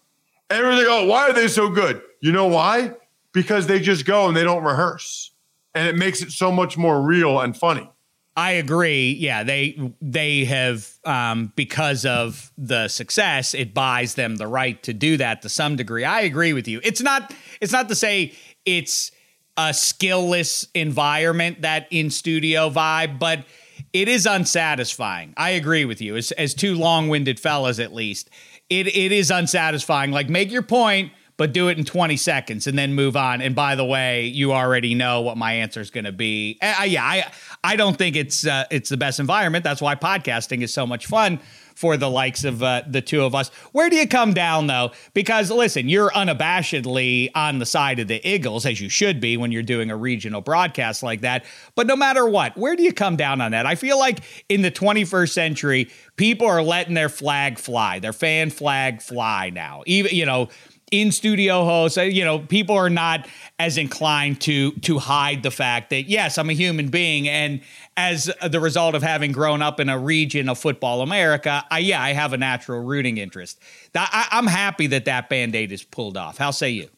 Everything. 0.49 0.85
Oh, 0.87 1.05
why 1.05 1.29
are 1.29 1.33
they 1.33 1.47
so 1.47 1.69
good? 1.69 2.01
You 2.21 2.31
know 2.31 2.47
why? 2.47 2.93
Because 3.37 3.67
they 3.67 3.79
just 3.79 4.03
go 4.03 4.27
and 4.27 4.35
they 4.35 4.43
don't 4.43 4.63
rehearse, 4.63 5.31
and 5.75 5.87
it 5.87 5.95
makes 5.95 6.23
it 6.23 6.31
so 6.31 6.51
much 6.51 6.75
more 6.75 6.99
real 6.99 7.39
and 7.39 7.55
funny. 7.55 7.87
I 8.35 8.53
agree. 8.53 9.11
Yeah, 9.11 9.43
they 9.43 9.93
they 10.01 10.45
have 10.45 10.89
um, 11.05 11.53
because 11.55 12.03
of 12.03 12.51
the 12.57 12.87
success, 12.87 13.53
it 13.53 13.75
buys 13.75 14.15
them 14.15 14.37
the 14.37 14.47
right 14.47 14.81
to 14.81 14.91
do 14.91 15.17
that 15.17 15.43
to 15.43 15.49
some 15.49 15.75
degree. 15.75 16.03
I 16.03 16.21
agree 16.21 16.53
with 16.53 16.67
you. 16.67 16.81
It's 16.83 16.99
not 16.99 17.31
it's 17.61 17.71
not 17.71 17.89
to 17.89 17.95
say 17.95 18.33
it's 18.65 19.11
a 19.55 19.69
skillless 19.69 20.67
environment, 20.73 21.61
that 21.61 21.85
in 21.91 22.09
studio 22.09 22.71
vibe, 22.71 23.19
but 23.19 23.45
it 23.93 24.07
is 24.07 24.25
unsatisfying. 24.25 25.35
I 25.37 25.51
agree 25.51 25.85
with 25.85 26.01
you. 26.01 26.15
As, 26.15 26.31
as 26.31 26.55
two 26.55 26.73
long 26.73 27.07
winded 27.07 27.39
fellas, 27.39 27.77
at 27.77 27.93
least, 27.93 28.31
it, 28.67 28.87
it 28.87 29.11
is 29.11 29.29
unsatisfying. 29.29 30.11
Like, 30.11 30.27
make 30.27 30.51
your 30.51 30.63
point, 30.63 31.11
but 31.37 31.53
do 31.53 31.69
it 31.69 31.77
in 31.77 31.85
20 31.85 32.17
seconds 32.17 32.67
and 32.67 32.77
then 32.77 32.93
move 32.93 33.15
on. 33.15 33.41
And 33.41 33.55
by 33.55 33.75
the 33.75 33.85
way, 33.85 34.25
you 34.25 34.53
already 34.53 34.95
know 34.95 35.21
what 35.21 35.37
my 35.37 35.53
answer 35.53 35.79
is 35.79 35.91
going 35.91 36.05
to 36.05 36.11
be. 36.11 36.57
Uh, 36.61 36.83
yeah, 36.87 37.03
I 37.03 37.31
I 37.63 37.75
don't 37.75 37.95
think 37.95 38.15
it's 38.15 38.45
uh, 38.45 38.65
it's 38.71 38.89
the 38.89 38.97
best 38.97 39.19
environment. 39.19 39.63
That's 39.63 39.81
why 39.81 39.95
podcasting 39.95 40.61
is 40.61 40.73
so 40.73 40.85
much 40.85 41.05
fun 41.05 41.39
for 41.77 41.95
the 41.95 42.09
likes 42.09 42.43
of 42.43 42.63
uh, 42.63 42.81
the 42.87 43.01
two 43.01 43.23
of 43.23 43.35
us. 43.35 43.49
Where 43.71 43.87
do 43.87 43.97
you 43.97 44.07
come 44.07 44.33
down 44.33 44.65
though? 44.65 44.93
Because 45.13 45.51
listen, 45.51 45.87
you're 45.87 46.09
unabashedly 46.09 47.29
on 47.35 47.59
the 47.59 47.67
side 47.67 47.99
of 47.99 48.07
the 48.07 48.27
Eagles 48.27 48.65
as 48.65 48.81
you 48.81 48.89
should 48.89 49.21
be 49.21 49.37
when 49.37 49.51
you're 49.51 49.61
doing 49.61 49.91
a 49.91 49.95
regional 49.95 50.41
broadcast 50.41 51.03
like 51.03 51.21
that. 51.21 51.45
But 51.75 51.85
no 51.85 51.95
matter 51.95 52.27
what, 52.27 52.57
where 52.57 52.75
do 52.75 52.81
you 52.81 52.91
come 52.91 53.15
down 53.15 53.41
on 53.41 53.51
that? 53.51 53.67
I 53.67 53.75
feel 53.75 53.99
like 53.99 54.21
in 54.49 54.63
the 54.63 54.71
21st 54.71 55.29
century, 55.29 55.91
people 56.15 56.47
are 56.47 56.63
letting 56.63 56.95
their 56.95 57.09
flag 57.09 57.59
fly, 57.59 57.99
their 57.99 58.11
fan 58.13 58.49
flag 58.49 58.99
fly 58.99 59.51
now. 59.51 59.83
Even 59.85 60.15
you 60.15 60.25
know 60.25 60.49
in 60.91 61.11
studio 61.11 61.65
hosts, 61.65 61.97
uh, 61.97 62.03
you 62.03 62.23
know, 62.23 62.39
people 62.39 62.75
are 62.75 62.89
not 62.89 63.27
as 63.59 63.77
inclined 63.77 64.39
to 64.41 64.71
to 64.71 64.99
hide 64.99 65.43
the 65.43 65.51
fact 65.51 65.89
that 65.89 66.03
yes, 66.03 66.37
I'm 66.37 66.49
a 66.49 66.53
human 66.53 66.87
being, 66.89 67.27
and 67.27 67.61
as 67.97 68.31
the 68.47 68.59
result 68.59 68.95
of 68.95 69.03
having 69.03 69.31
grown 69.31 69.61
up 69.61 69.79
in 69.79 69.89
a 69.89 69.99
region 69.99 70.47
of 70.49 70.57
football 70.57 71.01
America, 71.01 71.65
I, 71.69 71.79
yeah, 71.79 72.01
I 72.01 72.13
have 72.13 72.33
a 72.33 72.37
natural 72.37 72.83
rooting 72.83 73.17
interest. 73.17 73.59
I, 73.95 74.27
I'm 74.31 74.47
happy 74.47 74.87
that 74.87 75.05
that 75.05 75.29
band 75.29 75.55
aid 75.55 75.71
is 75.71 75.83
pulled 75.83 76.15
off. 76.15 76.37
How 76.37 76.51
say 76.51 76.69
you? 76.69 76.89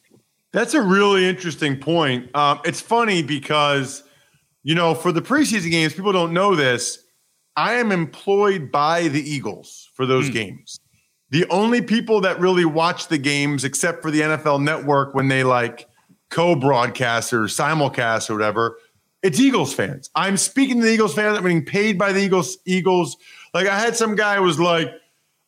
That's 0.52 0.74
a 0.74 0.82
really 0.82 1.28
interesting 1.28 1.80
point. 1.80 2.36
Um, 2.36 2.60
it's 2.66 2.82
funny 2.82 3.24
because 3.24 4.04
you 4.64 4.76
know, 4.76 4.94
for 4.94 5.12
the 5.12 5.22
preseason 5.22 5.72
games, 5.72 5.94
people 5.94 6.12
don't 6.12 6.34
know 6.34 6.54
this. 6.54 7.06
I 7.56 7.74
am 7.74 7.92
employed 7.92 8.72
by 8.72 9.08
the 9.08 9.22
Eagles 9.22 9.90
for 9.94 10.06
those 10.06 10.30
mm. 10.30 10.34
games 10.34 10.80
the 11.32 11.46
only 11.50 11.82
people 11.82 12.22
that 12.22 12.40
really 12.40 12.66
watch 12.66 13.08
the 13.08 13.18
games, 13.18 13.64
except 13.64 14.02
for 14.02 14.10
the 14.12 14.22
NFL 14.22 14.62
Network 14.64 15.14
when 15.14 15.28
they 15.28 15.44
like 15.44 15.88
co-broadcast 16.30 17.34
or 17.34 17.44
simulcast 17.44 18.30
or 18.30 18.34
whatever, 18.34 18.78
it's 19.22 19.40
Eagles 19.40 19.74
fans. 19.74 20.10
I'm 20.16 20.38
speaking 20.38 20.78
to 20.80 20.86
the 20.86 20.94
Eagles 20.94 21.14
fans. 21.14 21.38
I'm 21.38 21.44
being 21.44 21.66
paid 21.66 21.98
by 21.98 22.14
the 22.14 22.22
Eagles. 22.22 22.58
Eagles. 22.66 23.18
Like 23.54 23.68
I 23.68 23.78
had 23.78 23.96
some 23.96 24.16
guy 24.16 24.40
was 24.40 24.60
like, 24.60 24.90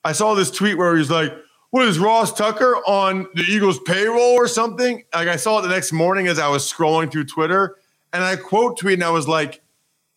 I 0.04 0.12
saw 0.12 0.34
this 0.34 0.52
tweet 0.52 0.78
where 0.78 0.96
he's 0.96 1.12
like, 1.12 1.32
"What 1.70 1.88
is 1.88 2.00
Ross 2.00 2.34
Tucker 2.34 2.76
on 2.88 3.28
the 3.34 3.44
Eagles 3.44 3.80
payroll 3.80 4.34
or 4.34 4.48
something?" 4.48 5.04
Like 5.14 5.28
I 5.28 5.36
saw 5.36 5.60
it 5.60 5.62
the 5.64 5.70
next 5.70 5.94
morning 5.94 6.28
as 6.28 6.40
I 6.40 6.48
was 6.50 6.72
scrolling 6.72 7.12
through 7.12 7.26
Twitter, 7.26 7.78
and 8.12 8.24
I 8.24 8.36
quote 8.36 8.78
tweet 8.78 8.96
and 8.96 9.04
I 9.04 9.12
was 9.12 9.28
like, 9.28 9.62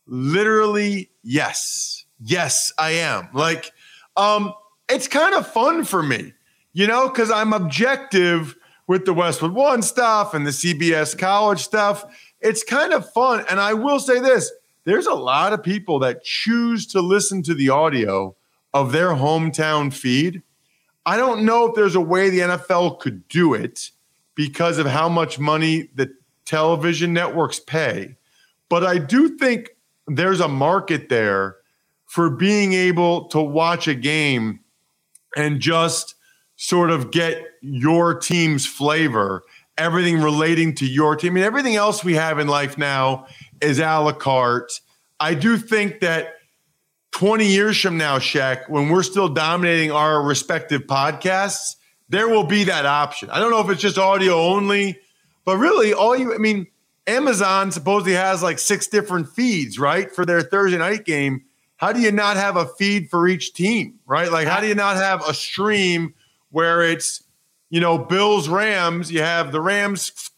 "Literally, 0.06 1.10
yes, 1.22 2.06
yes, 2.18 2.72
I 2.78 2.92
am." 2.92 3.28
Like, 3.34 3.72
um, 4.16 4.52
it's 4.88 5.08
kind 5.08 5.34
of 5.34 5.46
fun 5.46 5.84
for 5.84 6.02
me, 6.02 6.32
you 6.72 6.86
know, 6.86 7.08
because 7.08 7.30
I'm 7.30 7.52
objective 7.52 8.56
with 8.86 9.04
the 9.04 9.14
Westwood 9.14 9.52
One 9.52 9.82
stuff 9.82 10.34
and 10.34 10.46
the 10.46 10.50
CBS 10.50 11.16
college 11.16 11.60
stuff. 11.60 12.04
It's 12.40 12.62
kind 12.62 12.92
of 12.92 13.10
fun. 13.12 13.44
And 13.48 13.60
I 13.60 13.74
will 13.74 13.98
say 13.98 14.20
this 14.20 14.50
there's 14.84 15.06
a 15.06 15.14
lot 15.14 15.52
of 15.52 15.62
people 15.62 15.98
that 16.00 16.24
choose 16.24 16.86
to 16.88 17.00
listen 17.00 17.42
to 17.44 17.54
the 17.54 17.70
audio 17.70 18.36
of 18.74 18.92
their 18.92 19.10
hometown 19.10 19.92
feed. 19.92 20.42
I 21.06 21.16
don't 21.16 21.44
know 21.44 21.66
if 21.66 21.74
there's 21.74 21.94
a 21.94 22.00
way 22.00 22.28
the 22.28 22.40
NFL 22.40 22.98
could 22.98 23.26
do 23.28 23.54
it 23.54 23.90
because 24.34 24.78
of 24.78 24.86
how 24.86 25.08
much 25.08 25.38
money 25.38 25.88
the 25.94 26.12
television 26.44 27.12
networks 27.12 27.60
pay. 27.60 28.16
But 28.68 28.84
I 28.84 28.98
do 28.98 29.36
think 29.36 29.70
there's 30.06 30.40
a 30.40 30.48
market 30.48 31.08
there 31.08 31.56
for 32.06 32.30
being 32.30 32.72
able 32.72 33.26
to 33.28 33.40
watch 33.40 33.88
a 33.88 33.94
game 33.94 34.60
and 35.36 35.60
just 35.60 36.14
sort 36.56 36.90
of 36.90 37.10
get 37.10 37.42
your 37.60 38.14
team's 38.14 38.66
flavor, 38.66 39.42
everything 39.76 40.20
relating 40.20 40.74
to 40.76 40.86
your 40.86 41.16
team. 41.16 41.32
I 41.32 41.34
mean, 41.34 41.44
everything 41.44 41.76
else 41.76 42.04
we 42.04 42.14
have 42.14 42.38
in 42.38 42.46
life 42.46 42.78
now 42.78 43.26
is 43.60 43.78
a 43.78 43.98
la 43.98 44.12
carte. 44.12 44.80
I 45.18 45.34
do 45.34 45.56
think 45.56 46.00
that 46.00 46.34
20 47.12 47.46
years 47.46 47.80
from 47.80 47.96
now, 47.96 48.18
Shaq, 48.18 48.68
when 48.68 48.88
we're 48.88 49.02
still 49.02 49.28
dominating 49.28 49.92
our 49.92 50.22
respective 50.22 50.82
podcasts, 50.82 51.76
there 52.08 52.28
will 52.28 52.44
be 52.44 52.64
that 52.64 52.86
option. 52.86 53.30
I 53.30 53.38
don't 53.38 53.50
know 53.50 53.60
if 53.60 53.70
it's 53.70 53.80
just 53.80 53.98
audio 53.98 54.34
only, 54.34 54.98
but 55.44 55.56
really, 55.58 55.92
all 55.94 56.16
you, 56.16 56.34
I 56.34 56.38
mean, 56.38 56.66
Amazon 57.06 57.70
supposedly 57.70 58.14
has 58.14 58.42
like 58.42 58.58
six 58.58 58.86
different 58.86 59.28
feeds, 59.28 59.78
right, 59.78 60.10
for 60.10 60.24
their 60.24 60.42
Thursday 60.42 60.78
night 60.78 61.04
game. 61.04 61.44
How 61.84 61.92
do 61.92 62.00
you 62.00 62.12
not 62.12 62.38
have 62.38 62.56
a 62.56 62.64
feed 62.64 63.10
for 63.10 63.28
each 63.28 63.52
team, 63.52 63.98
right? 64.06 64.32
Like, 64.32 64.48
how 64.48 64.58
do 64.58 64.66
you 64.66 64.74
not 64.74 64.96
have 64.96 65.22
a 65.28 65.34
stream 65.34 66.14
where 66.50 66.82
it's, 66.82 67.22
you 67.68 67.78
know, 67.78 67.98
Bills 67.98 68.48
Rams? 68.48 69.12
You 69.12 69.20
have 69.20 69.52
the 69.52 69.60
Rams 69.60 70.30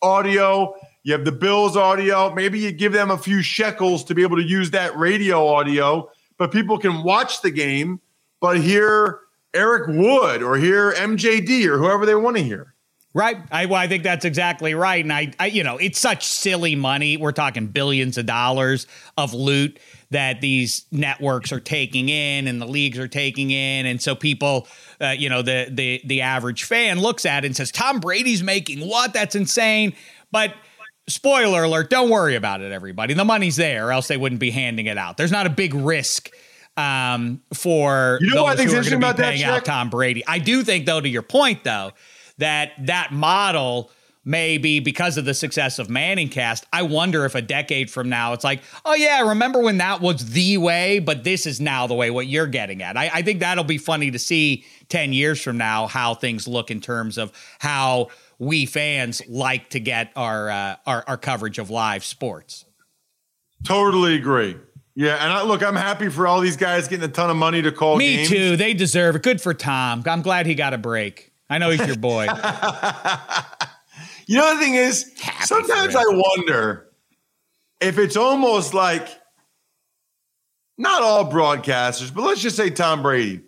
audio, 0.00 0.74
you 1.02 1.12
have 1.12 1.26
the 1.26 1.30
Bills 1.30 1.76
audio. 1.76 2.34
Maybe 2.34 2.58
you 2.58 2.72
give 2.72 2.94
them 2.94 3.10
a 3.10 3.18
few 3.18 3.42
shekels 3.42 4.02
to 4.04 4.14
be 4.14 4.22
able 4.22 4.38
to 4.38 4.42
use 4.42 4.70
that 4.70 4.96
radio 4.96 5.46
audio, 5.46 6.10
but 6.38 6.50
people 6.50 6.78
can 6.78 7.02
watch 7.02 7.42
the 7.42 7.50
game, 7.50 8.00
but 8.40 8.58
hear 8.58 9.20
Eric 9.52 9.88
Wood 9.88 10.42
or 10.42 10.56
hear 10.56 10.94
MJD 10.94 11.66
or 11.66 11.76
whoever 11.76 12.06
they 12.06 12.14
want 12.14 12.38
to 12.38 12.42
hear. 12.42 12.72
Right. 13.12 13.36
I, 13.52 13.66
well, 13.66 13.78
I 13.78 13.88
think 13.88 14.04
that's 14.04 14.24
exactly 14.24 14.74
right. 14.74 15.04
And 15.04 15.12
I, 15.12 15.32
I, 15.38 15.46
you 15.46 15.62
know, 15.64 15.76
it's 15.76 16.00
such 16.00 16.24
silly 16.24 16.74
money. 16.74 17.18
We're 17.18 17.32
talking 17.32 17.66
billions 17.66 18.16
of 18.16 18.24
dollars 18.24 18.86
of 19.18 19.34
loot 19.34 19.78
that 20.10 20.40
these 20.40 20.86
networks 20.92 21.52
are 21.52 21.60
taking 21.60 22.08
in 22.08 22.46
and 22.46 22.60
the 22.60 22.66
leagues 22.66 22.98
are 22.98 23.08
taking 23.08 23.50
in. 23.50 23.86
And 23.86 24.00
so 24.00 24.14
people, 24.14 24.68
uh, 25.00 25.14
you 25.16 25.28
know, 25.28 25.42
the, 25.42 25.68
the, 25.70 26.00
the 26.04 26.20
average 26.20 26.64
fan 26.64 27.00
looks 27.00 27.26
at 27.26 27.44
it 27.44 27.48
and 27.48 27.56
says, 27.56 27.70
Tom 27.72 28.00
Brady's 28.00 28.42
making 28.42 28.80
what? 28.86 29.12
That's 29.12 29.34
insane. 29.34 29.94
But 30.30 30.54
spoiler 31.08 31.64
alert, 31.64 31.90
don't 31.90 32.10
worry 32.10 32.34
about 32.34 32.60
it, 32.60 32.72
everybody. 32.72 33.14
The 33.14 33.24
money's 33.24 33.56
there, 33.56 33.88
or 33.88 33.92
else 33.92 34.08
they 34.08 34.16
wouldn't 34.16 34.40
be 34.40 34.50
handing 34.50 34.86
it 34.86 34.98
out. 34.98 35.16
There's 35.16 35.32
not 35.32 35.46
a 35.46 35.50
big 35.50 35.74
risk 35.74 36.30
um, 36.76 37.40
for 37.52 38.18
you 38.20 38.30
know 38.30 38.36
those 38.36 38.42
what 38.42 38.52
I 38.52 38.56
think's 38.56 38.72
who 38.72 38.78
are 38.78 38.82
going 38.82 38.84
to 38.84 38.90
be 38.90 38.96
interesting 38.96 38.98
about 38.98 39.16
that, 39.18 39.34
paying 39.34 39.44
out 39.44 39.64
Tom 39.64 39.90
Brady. 39.90 40.24
I 40.26 40.38
do 40.38 40.62
think, 40.64 40.86
though, 40.86 41.00
to 41.00 41.08
your 41.08 41.22
point, 41.22 41.64
though, 41.64 41.92
that 42.38 42.72
that 42.86 43.12
model 43.12 43.90
may 44.24 44.58
be 44.58 44.80
because 44.80 45.18
of 45.18 45.24
the 45.24 45.34
success 45.34 45.78
of 45.78 45.88
ManningCast. 45.88 46.64
I 46.72 46.82
wonder 46.82 47.24
if 47.24 47.34
a 47.34 47.42
decade 47.42 47.90
from 47.90 48.08
now 48.08 48.32
it's 48.32 48.44
like, 48.44 48.62
oh 48.84 48.94
yeah, 48.94 49.28
remember 49.28 49.60
when 49.60 49.78
that 49.78 50.00
was 50.00 50.30
the 50.32 50.56
way, 50.58 50.98
but 50.98 51.24
this 51.24 51.46
is 51.46 51.60
now 51.60 51.86
the 51.86 51.94
way. 51.94 52.10
What 52.10 52.26
you're 52.26 52.46
getting 52.46 52.82
at, 52.82 52.96
I, 52.96 53.10
I 53.12 53.22
think 53.22 53.40
that'll 53.40 53.64
be 53.64 53.78
funny 53.78 54.10
to 54.10 54.18
see 54.18 54.64
ten 54.88 55.12
years 55.12 55.40
from 55.40 55.58
now 55.58 55.86
how 55.86 56.14
things 56.14 56.48
look 56.48 56.70
in 56.70 56.80
terms 56.80 57.18
of 57.18 57.32
how 57.58 58.08
we 58.38 58.66
fans 58.66 59.22
like 59.28 59.70
to 59.70 59.80
get 59.80 60.12
our 60.16 60.50
uh, 60.50 60.76
our, 60.86 61.04
our 61.06 61.16
coverage 61.16 61.58
of 61.58 61.70
live 61.70 62.04
sports. 62.04 62.64
Totally 63.64 64.14
agree. 64.16 64.56
Yeah, 64.96 65.16
and 65.16 65.32
I, 65.32 65.42
look, 65.42 65.62
I'm 65.62 65.74
happy 65.74 66.08
for 66.08 66.26
all 66.26 66.40
these 66.40 66.56
guys 66.56 66.86
getting 66.86 67.04
a 67.04 67.12
ton 67.12 67.28
of 67.28 67.36
money 67.36 67.60
to 67.62 67.72
call 67.72 67.96
Me 67.96 68.16
games. 68.16 68.28
too. 68.28 68.56
They 68.56 68.74
deserve 68.74 69.16
it. 69.16 69.22
Good 69.22 69.40
for 69.40 69.52
Tom. 69.52 70.04
I'm 70.06 70.22
glad 70.22 70.46
he 70.46 70.54
got 70.54 70.72
a 70.72 70.78
break. 70.78 71.32
I 71.50 71.58
know 71.58 71.70
he's 71.70 71.84
your 71.84 71.96
boy. 71.96 72.28
You 74.26 74.38
know 74.38 74.54
the 74.54 74.60
thing 74.60 74.74
is, 74.74 75.12
Happy 75.20 75.44
sometimes 75.44 75.94
I 75.96 76.04
wonder 76.06 76.90
if 77.80 77.98
it's 77.98 78.16
almost 78.16 78.74
like 78.74 79.08
not 80.78 81.02
all 81.02 81.30
broadcasters, 81.30 82.12
but 82.14 82.22
let's 82.22 82.40
just 82.40 82.56
say 82.56 82.70
Tom 82.70 83.02
Brady. 83.02 83.42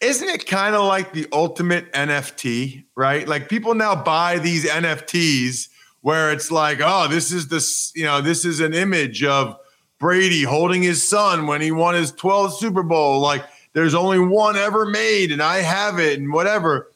Isn't 0.00 0.28
it 0.28 0.46
kind 0.46 0.74
of 0.74 0.84
like 0.84 1.12
the 1.12 1.26
ultimate 1.32 1.92
NFT, 1.92 2.84
right? 2.96 3.26
Like 3.28 3.48
people 3.48 3.74
now 3.74 3.94
buy 3.94 4.38
these 4.38 4.64
NFTs 4.64 5.68
where 6.00 6.32
it's 6.32 6.50
like, 6.50 6.80
oh, 6.82 7.08
this 7.08 7.32
is 7.32 7.48
this, 7.48 7.92
you 7.94 8.04
know, 8.04 8.20
this 8.20 8.44
is 8.44 8.60
an 8.60 8.72
image 8.72 9.22
of 9.22 9.56
Brady 9.98 10.42
holding 10.42 10.82
his 10.82 11.06
son 11.06 11.46
when 11.46 11.60
he 11.60 11.70
won 11.70 11.94
his 11.94 12.12
12th 12.12 12.58
Super 12.58 12.82
Bowl. 12.82 13.20
Like 13.20 13.44
there's 13.74 13.94
only 13.94 14.18
one 14.18 14.56
ever 14.56 14.86
made 14.86 15.32
and 15.32 15.42
I 15.42 15.58
have 15.58 15.98
it 15.98 16.18
and 16.18 16.32
whatever. 16.32 16.90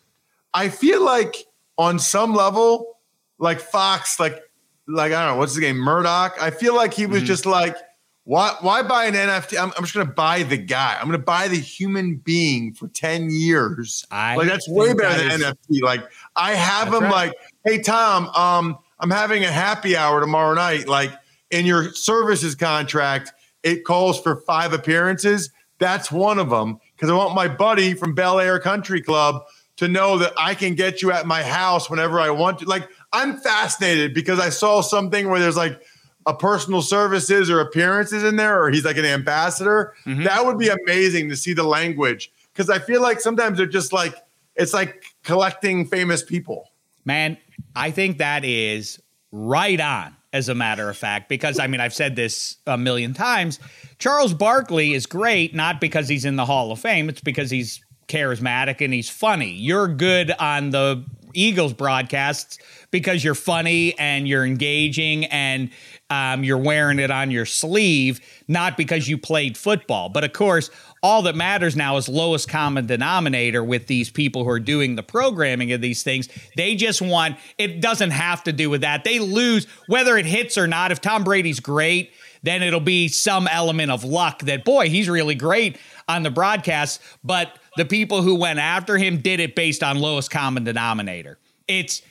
I 0.54 0.70
feel 0.70 1.04
like 1.04 1.37
on 1.76 1.98
some 1.98 2.34
level, 2.34 2.93
like 3.44 3.61
Fox, 3.61 4.18
like 4.18 4.42
like 4.88 5.12
I 5.12 5.24
don't 5.24 5.35
know 5.35 5.38
what's 5.38 5.54
the 5.54 5.61
game, 5.61 5.76
Murdoch. 5.76 6.37
I 6.40 6.50
feel 6.50 6.74
like 6.74 6.92
he 6.94 7.07
was 7.07 7.18
Mm-hmm. 7.18 7.26
just 7.26 7.46
like, 7.46 7.76
why 8.24 8.54
why 8.61 8.83
buy 8.83 9.04
an 9.04 9.14
NFT? 9.14 9.59
I'm, 9.62 9.72
I'm 9.76 9.85
just 9.85 9.94
gonna 9.94 10.11
buy 10.11 10.42
the 10.42 10.57
guy. 10.57 10.96
I'm 11.00 11.07
gonna 11.07 11.18
buy 11.18 11.48
the 11.48 11.59
human 11.59 12.16
being 12.16 12.72
for 12.72 12.88
10 12.88 13.30
years. 13.30 14.04
I 14.11 14.37
like 14.37 14.48
that's 14.48 14.68
way 14.68 14.92
better 14.94 15.22
that 15.22 15.38
than 15.38 15.42
is- 15.42 15.54
NFT. 15.80 15.83
Like 15.83 16.02
I 16.37 16.54
have 16.54 16.88
him 16.88 17.04
right. 17.04 17.12
like, 17.12 17.33
hey 17.64 17.80
Tom, 17.83 18.28
um, 18.28 18.78
I'm 18.98 19.11
having 19.11 19.44
a 19.44 19.50
happy 19.52 19.96
hour 19.96 20.20
tomorrow 20.20 20.54
night. 20.54 20.88
Like 20.88 21.12
in 21.50 21.66
your 21.66 21.92
services 21.92 22.54
contract, 22.54 23.33
it 23.62 23.85
calls 23.85 24.20
for 24.20 24.37
five 24.37 24.72
appearances. 24.72 25.50
That's 25.78 26.11
one 26.11 26.38
of 26.38 26.50
them 26.50 26.78
because 26.96 27.11
I 27.11 27.14
want 27.14 27.35
my 27.35 27.48
buddy 27.48 27.94
from 27.94 28.14
Bel 28.14 28.38
Air 28.40 28.59
Country 28.59 29.02
Club 29.02 29.42
to 29.76 29.88
know 29.88 30.16
that 30.18 30.33
I 30.38 30.54
can 30.54 30.76
get 30.76 31.02
you 31.02 31.11
at 31.11 31.26
my 31.26 31.42
house 31.42 31.90
whenever 31.90 32.20
I 32.20 32.30
want 32.30 32.61
to. 32.61 32.64
Like 32.66 32.88
I'm 33.14 33.38
fascinated 33.38 34.12
because 34.12 34.40
I 34.40 34.50
saw 34.50 34.81
something 34.81 35.31
where 35.31 35.40
there's 35.40 35.57
like 35.57 35.81
a 36.27 36.35
personal 36.35 36.83
services 36.83 37.50
or 37.50 37.61
appearances 37.61 38.24
in 38.24 38.37
there, 38.37 38.62
or 38.62 38.70
he's 38.70 38.85
like 38.85 38.96
an 38.96 39.05
ambassador. 39.05 39.94
Mm-hmm. 40.07 40.24
That 40.24 40.44
would 40.44 40.59
be 40.59 40.68
amazing 40.68 41.29
to 41.29 41.37
see 41.37 41.53
the 41.53 41.64
language 41.64 42.33
because 42.53 42.70
I 42.70 42.79
feel 42.79 43.00
like 43.00 43.20
sometimes 43.20 43.59
they're 43.59 43.66
just 43.66 43.92
like 43.92 44.14
it's 44.57 44.72
like 44.72 45.05
collecting 45.22 45.87
famous 45.87 46.22
people. 46.22 46.70
Man, 47.05 47.37
I 47.77 47.90
think 47.90 48.18
that 48.18 48.44
is 48.44 49.00
right 49.33 49.81
on, 49.81 50.16
as 50.33 50.48
a 50.48 50.55
matter 50.55 50.88
of 50.88 50.96
fact, 50.96 51.29
because 51.29 51.59
I 51.59 51.66
mean, 51.66 51.81
I've 51.81 51.94
said 51.94 52.16
this 52.16 52.57
a 52.66 52.79
million 52.79 53.14
times. 53.14 53.59
Charles 53.98 54.33
Barkley 54.33 54.94
is 54.94 55.07
great, 55.07 55.55
not 55.55 55.81
because 55.81 56.09
he's 56.09 56.24
in 56.24 56.37
the 56.37 56.46
Hall 56.46 56.72
of 56.72 56.81
Fame, 56.81 57.09
it's 57.09 57.20
because 57.20 57.50
he's 57.50 57.81
charismatic 58.09 58.81
and 58.81 58.92
he's 58.92 59.09
funny. 59.09 59.50
You're 59.50 59.88
good 59.88 60.31
on 60.38 60.70
the 60.70 61.05
Eagles 61.34 61.72
broadcasts 61.72 62.58
because 62.90 63.24
you're 63.24 63.34
funny 63.34 63.98
and 63.98 64.26
you're 64.28 64.44
engaging 64.44 65.24
and 65.26 65.70
um, 66.10 66.44
you're 66.44 66.58
wearing 66.58 66.98
it 66.98 67.10
on 67.10 67.30
your 67.30 67.46
sleeve, 67.46 68.20
not 68.46 68.76
because 68.76 69.08
you 69.08 69.18
played 69.18 69.56
football. 69.56 70.08
But 70.08 70.24
of 70.24 70.32
course, 70.32 70.70
all 71.02 71.22
that 71.22 71.34
matters 71.34 71.76
now 71.76 71.96
is 71.96 72.08
lowest 72.08 72.48
common 72.48 72.86
denominator 72.86 73.62
with 73.64 73.86
these 73.86 74.10
people 74.10 74.44
who 74.44 74.50
are 74.50 74.60
doing 74.60 74.96
the 74.96 75.02
programming 75.02 75.72
of 75.72 75.80
these 75.80 76.02
things. 76.02 76.28
They 76.56 76.76
just 76.76 77.02
want 77.02 77.36
it 77.58 77.80
doesn't 77.80 78.10
have 78.10 78.44
to 78.44 78.52
do 78.52 78.70
with 78.70 78.82
that. 78.82 79.04
They 79.04 79.18
lose 79.18 79.66
whether 79.86 80.16
it 80.16 80.26
hits 80.26 80.56
or 80.56 80.66
not. 80.66 80.92
If 80.92 81.00
Tom 81.00 81.24
Brady's 81.24 81.60
great, 81.60 82.12
then 82.42 82.62
it'll 82.62 82.80
be 82.80 83.08
some 83.08 83.48
element 83.48 83.90
of 83.90 84.04
luck 84.04 84.40
that 84.42 84.64
boy, 84.64 84.88
he's 84.88 85.08
really 85.08 85.34
great 85.34 85.78
on 86.06 86.22
the 86.22 86.30
broadcast, 86.30 87.00
but 87.24 87.58
the 87.76 87.84
people 87.84 88.22
who 88.22 88.34
went 88.34 88.58
after 88.58 88.96
him 88.98 89.18
did 89.18 89.40
it 89.40 89.54
based 89.54 89.82
on 89.82 89.98
lowest 89.98 90.30
common 90.30 90.64
denominator. 90.64 91.38
It's 91.68 92.02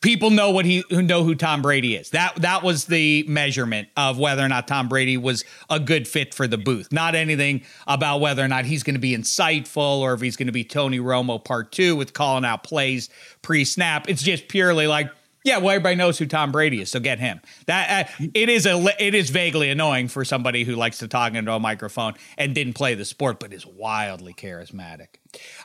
people 0.00 0.30
know 0.30 0.50
what 0.50 0.64
he 0.64 0.84
who 0.90 1.02
know 1.02 1.24
who 1.24 1.34
Tom 1.34 1.62
Brady 1.62 1.96
is. 1.96 2.10
That 2.10 2.36
that 2.36 2.62
was 2.62 2.84
the 2.84 3.24
measurement 3.28 3.88
of 3.96 4.18
whether 4.18 4.44
or 4.44 4.48
not 4.48 4.68
Tom 4.68 4.88
Brady 4.88 5.16
was 5.16 5.44
a 5.70 5.80
good 5.80 6.06
fit 6.06 6.34
for 6.34 6.46
the 6.46 6.58
booth. 6.58 6.92
Not 6.92 7.14
anything 7.14 7.62
about 7.86 8.20
whether 8.20 8.44
or 8.44 8.48
not 8.48 8.64
he's 8.64 8.82
going 8.82 8.94
to 8.94 9.00
be 9.00 9.16
insightful 9.16 10.00
or 10.00 10.14
if 10.14 10.20
he's 10.20 10.36
going 10.36 10.46
to 10.46 10.52
be 10.52 10.64
Tony 10.64 10.98
Romo 10.98 11.42
part 11.42 11.72
2 11.72 11.96
with 11.96 12.12
calling 12.12 12.44
out 12.44 12.62
plays 12.62 13.08
pre-snap. 13.42 14.08
It's 14.08 14.22
just 14.22 14.48
purely 14.48 14.86
like 14.86 15.10
yeah, 15.46 15.58
well, 15.58 15.70
everybody 15.70 15.94
knows 15.94 16.18
who 16.18 16.26
Tom 16.26 16.50
Brady 16.50 16.80
is, 16.80 16.90
so 16.90 16.98
get 16.98 17.20
him. 17.20 17.40
That 17.66 18.08
uh, 18.08 18.28
it 18.34 18.48
is 18.48 18.66
a 18.66 18.84
it 18.98 19.14
is 19.14 19.30
vaguely 19.30 19.70
annoying 19.70 20.08
for 20.08 20.24
somebody 20.24 20.64
who 20.64 20.74
likes 20.74 20.98
to 20.98 21.08
talk 21.08 21.34
into 21.34 21.52
a 21.52 21.60
microphone 21.60 22.14
and 22.36 22.52
didn't 22.52 22.72
play 22.72 22.96
the 22.96 23.04
sport, 23.04 23.38
but 23.38 23.52
is 23.52 23.64
wildly 23.64 24.34
charismatic. 24.34 25.06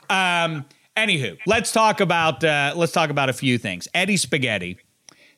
Um, 0.08 0.66
anywho, 0.96 1.36
let's 1.48 1.72
talk 1.72 2.00
about 2.00 2.44
uh, 2.44 2.74
let's 2.76 2.92
talk 2.92 3.10
about 3.10 3.28
a 3.28 3.32
few 3.32 3.58
things. 3.58 3.88
Eddie 3.92 4.16
Spaghetti 4.16 4.78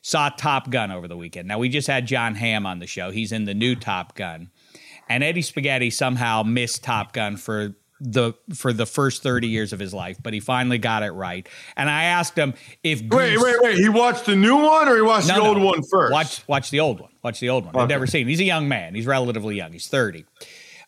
saw 0.03 0.29
Top 0.29 0.69
Gun 0.69 0.91
over 0.91 1.07
the 1.07 1.17
weekend. 1.17 1.47
Now 1.47 1.57
we 1.57 1.67
just 1.67 1.87
had 1.87 2.05
Jon 2.05 2.35
Hamm 2.35 2.67
on 2.67 2.77
the 2.77 2.85
show. 2.87 3.09
He's 3.09 3.31
in 3.31 3.45
the 3.45 3.55
new 3.55 3.75
Top 3.75 4.13
Gun, 4.13 4.51
and 5.09 5.23
Eddie 5.23 5.41
Spaghetti 5.41 5.89
somehow 5.89 6.43
missed 6.43 6.83
Top 6.83 7.13
Gun 7.13 7.37
for 7.37 7.75
the 8.05 8.33
for 8.53 8.71
the 8.71 8.85
first 8.85 9.23
30 9.23 9.47
years 9.47 9.73
of 9.73 9.79
his 9.79 9.93
life 9.93 10.17
but 10.21 10.33
he 10.33 10.39
finally 10.39 10.77
got 10.77 11.01
it 11.03 11.11
right 11.11 11.47
and 11.75 11.89
i 11.89 12.03
asked 12.03 12.37
him 12.37 12.53
if 12.83 13.01
Wait, 13.01 13.09
Goose- 13.09 13.43
wait, 13.43 13.55
wait. 13.61 13.77
He 13.77 13.89
watched 13.89 14.25
the 14.25 14.35
new 14.35 14.55
one 14.57 14.87
or 14.87 14.95
he 14.95 15.01
watched 15.01 15.27
no, 15.27 15.35
the 15.35 15.41
old 15.41 15.57
no. 15.57 15.65
one 15.65 15.83
first? 15.83 16.11
Watch 16.11 16.47
watch 16.47 16.69
the 16.69 16.79
old 16.79 16.99
one. 16.99 17.11
Watch 17.23 17.39
the 17.39 17.49
old 17.49 17.65
one. 17.65 17.75
I've 17.75 17.89
never 17.89 18.07
seen. 18.07 18.27
it. 18.27 18.29
He's 18.29 18.39
a 18.39 18.45
young 18.45 18.67
man. 18.67 18.95
He's 18.95 19.05
relatively 19.07 19.55
young. 19.55 19.71
He's 19.71 19.87
30. 19.87 20.25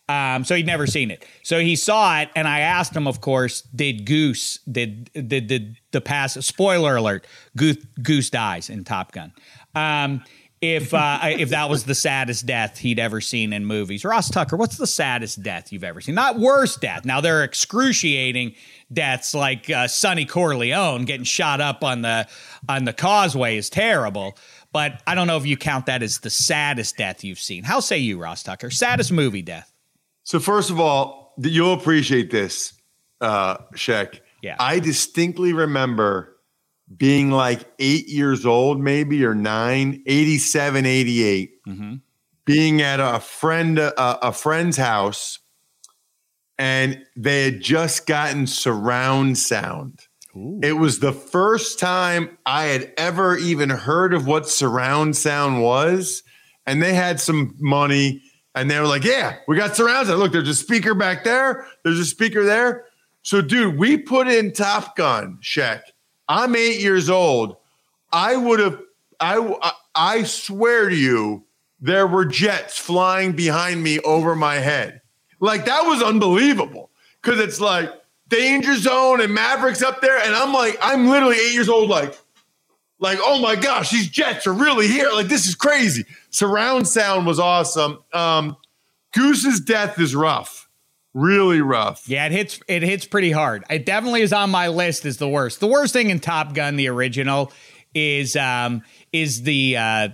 Um, 0.09 0.45
so 0.45 0.55
he'd 0.55 0.65
never 0.65 0.87
seen 0.87 1.11
it. 1.11 1.25
So 1.43 1.59
he 1.59 1.75
saw 1.75 2.21
it, 2.21 2.29
and 2.35 2.47
I 2.47 2.59
asked 2.61 2.95
him, 2.95 3.07
of 3.07 3.19
course, 3.19 3.61
did 3.61 4.05
Goose 4.05 4.59
did 4.59 5.11
did 5.13 5.47
did 5.47 5.77
the 5.91 5.99
pass? 5.99 6.33
Spoiler 6.45 6.95
alert: 6.95 7.27
Goose 7.57 7.77
Goose 8.01 8.29
dies 8.29 8.69
in 8.69 8.85
Top 8.85 9.11
Gun. 9.11 9.33
Um, 9.75 10.23
if 10.59 10.93
uh, 10.93 11.19
if 11.23 11.49
that 11.49 11.69
was 11.69 11.83
the 11.83 11.93
saddest 11.93 12.45
death 12.45 12.79
he'd 12.79 12.97
ever 12.97 13.21
seen 13.21 13.53
in 13.53 13.65
movies, 13.65 14.03
Ross 14.03 14.29
Tucker, 14.29 14.57
what's 14.57 14.77
the 14.77 14.87
saddest 14.87 15.43
death 15.43 15.71
you've 15.71 15.83
ever 15.83 16.01
seen? 16.01 16.15
Not 16.15 16.39
worst 16.39 16.81
death. 16.81 17.05
Now 17.05 17.21
there 17.21 17.39
are 17.41 17.43
excruciating 17.43 18.55
deaths 18.91 19.35
like 19.35 19.69
uh, 19.69 19.87
Sonny 19.87 20.25
Corleone 20.25 21.05
getting 21.05 21.25
shot 21.25 21.61
up 21.61 21.83
on 21.83 22.01
the 22.01 22.27
on 22.67 22.85
the 22.85 22.93
causeway 22.93 23.57
is 23.57 23.69
terrible. 23.69 24.37
But 24.73 25.01
I 25.07 25.15
don't 25.15 25.27
know 25.27 25.37
if 25.37 25.45
you 25.45 25.57
count 25.57 25.85
that 25.85 26.03
as 26.03 26.19
the 26.19 26.29
saddest 26.29 26.97
death 26.97 27.23
you've 27.23 27.39
seen. 27.39 27.63
How 27.63 27.79
say 27.79 27.99
you, 27.99 28.19
Ross 28.19 28.43
Tucker? 28.43 28.69
Saddest 28.69 29.11
movie 29.11 29.41
death? 29.41 29.71
So 30.23 30.39
first 30.39 30.69
of 30.69 30.79
all, 30.79 31.33
you'll 31.37 31.73
appreciate 31.73 32.31
this, 32.31 32.73
uh, 33.21 33.57
Shaq. 33.75 34.19
Yeah. 34.41 34.55
I 34.59 34.79
distinctly 34.79 35.53
remember 35.53 36.36
being 36.95 37.31
like 37.31 37.61
eight 37.79 38.07
years 38.07 38.45
old, 38.45 38.79
maybe 38.79 39.25
or 39.25 39.35
nine, 39.35 40.01
87, 40.05 40.85
88, 40.85 41.51
Mm-hmm. 41.67 41.95
being 42.45 42.81
at 42.81 42.99
a 43.01 43.19
friend, 43.19 43.77
a, 43.77 44.27
a 44.27 44.31
friend's 44.31 44.77
house, 44.77 45.39
and 46.57 47.03
they 47.15 47.43
had 47.43 47.61
just 47.61 48.07
gotten 48.07 48.47
surround 48.47 49.37
sound. 49.37 49.99
It 50.61 50.73
was 50.73 50.99
the 50.99 51.13
first 51.13 51.79
time 51.79 52.37
I 52.45 52.65
had 52.65 52.93
ever 52.97 53.35
even 53.37 53.69
heard 53.71 54.13
of 54.13 54.27
what 54.27 54.47
surround 54.47 55.15
sound 55.17 55.63
was. 55.63 56.21
And 56.67 56.81
they 56.83 56.93
had 56.93 57.19
some 57.19 57.55
money 57.57 58.21
and 58.53 58.69
they 58.69 58.79
were 58.79 58.85
like, 58.85 59.03
Yeah, 59.03 59.37
we 59.47 59.57
got 59.57 59.75
surround 59.75 60.05
sound. 60.07 60.19
Look, 60.19 60.33
there's 60.33 60.47
a 60.47 60.53
speaker 60.53 60.93
back 60.93 61.23
there, 61.23 61.65
there's 61.83 61.97
a 61.99 62.05
speaker 62.05 62.43
there. 62.43 62.85
So, 63.23 63.41
dude, 63.41 63.77
we 63.79 63.97
put 63.97 64.27
in 64.27 64.53
Top 64.53 64.95
Gun, 64.95 65.39
Shaq. 65.41 65.81
I'm 66.27 66.55
eight 66.55 66.79
years 66.79 67.09
old. 67.09 67.57
I 68.11 68.35
would 68.35 68.59
have, 68.59 68.81
I, 69.19 69.71
I 69.95 70.23
swear 70.23 70.89
to 70.89 70.95
you, 70.95 71.43
there 71.79 72.07
were 72.07 72.25
jets 72.25 72.77
flying 72.77 73.33
behind 73.33 73.83
me 73.83 73.99
over 73.99 74.35
my 74.35 74.55
head. 74.55 75.01
Like 75.39 75.65
that 75.65 75.83
was 75.83 76.01
unbelievable 76.01 76.89
because 77.21 77.39
it's 77.39 77.59
like 77.59 77.91
danger 78.27 78.75
zone 78.75 79.21
and 79.21 79.33
Mavericks 79.33 79.81
up 79.81 80.01
there, 80.01 80.17
and 80.17 80.35
I'm 80.35 80.53
like, 80.53 80.77
I'm 80.81 81.07
literally 81.07 81.37
eight 81.37 81.53
years 81.53 81.69
old, 81.69 81.89
like, 81.89 82.17
like, 82.99 83.19
oh 83.21 83.39
my 83.39 83.55
gosh, 83.55 83.91
these 83.91 84.09
jets 84.09 84.47
are 84.47 84.53
really 84.53 84.87
here. 84.87 85.11
Like 85.11 85.27
this 85.27 85.45
is 85.45 85.55
crazy. 85.55 86.05
Surround 86.31 86.87
sound 86.87 87.27
was 87.27 87.39
awesome. 87.39 87.99
Um, 88.13 88.57
Goose's 89.13 89.59
death 89.59 89.99
is 89.99 90.15
rough, 90.15 90.66
really 91.17 91.61
rough. 91.61 92.07
Yeah, 92.07 92.27
it 92.27 92.31
hits 92.31 92.59
it 92.67 92.83
hits 92.83 93.05
pretty 93.05 93.31
hard. 93.31 93.63
It 93.69 93.85
definitely 93.85 94.21
is 94.21 94.31
on 94.31 94.51
my 94.51 94.67
list 94.67 95.05
as 95.05 95.17
the 95.17 95.27
worst. 95.27 95.59
The 95.59 95.67
worst 95.67 95.93
thing 95.93 96.09
in 96.09 96.19
Top 96.19 96.53
Gun, 96.53 96.75
the 96.75 96.87
original, 96.87 97.51
is 97.93 98.35
um 98.35 98.83
is 99.11 99.41
the 99.41 99.77
uh 99.77 100.09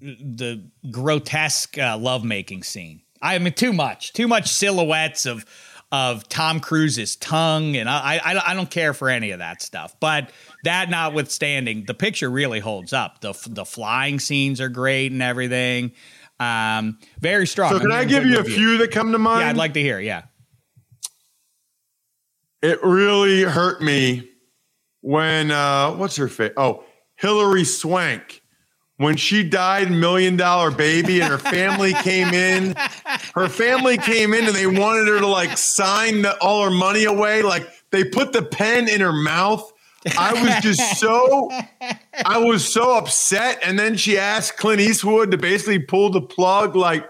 the 0.00 0.68
grotesque 0.90 1.78
uh, 1.78 1.96
lovemaking 1.98 2.62
scene. 2.62 3.02
I 3.20 3.38
mean, 3.38 3.52
too 3.54 3.72
much, 3.72 4.12
too 4.12 4.28
much 4.28 4.48
silhouettes 4.48 5.26
of 5.26 5.44
of 5.92 6.28
Tom 6.28 6.58
Cruise's 6.60 7.14
tongue, 7.16 7.76
and 7.76 7.88
I, 7.88 8.20
I 8.24 8.50
I 8.50 8.54
don't 8.54 8.70
care 8.70 8.92
for 8.92 9.08
any 9.08 9.30
of 9.30 9.38
that 9.38 9.62
stuff. 9.62 9.94
But 10.00 10.30
that 10.64 10.90
notwithstanding, 10.90 11.84
the 11.86 11.94
picture 11.94 12.30
really 12.30 12.60
holds 12.60 12.92
up. 12.92 13.20
the 13.20 13.34
The 13.48 13.64
flying 13.64 14.18
scenes 14.18 14.60
are 14.60 14.68
great 14.68 15.12
and 15.12 15.22
everything. 15.22 15.92
Um, 16.38 16.98
very 17.20 17.46
strong. 17.46 17.70
So, 17.72 17.78
can 17.80 17.92
I 17.92 18.04
give 18.04 18.26
you 18.26 18.38
a 18.38 18.44
few 18.44 18.78
that 18.78 18.90
come 18.90 19.12
to 19.12 19.18
mind? 19.18 19.40
Yeah, 19.40 19.50
I'd 19.50 19.56
like 19.56 19.74
to 19.74 19.80
hear. 19.80 19.98
Yeah. 19.98 20.22
it 22.62 22.82
really 22.82 23.42
hurt 23.42 23.80
me 23.82 24.28
when 25.00 25.50
uh 25.50 25.92
what's 25.92 26.16
her 26.16 26.28
face? 26.28 26.52
Oh, 26.56 26.84
Hilary 27.16 27.64
Swank. 27.64 28.42
When 28.98 29.18
she 29.18 29.46
died, 29.46 29.90
million 29.90 30.36
dollar 30.38 30.70
baby, 30.70 31.20
and 31.20 31.30
her 31.30 31.36
family 31.38 31.92
came 32.02 32.32
in. 32.32 32.74
Her 33.34 33.46
family 33.48 33.98
came 33.98 34.32
in 34.32 34.46
and 34.46 34.54
they 34.54 34.66
wanted 34.66 35.06
her 35.08 35.20
to 35.20 35.26
like 35.26 35.58
sign 35.58 36.22
the, 36.22 36.34
all 36.38 36.64
her 36.64 36.70
money 36.70 37.04
away. 37.04 37.42
Like 37.42 37.68
they 37.90 38.04
put 38.04 38.32
the 38.32 38.40
pen 38.42 38.88
in 38.88 39.02
her 39.02 39.12
mouth. 39.12 39.70
I 40.18 40.32
was 40.32 40.62
just 40.62 41.00
so 41.00 41.50
I 42.24 42.38
was 42.38 42.70
so 42.70 42.96
upset. 42.96 43.58
And 43.62 43.78
then 43.78 43.96
she 43.96 44.18
asked 44.18 44.56
Clint 44.56 44.80
Eastwood 44.80 45.30
to 45.30 45.38
basically 45.38 45.78
pull 45.78 46.10
the 46.10 46.20
plug. 46.20 46.76
Like, 46.76 47.08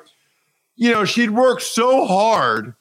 you 0.77 0.91
know, 0.91 1.05
she'd 1.05 1.31
worked 1.31 1.63
so 1.63 2.07
hard 2.07 2.75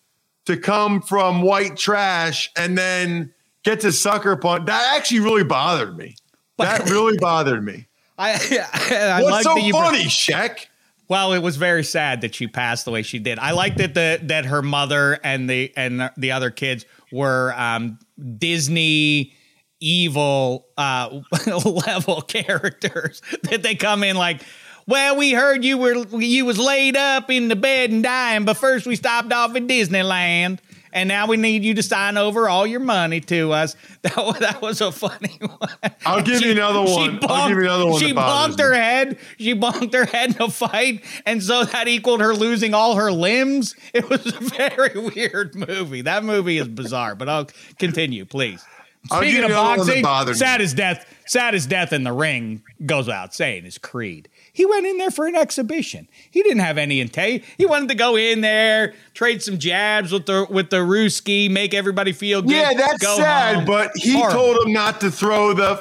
to 0.45 0.57
come 0.57 1.01
from 1.01 1.41
white 1.41 1.75
trash 1.75 2.51
and 2.57 2.77
then 2.77 3.33
get 3.63 3.81
to 3.81 3.91
sucker 3.91 4.35
punch. 4.35 4.67
That 4.67 4.95
actually 4.95 5.21
really 5.21 5.43
bothered 5.43 5.97
me. 5.97 6.15
That 6.57 6.89
really 6.89 7.17
bothered 7.17 7.63
me. 7.63 7.87
I, 8.17 8.31
I 8.91 9.21
What's 9.21 9.31
like 9.31 9.43
so 9.43 9.55
that 9.55 9.63
you 9.63 9.73
funny, 9.73 10.05
Shaq? 10.05 10.67
Well, 11.07 11.33
it 11.33 11.39
was 11.39 11.57
very 11.57 11.83
sad 11.83 12.21
that 12.21 12.33
she 12.33 12.47
passed 12.47 12.85
the 12.85 12.91
way 12.91 13.03
she 13.03 13.19
did. 13.19 13.37
I 13.37 13.51
like 13.51 13.75
that 13.77 13.93
the 13.93 14.19
that 14.23 14.45
her 14.45 14.61
mother 14.61 15.19
and 15.23 15.47
the 15.49 15.71
and 15.75 16.09
the 16.17 16.31
other 16.31 16.49
kids 16.49 16.85
were 17.11 17.53
um, 17.55 17.99
Disney 18.37 19.33
evil 19.79 20.67
uh, 20.77 21.21
level 21.65 22.21
characters. 22.21 23.21
That 23.43 23.63
they 23.63 23.75
come 23.75 24.03
in 24.03 24.15
like, 24.15 24.41
well, 24.87 25.15
we 25.17 25.31
heard 25.33 25.63
you 25.63 25.77
were 25.77 26.05
you 26.19 26.45
was 26.45 26.57
laid 26.57 26.95
up 26.95 27.29
in 27.31 27.47
the 27.47 27.55
bed 27.55 27.91
and 27.91 28.03
dying, 28.03 28.45
but 28.45 28.55
first 28.57 28.85
we 28.85 28.95
stopped 28.95 29.31
off 29.33 29.55
at 29.55 29.63
Disneyland. 29.63 30.59
And 30.93 31.09
now 31.09 31.27
we 31.27 31.35
need 31.35 31.65
you 31.65 31.73
to 31.73 31.83
sign 31.83 32.15
over 32.15 32.47
all 32.47 32.65
your 32.65 32.79
money 32.79 33.19
to 33.21 33.51
us. 33.51 33.75
That 34.03 34.15
was, 34.17 34.39
that 34.39 34.61
was 34.61 34.79
a 34.81 34.91
funny 34.93 35.37
one. 35.41 35.69
I'll 36.05 36.21
give 36.21 36.41
you 36.41 36.51
another 36.51 36.79
one. 36.83 37.19
I'll 37.23 37.49
give 37.49 37.57
you 37.57 37.63
another 37.65 37.87
one 37.87 37.99
She 37.99 38.13
bumped 38.13 38.61
her 38.61 38.71
me. 38.71 38.77
head. 38.77 39.17
She 39.37 39.51
bumped 39.53 39.93
her 39.93 40.05
head 40.05 40.35
in 40.37 40.41
a 40.43 40.49
fight, 40.49 41.03
and 41.25 41.43
so 41.43 41.65
that 41.65 41.87
equaled 41.89 42.21
her 42.21 42.33
losing 42.33 42.73
all 42.73 42.95
her 42.95 43.11
limbs. 43.11 43.75
It 43.93 44.07
was 44.09 44.25
a 44.27 44.39
very 44.39 45.09
weird 45.09 45.55
movie. 45.55 46.01
That 46.03 46.23
movie 46.23 46.59
is 46.59 46.67
bizarre, 46.69 47.15
but 47.15 47.27
I'll 47.27 47.49
continue, 47.79 48.23
please. 48.25 48.63
Speaking 49.11 49.43
of 49.43 49.51
another 49.51 49.77
one 49.79 49.87
that 49.87 50.01
boxing, 50.03 50.33
sad 50.35 50.61
as 50.61 50.73
death, 50.73 51.05
sad 51.27 51.53
as 51.55 51.65
death 51.65 51.93
in 51.93 52.03
the 52.03 52.11
ring 52.13 52.63
goes 52.85 53.07
without 53.07 53.33
saying 53.33 53.65
is 53.65 53.77
Creed. 53.77 54.29
He 54.51 54.65
went 54.65 54.85
in 54.85 54.97
there 54.97 55.11
for 55.11 55.27
an 55.27 55.35
exhibition. 55.35 56.07
He 56.31 56.41
didn't 56.41 56.59
have 56.59 56.77
any 56.77 56.99
intent. 57.01 57.43
He 57.57 57.65
wanted 57.65 57.89
to 57.89 57.95
go 57.95 58.15
in 58.15 58.41
there, 58.41 58.93
trade 59.13 59.43
some 59.43 59.57
jabs 59.59 60.11
with 60.11 60.25
the 60.25 60.47
with 60.49 60.69
the 60.69 60.77
Ruski, 60.77 61.49
make 61.51 61.73
everybody 61.73 62.13
feel 62.13 62.41
good. 62.41 62.51
Yeah, 62.51 62.73
that's 62.73 63.01
sad. 63.15 63.55
home. 63.57 63.65
But 63.65 63.91
he 63.95 64.13
Horrible. 64.13 64.33
told 64.39 64.65
him 64.67 64.73
not 64.73 65.01
to 65.01 65.11
throw 65.11 65.53
the 65.53 65.75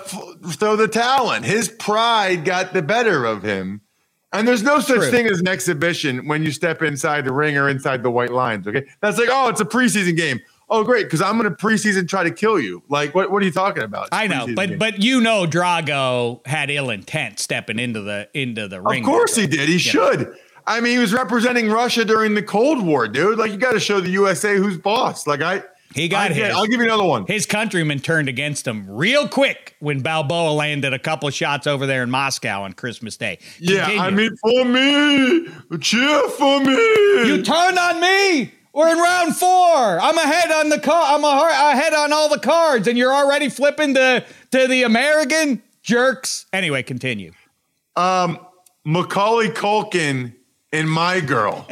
throw 0.51 0.77
the 0.77 0.89
talent. 0.89 1.45
His 1.45 1.69
pride 1.69 2.45
got 2.45 2.73
the 2.73 2.83
better 2.83 3.25
of 3.25 3.43
him. 3.43 3.81
And 4.33 4.49
there's 4.49 4.65
no 4.65 4.81
such 4.81 4.97
True. 4.97 5.11
thing 5.13 5.27
as 5.27 5.39
an 5.39 5.47
exhibition 5.47 6.27
when 6.27 6.43
you 6.43 6.51
step 6.51 6.83
inside 6.83 7.25
the 7.25 7.33
ring 7.33 7.57
or 7.57 7.69
inside 7.69 8.03
the 8.03 8.11
white 8.11 8.33
lines. 8.33 8.67
Okay, 8.67 8.85
that's 9.01 9.17
like, 9.17 9.29
oh, 9.31 9.49
it's 9.49 9.61
a 9.61 9.65
preseason 9.65 10.17
game. 10.17 10.41
Oh, 10.69 10.83
great, 10.83 11.05
because 11.05 11.21
I'm 11.21 11.39
going 11.39 11.49
to 11.51 11.57
preseason 11.57 12.09
try 12.09 12.25
to 12.25 12.31
kill 12.31 12.59
you. 12.59 12.83
Like, 12.89 13.15
what? 13.15 13.31
What 13.31 13.43
are 13.43 13.47
you 13.47 13.53
talking 13.53 13.83
about? 13.83 14.09
It's 14.09 14.17
I 14.17 14.27
know, 14.27 14.47
but 14.55 14.71
game. 14.71 14.79
but 14.79 15.03
you 15.03 15.21
know, 15.21 15.45
Drago 15.47 16.45
had 16.47 16.71
ill 16.71 16.91
intent 16.91 17.39
stepping 17.39 17.79
into 17.79 18.01
the 18.01 18.29
into 18.35 18.67
the 18.69 18.81
ring. 18.81 19.03
Of 19.03 19.07
course 19.07 19.37
he 19.37 19.47
did. 19.47 19.69
He 19.69 19.79
should. 19.79 20.35
I 20.67 20.81
mean, 20.81 20.95
he 20.95 20.99
was 20.99 21.13
representing 21.13 21.69
Russia 21.71 22.05
during 22.07 22.35
the 22.35 22.43
Cold 22.43 22.83
War, 22.85 23.07
dude. 23.07 23.39
Like, 23.39 23.51
you 23.53 23.59
got 23.59 23.73
to 23.73 23.81
show 23.81 24.01
the 24.01 24.09
USA 24.11 24.57
who's 24.57 24.79
boss. 24.79 25.27
Like, 25.27 25.43
I. 25.43 25.63
He 25.95 26.09
got 26.09 26.33
I 26.33 26.35
get- 26.35 26.53
I'll 26.53 26.67
give 26.67 26.81
you 26.81 26.87
another 26.87 27.05
one. 27.05 27.25
His 27.27 27.47
countrymen 27.47 28.01
turned 28.01 28.29
against 28.29 28.67
him 28.67 28.85
real 28.89 29.29
quick 29.29 29.77
when 29.79 30.01
Balboa 30.01 30.51
landed 30.51 30.93
a 30.93 30.99
couple 30.99 31.31
shots 31.31 31.69
over 31.69 31.87
there 31.87 32.03
in 32.03 32.11
Moscow 32.11 32.63
on 32.63 32.73
Christmas 32.73 33.17
Day. 33.17 33.39
Yeah, 33.61 33.87
I 34.01 34.11
mean, 34.11 34.35
for 34.39 34.65
me, 34.65 35.47
cheer 35.81 36.29
for 36.31 36.59
me. 36.61 36.73
you 37.29 37.43
turned 37.45 37.79
on 37.79 38.01
me. 38.01 38.53
We're 38.75 38.89
in 38.91 38.99
round 38.99 39.37
four. 39.37 40.01
I'm 40.01 40.19
ahead 40.19 40.51
on 40.51 40.69
the 40.69 40.81
car. 40.81 41.15
I'm 41.17 41.23
ahead 41.25 41.95
on 41.95 42.13
all 42.13 42.29
the 42.29 42.41
cards, 42.41 42.89
and 42.89 42.99
you're 42.99 43.15
already 43.15 43.49
flipping 43.49 43.95
to 43.95 44.25
to 44.51 44.67
the 44.67 44.83
American 44.83 45.63
jerks. 45.83 46.47
Anyway, 46.53 46.83
continue. 46.83 47.33
Um, 47.97 48.39
Macaulay 48.85 49.49
Culkin 49.51 50.35
in 50.73 50.89
My 50.89 51.21
Girl. 51.21 51.69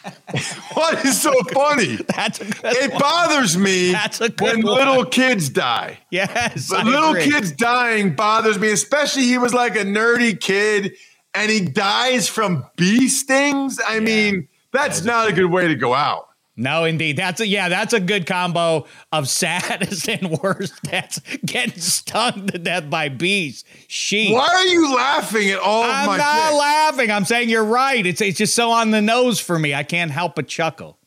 what 0.74 1.04
is 1.04 1.20
so 1.20 1.32
funny? 1.52 1.96
That's 2.16 2.40
a 2.40 2.44
good 2.46 2.60
It 2.76 2.90
one. 2.92 3.00
bothers 3.00 3.56
me 3.56 3.92
That's 3.92 4.20
a 4.20 4.28
good 4.28 4.40
when 4.40 4.62
one. 4.66 4.74
little 4.78 5.04
kids 5.04 5.48
die. 5.48 5.98
Yes, 6.10 6.68
But 6.70 6.80
I 6.80 6.82
little 6.82 7.10
agree. 7.10 7.30
kids 7.30 7.52
dying 7.52 8.14
bothers 8.16 8.58
me, 8.58 8.70
especially 8.72 9.22
he 9.24 9.38
was 9.38 9.54
like 9.54 9.76
a 9.76 9.84
nerdy 9.84 10.38
kid 10.38 10.94
and 11.34 11.50
he 11.50 11.60
dies 11.60 12.28
from 12.28 12.66
bee 12.76 13.08
stings. 13.08 13.78
I 13.86 14.00
mean, 14.00 14.48
that's 14.72 15.04
not 15.04 15.28
a 15.28 15.32
good 15.32 15.50
way 15.50 15.68
to 15.68 15.74
go 15.76 15.94
out. 15.94 16.28
No, 16.54 16.84
indeed. 16.84 17.16
That's 17.16 17.40
a 17.40 17.46
yeah, 17.46 17.68
that's 17.68 17.94
a 17.94 18.00
good 18.00 18.26
combo 18.26 18.86
of 19.10 19.28
saddest 19.28 20.08
and 20.08 20.38
worst. 20.42 20.74
That's 20.84 21.18
getting 21.44 21.80
stung 21.80 22.46
to 22.48 22.58
death 22.58 22.90
by 22.90 23.08
bees. 23.08 23.64
She 23.88 24.32
Why 24.32 24.46
are 24.46 24.66
you 24.66 24.94
laughing 24.94 25.50
at 25.50 25.58
all 25.58 25.84
of 25.84 25.90
I'm 25.90 26.18
not 26.18 26.54
laughing. 26.54 27.10
I'm 27.10 27.24
saying 27.24 27.48
you're 27.48 27.64
right. 27.64 28.04
It's 28.04 28.20
it's 28.20 28.38
just 28.38 28.54
so 28.54 28.70
on 28.70 28.90
the 28.90 29.00
nose 29.00 29.40
for 29.40 29.58
me. 29.58 29.74
I 29.74 29.82
can't 29.82 30.10
help 30.10 30.34
but 30.34 30.46
chuckle. 30.46 30.98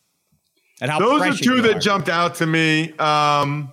And 0.82 0.92
how 0.92 1.00
Those 1.00 1.22
are 1.22 1.34
two 1.44 1.62
that 1.62 1.78
are. 1.78 1.80
jumped 1.80 2.10
out 2.10 2.36
to 2.36 2.46
me. 2.46 2.92
Um, 2.98 3.72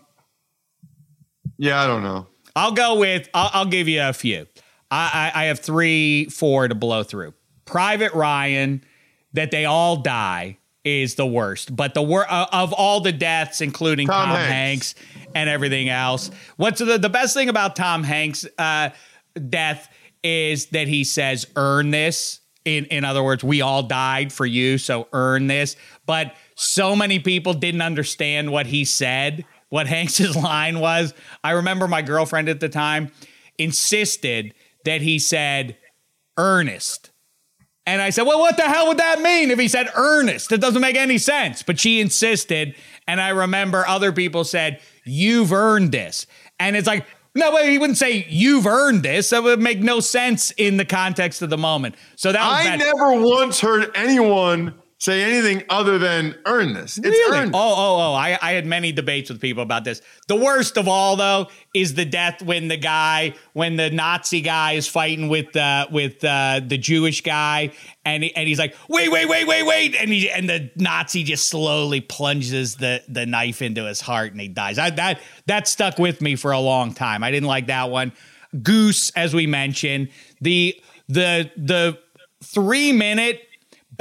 yeah, 1.59 1.83
I 1.83 1.87
don't 1.87 2.03
know. 2.03 2.29
I'll 2.55 2.73
go 2.73 2.97
with. 2.97 3.29
I'll, 3.35 3.51
I'll 3.53 3.67
give 3.67 3.89
you 3.89 4.03
a 4.03 4.13
few. 4.13 4.47
I, 4.91 5.33
I 5.35 5.43
I 5.43 5.45
have 5.47 5.61
three, 5.61 6.27
four 6.27 6.69
to 6.69 6.75
blow 6.75 7.03
through. 7.03 7.35
Private 7.65 8.13
Ryan, 8.13 8.85
that 9.33 9.51
they 9.51 9.65
all 9.65 9.97
die 9.97 10.59
is 10.85 11.15
the 11.15 11.27
worst. 11.27 11.75
But 11.75 11.95
the 11.95 12.03
wor- 12.03 12.31
uh, 12.31 12.47
of 12.53 12.73
all 12.73 13.01
the 13.01 13.13
deaths, 13.13 13.61
including 13.61 14.07
Tom 14.07 14.29
Tom, 14.29 14.37
Hanks. 14.37 14.95
Hanks. 14.95 15.29
and 15.35 15.49
everything 15.49 15.89
else, 15.89 16.31
what's 16.57 16.81
the 16.81 16.99
the 16.99 17.11
best 17.11 17.35
thing 17.35 17.49
about 17.49 17.77
Tom 17.77 18.03
Hanks' 18.03 18.47
uh, 18.59 18.91
death 19.49 19.89
is 20.23 20.67
that 20.67 20.89
he 20.89 21.05
says, 21.05 21.47
"Earn 21.57 21.91
this." 21.91 22.41
In 22.65 22.85
in 22.87 23.05
other 23.05 23.23
words, 23.23 23.43
we 23.43 23.61
all 23.61 23.83
died 23.83 24.33
for 24.33 24.47
you, 24.47 24.79
so 24.79 25.09
earn 25.13 25.49
this. 25.49 25.77
But 26.07 26.35
so 26.55 26.95
many 26.95 27.19
people 27.19 27.55
didn't 27.55 27.83
understand 27.83 28.53
what 28.53 28.67
he 28.67 28.85
said 28.85 29.45
what 29.73 29.87
Hanks's 29.87 30.37
line 30.43 30.81
was. 30.81 31.15
I 31.43 31.53
remember 31.53 31.89
my 31.89 32.03
girlfriend 32.03 32.51
at 32.51 32.61
the 32.61 32.69
time 32.69 33.11
insisted 33.57 34.53
that 34.85 35.01
he 35.01 35.19
said 35.19 35.79
Ernest. 36.37 37.02
And 37.87 38.01
I 38.01 38.11
said, 38.11 38.23
Well, 38.23 38.39
what 38.39 38.57
the 38.57 38.63
hell 38.63 38.89
would 38.89 38.99
that 38.99 39.21
mean 39.21 39.51
if 39.51 39.59
he 39.59 39.69
said 39.69 39.89
Ernest? 39.95 40.53
It 40.53 40.61
doesn't 40.61 40.81
make 40.81 40.97
any 40.97 41.19
sense. 41.19 41.63
But 41.63 41.81
she 41.81 42.01
insisted. 42.01 42.75
And 43.09 43.21
I 43.21 43.31
remember 43.31 43.87
other 43.87 44.13
people 44.13 44.45
said, 44.45 44.81
You've 45.05 45.53
earned 45.53 45.93
this. 45.93 46.27
And 46.61 46.77
it's 46.77 46.87
like, 46.87 47.07
no, 47.35 47.51
but 47.51 47.67
he 47.67 47.79
wouldn't 47.79 47.99
say 47.99 48.27
you've 48.29 48.67
earned 48.67 49.03
this. 49.03 49.31
That 49.31 49.43
would 49.43 49.61
make 49.61 49.81
no 49.81 50.01
sense 50.01 50.51
in 50.53 50.77
the 50.77 50.85
context 50.85 51.41
of 51.41 51.51
the 51.51 51.57
moment. 51.57 51.95
So 52.15 52.31
that 52.31 52.47
was 52.47 52.67
I 52.67 52.77
never 52.77 53.21
once 53.21 53.59
heard 53.59 53.91
anyone 53.95 54.75
say 55.03 55.25
anything 55.25 55.65
other 55.69 55.99
than 55.99 56.33
earn 56.47 56.75
this. 56.75 56.97
It's 56.97 57.07
Really? 57.09 57.39
earned. 57.39 57.51
Oh, 57.57 57.59
oh, 57.59 57.97
oh. 57.97 58.15
I, 58.15 58.39
I 58.41 58.53
had 58.53 58.67
many 58.67 58.93
debates 58.93 59.31
with 59.31 59.41
people 59.41 59.65
about 59.65 59.83
this. 59.83 60.01
The 60.29 60.37
worst 60.37 60.79
of 60.79 60.87
all, 60.87 61.17
though, 61.17 61.49
is 61.75 61.95
the 61.95 62.05
death 62.05 62.41
when 62.41 62.69
the 62.69 62.77
guy, 62.77 63.35
when 63.53 63.75
the 63.75 63.91
Nazi 63.91 64.43
guy 64.43 64.75
is 64.75 64.87
fighting 64.87 65.29
with 65.29 65.57
uh, 65.57 65.89
with 65.91 66.23
uh, 66.23 66.61
the 66.65 66.79
Jewish 66.79 67.23
guy, 67.23 67.73
and 68.05 68.23
he, 68.23 68.37
and 68.37 68.47
he's 68.47 68.61
like, 68.61 68.77
wait, 68.89 69.11
wait, 69.11 69.29
wait, 69.29 69.45
wait, 69.49 69.65
wait, 69.65 69.97
and 69.97 70.09
he 70.11 70.31
and 70.31 70.49
the 70.49 70.71
Nazi 70.77 71.25
just 71.25 71.49
slowly 71.49 72.01
plunges 72.01 72.77
the 72.77 73.03
the 73.09 73.27
knife 73.27 73.61
into 73.61 73.85
his 73.87 74.01
heart, 74.01 74.31
and 74.31 74.41
he 74.41 74.47
dies. 74.47 74.79
I, 74.79 74.91
that 74.91 75.21
that 75.47 75.67
stuck 75.67 75.99
with 75.99 76.21
me 76.21 76.37
for 76.37 76.53
a 76.53 76.61
long 76.61 76.95
time. 76.95 77.25
I 77.25 77.33
didn't 77.33 77.49
like 77.49 77.67
that 77.67 77.91
one. 77.91 78.13
Goose, 78.63 79.11
as 79.17 79.35
we 79.35 79.49
mentioned, 79.49 80.11
the 80.41 80.81
the 81.09 81.51
the 81.57 81.99
three 82.45 82.93
minute 82.93 83.41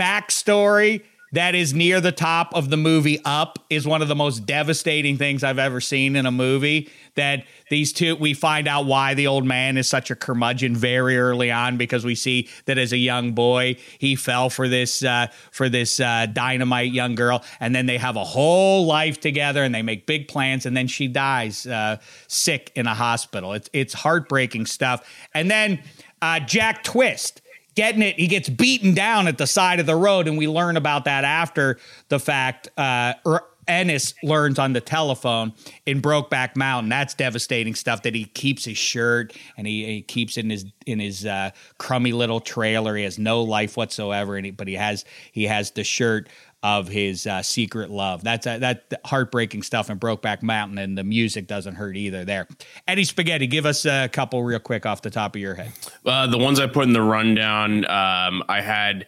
backstory 0.01 1.03
that 1.33 1.55
is 1.55 1.73
near 1.73 2.01
the 2.01 2.11
top 2.11 2.53
of 2.53 2.69
the 2.69 2.77
movie 2.77 3.21
Up 3.23 3.57
is 3.69 3.87
one 3.87 4.01
of 4.01 4.09
the 4.09 4.15
most 4.15 4.45
devastating 4.45 5.17
things 5.17 5.43
I've 5.43 5.59
ever 5.59 5.79
seen 5.79 6.17
in 6.17 6.25
a 6.25 6.31
movie. 6.31 6.89
That 7.15 7.45
these 7.69 7.93
two, 7.93 8.15
we 8.17 8.33
find 8.33 8.67
out 8.67 8.85
why 8.85 9.13
the 9.13 9.27
old 9.27 9.45
man 9.45 9.77
is 9.77 9.87
such 9.87 10.11
a 10.11 10.15
curmudgeon 10.15 10.75
very 10.75 11.17
early 11.17 11.49
on 11.49 11.77
because 11.77 12.03
we 12.03 12.15
see 12.15 12.49
that 12.65 12.77
as 12.77 12.91
a 12.91 12.97
young 12.97 13.31
boy 13.31 13.77
he 13.97 14.15
fell 14.15 14.49
for 14.49 14.67
this 14.67 15.03
uh, 15.03 15.27
for 15.51 15.69
this 15.69 15.99
uh, 16.01 16.25
dynamite 16.25 16.91
young 16.91 17.15
girl, 17.15 17.43
and 17.61 17.73
then 17.73 17.85
they 17.85 17.97
have 17.97 18.17
a 18.17 18.23
whole 18.23 18.85
life 18.85 19.19
together 19.19 19.63
and 19.63 19.73
they 19.73 19.81
make 19.81 20.05
big 20.05 20.27
plans, 20.27 20.65
and 20.65 20.75
then 20.75 20.87
she 20.87 21.07
dies 21.07 21.65
uh, 21.65 21.97
sick 22.27 22.71
in 22.75 22.87
a 22.87 22.93
hospital. 22.93 23.53
It's 23.53 23.69
it's 23.71 23.93
heartbreaking 23.93 24.65
stuff, 24.65 25.07
and 25.33 25.49
then 25.49 25.81
uh, 26.21 26.39
Jack 26.39 26.83
Twist 26.83 27.40
getting 27.75 28.01
it. 28.01 28.19
He 28.19 28.27
gets 28.27 28.49
beaten 28.49 28.93
down 28.93 29.27
at 29.27 29.37
the 29.37 29.47
side 29.47 29.79
of 29.79 29.85
the 29.85 29.95
road, 29.95 30.27
and 30.27 30.37
we 30.37 30.47
learn 30.47 30.77
about 30.77 31.05
that 31.05 31.23
after 31.23 31.79
the 32.09 32.19
fact. 32.19 32.69
Uh, 32.77 33.13
er, 33.25 33.43
Ennis 33.67 34.15
learns 34.23 34.59
on 34.59 34.73
the 34.73 34.81
telephone 34.81 35.53
in 35.85 36.01
Brokeback 36.01 36.55
Mountain. 36.55 36.89
That's 36.89 37.13
devastating 37.13 37.75
stuff. 37.75 38.01
That 38.03 38.15
he 38.15 38.25
keeps 38.25 38.65
his 38.65 38.77
shirt 38.77 39.37
and 39.55 39.67
he, 39.67 39.85
he 39.85 40.01
keeps 40.01 40.37
in 40.37 40.49
his 40.49 40.65
in 40.85 40.99
his 40.99 41.25
uh, 41.25 41.51
crummy 41.77 42.11
little 42.11 42.39
trailer. 42.39 42.95
He 42.95 43.03
has 43.03 43.19
no 43.19 43.43
life 43.43 43.77
whatsoever, 43.77 44.35
and 44.35 44.45
he, 44.45 44.51
but 44.51 44.67
he 44.67 44.73
has 44.73 45.05
he 45.31 45.45
has 45.45 45.71
the 45.71 45.83
shirt 45.83 46.27
of 46.63 46.87
his 46.87 47.25
uh, 47.25 47.41
secret 47.41 47.89
love. 47.89 48.23
That's 48.23 48.45
uh, 48.45 48.59
that 48.59 48.93
heartbreaking 49.05 49.63
stuff 49.63 49.89
in 49.89 49.99
Brokeback 49.99 50.43
Mountain, 50.43 50.77
and 50.77 50.97
the 50.97 51.03
music 51.03 51.47
doesn't 51.47 51.75
hurt 51.75 51.97
either. 51.97 52.23
There, 52.23 52.47
Eddie 52.87 53.03
Spaghetti, 53.03 53.47
give 53.47 53.65
us 53.65 53.85
a 53.85 54.09
couple 54.09 54.43
real 54.43 54.59
quick 54.59 54.85
off 54.85 55.01
the 55.01 55.09
top 55.09 55.35
of 55.35 55.41
your 55.41 55.55
head. 55.55 55.71
Uh, 56.05 56.27
the 56.27 56.37
ones 56.37 56.59
I 56.59 56.67
put 56.67 56.83
in 56.83 56.93
the 56.93 57.01
rundown, 57.01 57.85
um, 57.85 58.43
I 58.47 58.61
had 58.61 59.07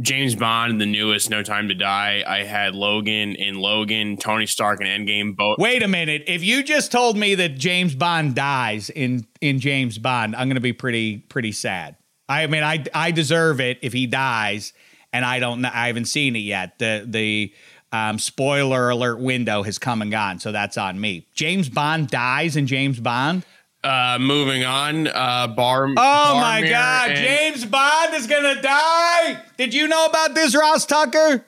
James 0.00 0.34
Bond, 0.34 0.72
in 0.72 0.78
the 0.78 0.86
newest, 0.86 1.30
No 1.30 1.42
Time 1.42 1.68
to 1.68 1.74
Die. 1.74 2.24
I 2.26 2.44
had 2.44 2.74
Logan 2.74 3.34
in 3.34 3.56
Logan, 3.56 4.16
Tony 4.18 4.46
Stark 4.46 4.80
in 4.80 4.86
Endgame. 4.86 5.34
Both. 5.34 5.58
Wait 5.58 5.82
a 5.82 5.88
minute. 5.88 6.24
If 6.26 6.44
you 6.44 6.62
just 6.62 6.92
told 6.92 7.16
me 7.16 7.34
that 7.36 7.56
James 7.56 7.94
Bond 7.94 8.34
dies 8.34 8.90
in 8.90 9.26
in 9.40 9.58
James 9.58 9.98
Bond, 9.98 10.36
I'm 10.36 10.48
going 10.48 10.56
to 10.56 10.60
be 10.60 10.74
pretty 10.74 11.18
pretty 11.18 11.52
sad. 11.52 11.96
I 12.28 12.46
mean, 12.46 12.62
I 12.62 12.84
I 12.92 13.10
deserve 13.10 13.60
it 13.60 13.78
if 13.82 13.92
he 13.92 14.06
dies, 14.06 14.72
and 15.12 15.24
I 15.24 15.38
don't. 15.38 15.60
know 15.60 15.70
I 15.72 15.86
haven't 15.88 16.06
seen 16.06 16.36
it 16.36 16.40
yet. 16.40 16.78
The 16.78 17.04
the 17.06 17.52
um, 17.92 18.18
spoiler 18.18 18.90
alert 18.90 19.20
window 19.20 19.62
has 19.62 19.78
come 19.78 20.02
and 20.02 20.10
gone, 20.10 20.38
so 20.40 20.52
that's 20.52 20.76
on 20.76 21.00
me. 21.00 21.26
James 21.34 21.68
Bond 21.68 22.08
dies 22.08 22.56
in 22.56 22.66
James 22.66 23.00
Bond. 23.00 23.44
Uh, 23.84 24.18
moving 24.20 24.64
on, 24.64 25.06
uh, 25.06 25.46
Bar. 25.46 25.86
Oh 25.96 26.40
my 26.40 26.60
Boromir 26.62 26.70
God, 26.70 27.10
and- 27.10 27.18
James 27.18 27.64
Bond 27.64 28.14
is 28.14 28.26
gonna 28.26 28.60
die. 28.60 29.40
Did 29.56 29.72
you 29.74 29.86
know 29.86 30.06
about 30.06 30.34
this, 30.34 30.56
Ross 30.56 30.84
Tucker? 30.86 31.46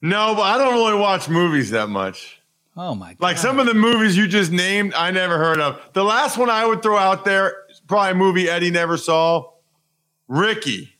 No, 0.00 0.34
but 0.34 0.42
I 0.42 0.56
don't 0.58 0.74
really 0.74 0.98
watch 0.98 1.28
movies 1.28 1.70
that 1.70 1.88
much. 1.88 2.40
Oh 2.76 2.94
my 2.94 3.14
God. 3.14 3.20
Like 3.20 3.36
some 3.38 3.58
of 3.58 3.66
the 3.66 3.74
movies 3.74 4.16
you 4.16 4.28
just 4.28 4.52
named, 4.52 4.94
I 4.94 5.10
never 5.10 5.36
heard 5.36 5.58
of. 5.58 5.80
The 5.94 6.04
last 6.04 6.38
one 6.38 6.48
I 6.48 6.64
would 6.64 6.80
throw 6.82 6.96
out 6.96 7.24
there, 7.24 7.64
is 7.68 7.80
probably 7.80 8.12
a 8.12 8.14
movie 8.14 8.48
Eddie 8.48 8.70
never 8.70 8.96
saw. 8.96 9.50
Ricky. 10.28 10.94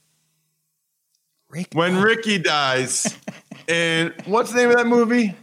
Rick- 1.50 1.72
When 1.72 2.00
Ricky 2.00 2.38
dies, 2.38 3.16
and 3.68 4.12
what's 4.26 4.52
the 4.52 4.58
name 4.58 4.70
of 4.70 4.76
that 4.76 4.86
movie? 4.86 5.34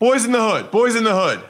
Boyz 0.00 0.24
n 0.24 0.32
the 0.32 0.42
Hood. 0.42 0.70
Boyz 0.72 0.96
n 0.96 1.04
the 1.04 1.14
Hood. 1.14 1.44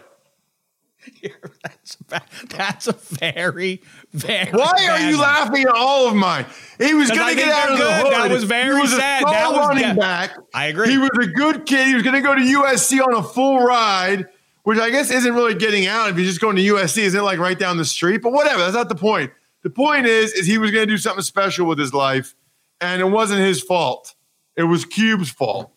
that's 1.62 1.96
a, 2.10 2.22
that's 2.48 2.86
a 2.88 2.92
very 2.92 3.82
very. 4.12 4.50
Why 4.50 4.88
are 4.90 5.00
you 5.00 5.16
one. 5.16 5.22
laughing 5.22 5.62
at 5.62 5.74
all 5.74 6.08
of 6.08 6.14
mine? 6.14 6.46
He 6.78 6.94
was 6.94 7.10
going 7.10 7.30
to 7.30 7.34
get 7.34 7.48
out 7.48 7.72
of 7.72 7.78
the 7.78 7.92
hood. 7.92 8.04
good. 8.04 8.12
That 8.12 8.30
was 8.30 8.44
very 8.44 8.76
he 8.76 8.80
was 8.82 8.90
sad. 8.94 9.22
A 9.22 9.26
That 9.26 9.50
was 9.50 9.68
running 9.68 9.96
back. 9.96 10.36
I 10.54 10.66
agree. 10.66 10.90
He 10.90 10.98
was 10.98 11.10
a 11.20 11.26
good 11.26 11.66
kid. 11.66 11.88
He 11.88 11.94
was 11.94 12.02
going 12.02 12.14
to 12.14 12.20
go 12.20 12.34
to 12.34 12.40
USC 12.40 13.04
on 13.04 13.14
a 13.14 13.22
full 13.22 13.60
ride, 13.64 14.26
which 14.62 14.78
I 14.78 14.90
guess 14.90 15.10
isn't 15.10 15.34
really 15.34 15.54
getting 15.54 15.86
out 15.86 16.10
if 16.10 16.16
you're 16.16 16.26
just 16.26 16.40
going 16.40 16.56
to 16.56 16.62
USC. 16.62 16.98
Isn't 16.98 17.18
it 17.18 17.22
like 17.22 17.38
right 17.38 17.58
down 17.58 17.78
the 17.78 17.84
street? 17.84 18.18
But 18.18 18.32
whatever. 18.32 18.58
That's 18.60 18.74
not 18.74 18.88
the 18.88 18.94
point. 18.94 19.32
The 19.62 19.70
point 19.70 20.06
is, 20.06 20.32
is 20.32 20.46
he 20.46 20.58
was 20.58 20.70
going 20.70 20.86
to 20.86 20.92
do 20.92 20.98
something 20.98 21.22
special 21.22 21.66
with 21.66 21.78
his 21.78 21.94
life, 21.94 22.34
and 22.80 23.00
it 23.00 23.06
wasn't 23.06 23.40
his 23.40 23.62
fault. 23.62 24.14
It 24.56 24.64
was 24.64 24.84
Cube's 24.84 25.30
fault. 25.30 25.72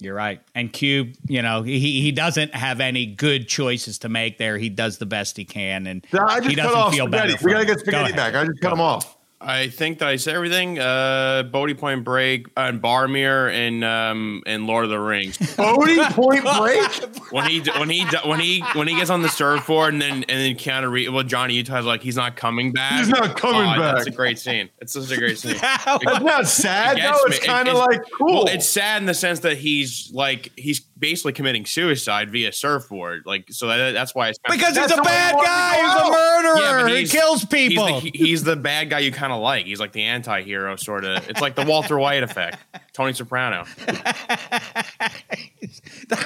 You're 0.00 0.14
right. 0.14 0.40
And 0.54 0.72
Cube, 0.72 1.14
you 1.28 1.40
know, 1.40 1.62
he 1.62 1.78
he 2.00 2.10
doesn't 2.12 2.54
have 2.54 2.80
any 2.80 3.06
good 3.06 3.48
choices 3.48 3.98
to 4.00 4.08
make 4.08 4.38
there. 4.38 4.58
He 4.58 4.68
does 4.68 4.98
the 4.98 5.06
best 5.06 5.36
he 5.36 5.44
can, 5.44 5.86
and 5.86 6.04
I 6.12 6.38
just 6.38 6.50
he 6.50 6.56
cut 6.56 6.64
doesn't 6.64 6.78
off 6.78 6.92
feel 6.94 7.06
spaghetti. 7.06 7.32
better. 7.34 7.44
We 7.46 7.52
got 7.52 7.58
to 7.58 7.62
it. 7.62 7.66
get 7.66 7.76
Go 7.76 7.82
spaghetti 7.82 8.12
ahead. 8.12 8.16
back. 8.16 8.34
I 8.34 8.44
just 8.46 8.60
cut 8.60 8.72
him 8.72 8.80
off. 8.80 9.13
I 9.46 9.68
think 9.68 9.98
that 9.98 10.08
I 10.08 10.16
said 10.16 10.34
everything. 10.34 10.78
Uh, 10.78 11.42
Bodhi 11.44 11.74
Point 11.74 12.02
Break 12.04 12.46
and 12.56 12.80
Boromir 12.80 13.52
and 13.52 13.84
um 13.84 14.42
and 14.46 14.66
Lord 14.66 14.84
of 14.84 14.90
the 14.90 14.98
Rings. 14.98 15.36
Bodhi 15.56 15.98
Point 16.12 16.42
Break. 16.44 17.32
when 17.32 17.48
he 17.50 17.60
when 17.78 17.90
he 17.90 18.04
when 18.24 18.40
he 18.40 18.60
when 18.74 18.88
he 18.88 18.94
gets 18.96 19.10
on 19.10 19.22
the 19.22 19.28
surfboard 19.28 19.92
and 19.92 20.02
then 20.02 20.12
and 20.14 20.28
then 20.28 20.54
Keanu 20.56 20.90
Reeves, 20.90 21.10
well 21.10 21.22
Johnny 21.24 21.54
Utah's 21.54 21.84
like 21.84 22.02
he's 22.02 22.16
not 22.16 22.36
coming 22.36 22.72
back. 22.72 22.98
He's 23.00 23.08
not 23.08 23.36
coming 23.36 23.62
Oh, 23.62 23.78
back. 23.80 23.96
That's 23.96 24.06
a 24.06 24.10
great 24.10 24.38
scene. 24.38 24.70
It's 24.80 24.94
such 24.94 25.10
a 25.10 25.16
great 25.16 25.38
scene. 25.38 25.56
That's 25.60 26.04
not 26.24 26.46
sad. 26.46 26.98
It 26.98 27.02
though. 27.02 27.18
It's 27.26 27.38
kind 27.44 27.68
of 27.68 27.74
it's- 27.74 27.86
like 27.88 28.00
cool. 28.18 28.44
Well, 28.44 28.46
it's 28.48 28.68
sad 28.68 29.02
in 29.02 29.06
the 29.06 29.14
sense 29.14 29.40
that 29.40 29.58
he's 29.58 30.10
like 30.12 30.52
he's 30.56 30.80
basically 30.98 31.32
committing 31.32 31.66
suicide 31.66 32.30
via 32.30 32.52
surfboard. 32.52 33.22
Like 33.26 33.46
so 33.50 33.66
that, 33.68 33.92
that's 33.92 34.14
why 34.14 34.28
it's 34.28 34.38
kind 34.38 34.54
of- 34.54 34.66
Because 34.68 34.76
he's 34.76 34.98
a 34.98 35.02
bad 35.02 35.34
guy. 35.34 35.76
He's 35.76 35.94
a 36.08 36.10
murderer. 36.10 36.60
Yeah, 36.62 36.82
but 36.82 36.96
he 36.96 37.06
kills 37.06 37.44
people. 37.44 38.00
He's 38.00 38.12
the, 38.12 38.18
he's 38.18 38.44
the 38.44 38.56
bad 38.56 38.90
guy 38.90 39.00
you 39.00 39.12
kind 39.12 39.32
of 39.32 39.40
like. 39.40 39.66
He's 39.66 39.80
like 39.80 39.92
the 39.92 40.02
anti-hero 40.02 40.76
sort 40.76 41.04
of. 41.04 41.28
It's 41.28 41.40
like 41.40 41.54
the 41.54 41.64
Walter 41.64 41.98
White 41.98 42.22
effect. 42.22 42.58
Tony 42.92 43.12
Soprano. 43.12 43.64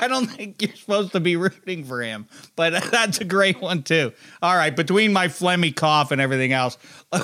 I 0.01 0.09
don't 0.09 0.27
think 0.27 0.61
you're 0.61 0.75
supposed 0.75 1.13
to 1.13 1.21
be 1.21 1.37
rooting 1.37 1.85
for 1.85 2.03
him, 2.03 2.27
but 2.57 2.83
that's 2.91 3.21
a 3.21 3.25
great 3.25 3.61
one 3.61 3.83
too. 3.83 4.13
All 4.43 4.55
right, 4.55 4.75
between 4.75 5.13
my 5.13 5.29
phlegmy 5.29 5.75
cough 5.75 6.11
and 6.11 6.21
everything 6.21 6.53
else, 6.53 6.77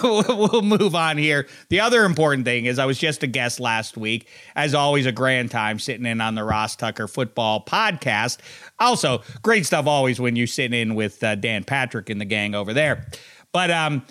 we'll 0.03 0.63
move 0.63 0.95
on 0.95 1.19
here. 1.19 1.47
The 1.69 1.81
other 1.81 2.05
important 2.05 2.45
thing 2.45 2.65
is 2.67 2.79
I 2.79 2.87
was 2.87 2.99
just 2.99 3.23
a 3.23 3.27
guest 3.27 3.61
last 3.61 3.97
week. 3.97 4.29
As 4.57 4.75
always, 4.75 5.05
a 5.07 5.13
grand 5.13 5.51
time 5.51 5.79
sitting 5.79 6.07
in 6.07 6.21
on 6.21 6.35
the 6.35 6.45
Ross 6.45 6.77
Tucker 6.77 7.07
Football 7.09 7.34
Podcast. 7.35 8.39
Also, 8.79 9.23
great 9.43 9.67
stuff 9.67 9.87
always 9.87 10.21
when 10.21 10.37
you 10.37 10.47
sit 10.47 10.73
in 10.73 10.95
with 10.95 11.23
uh, 11.23 11.35
Dan 11.35 11.65
Patrick 11.65 12.11
and 12.11 12.21
the 12.21 12.25
gang 12.25 12.55
over 12.55 12.73
there. 12.73 13.07
But 13.53 13.71
um, 13.71 14.03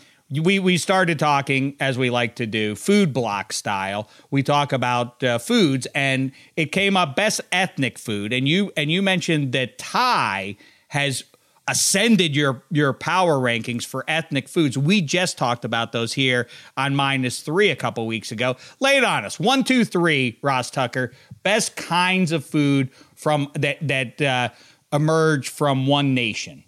we 0.41 0.59
we 0.59 0.77
started 0.77 1.19
talking 1.19 1.75
as 1.79 1.97
we 1.97 2.09
like 2.09 2.35
to 2.35 2.45
do 2.45 2.75
food 2.75 3.13
block 3.13 3.53
style. 3.53 4.09
We 4.31 4.43
talk 4.43 4.71
about 4.71 5.23
uh, 5.23 5.37
foods 5.37 5.87
and 5.93 6.31
it 6.55 6.71
came 6.71 6.97
up 6.97 7.15
best 7.15 7.41
ethnic 7.51 7.99
food. 7.99 8.33
And 8.33 8.47
you 8.47 8.71
and 8.77 8.91
you 8.91 9.01
mentioned 9.01 9.51
that 9.51 9.77
thai 9.77 10.55
has 10.89 11.23
ascended 11.67 12.35
your 12.35 12.63
your 12.71 12.93
power 12.93 13.35
rankings 13.35 13.85
for 13.85 14.03
ethnic 14.07 14.49
foods. 14.49 14.77
We 14.77 15.01
just 15.01 15.37
talked 15.37 15.65
about 15.65 15.91
those 15.91 16.13
here 16.13 16.47
on 16.77 16.95
minus 16.95 17.41
three 17.41 17.69
a 17.69 17.75
couple 17.75 18.05
weeks 18.07 18.31
ago. 18.31 18.55
Lay 18.79 18.97
it 18.97 19.03
on 19.03 19.25
us. 19.25 19.39
One 19.39 19.63
two 19.63 19.85
three 19.85 20.39
ross 20.41 20.69
tucker. 20.69 21.11
Best 21.43 21.75
kinds 21.75 22.31
of 22.31 22.45
food 22.45 22.89
from 23.23 23.49
that 23.55 23.77
that 23.87 24.21
uh, 24.21 24.49
emerge 24.91 25.49
from 25.49 25.87
one 25.87 26.13
nation 26.13 26.63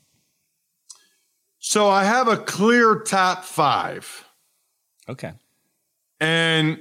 So 1.60 1.90
I 1.90 2.06
have 2.06 2.28
a 2.28 2.38
clear 2.38 3.02
top 3.02 3.44
five, 3.44 4.26
okay 5.08 5.34
and 6.20 6.80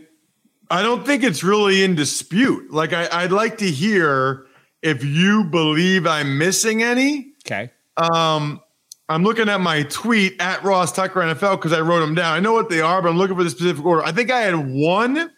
I 0.71 0.83
don't 0.83 1.05
think 1.05 1.23
it's 1.23 1.45
really 1.45 1.85
in 1.85 1.95
dispute. 1.95 2.73
Like 2.73 2.93
I, 2.93 3.09
I'd 3.13 3.33
like 3.33 3.59
to 3.59 3.71
hear 3.71 4.47
if 4.83 5.05
you 5.05 5.45
believe 5.45 6.07
I'm 6.07 6.39
missing 6.39 6.83
any. 6.83 7.33
Okay. 7.47 7.71
Um, 7.97 8.61
I'm 9.09 9.23
looking 9.23 9.49
at 9.49 9.61
my 9.61 9.83
tweet 9.85 10.41
at 10.41 10.65
Ross 10.65 10.91
Tucker 10.93 11.21
NFL 11.21 11.57
because 11.57 11.73
I 11.73 11.81
wrote 11.81 12.01
them 12.01 12.15
down. 12.15 12.33
I 12.33 12.41
know 12.41 12.55
what 12.55 12.71
they 12.71 12.81
are, 12.81 13.03
but 13.03 13.11
I'm 13.11 13.19
looking 13.19 13.37
for 13.37 13.45
the 13.45 13.51
specific 13.51 13.85
order. 13.85 14.03
I 14.03 14.13
think 14.13 14.31
I 14.31 14.41
had 14.41 14.55
one 14.55 15.31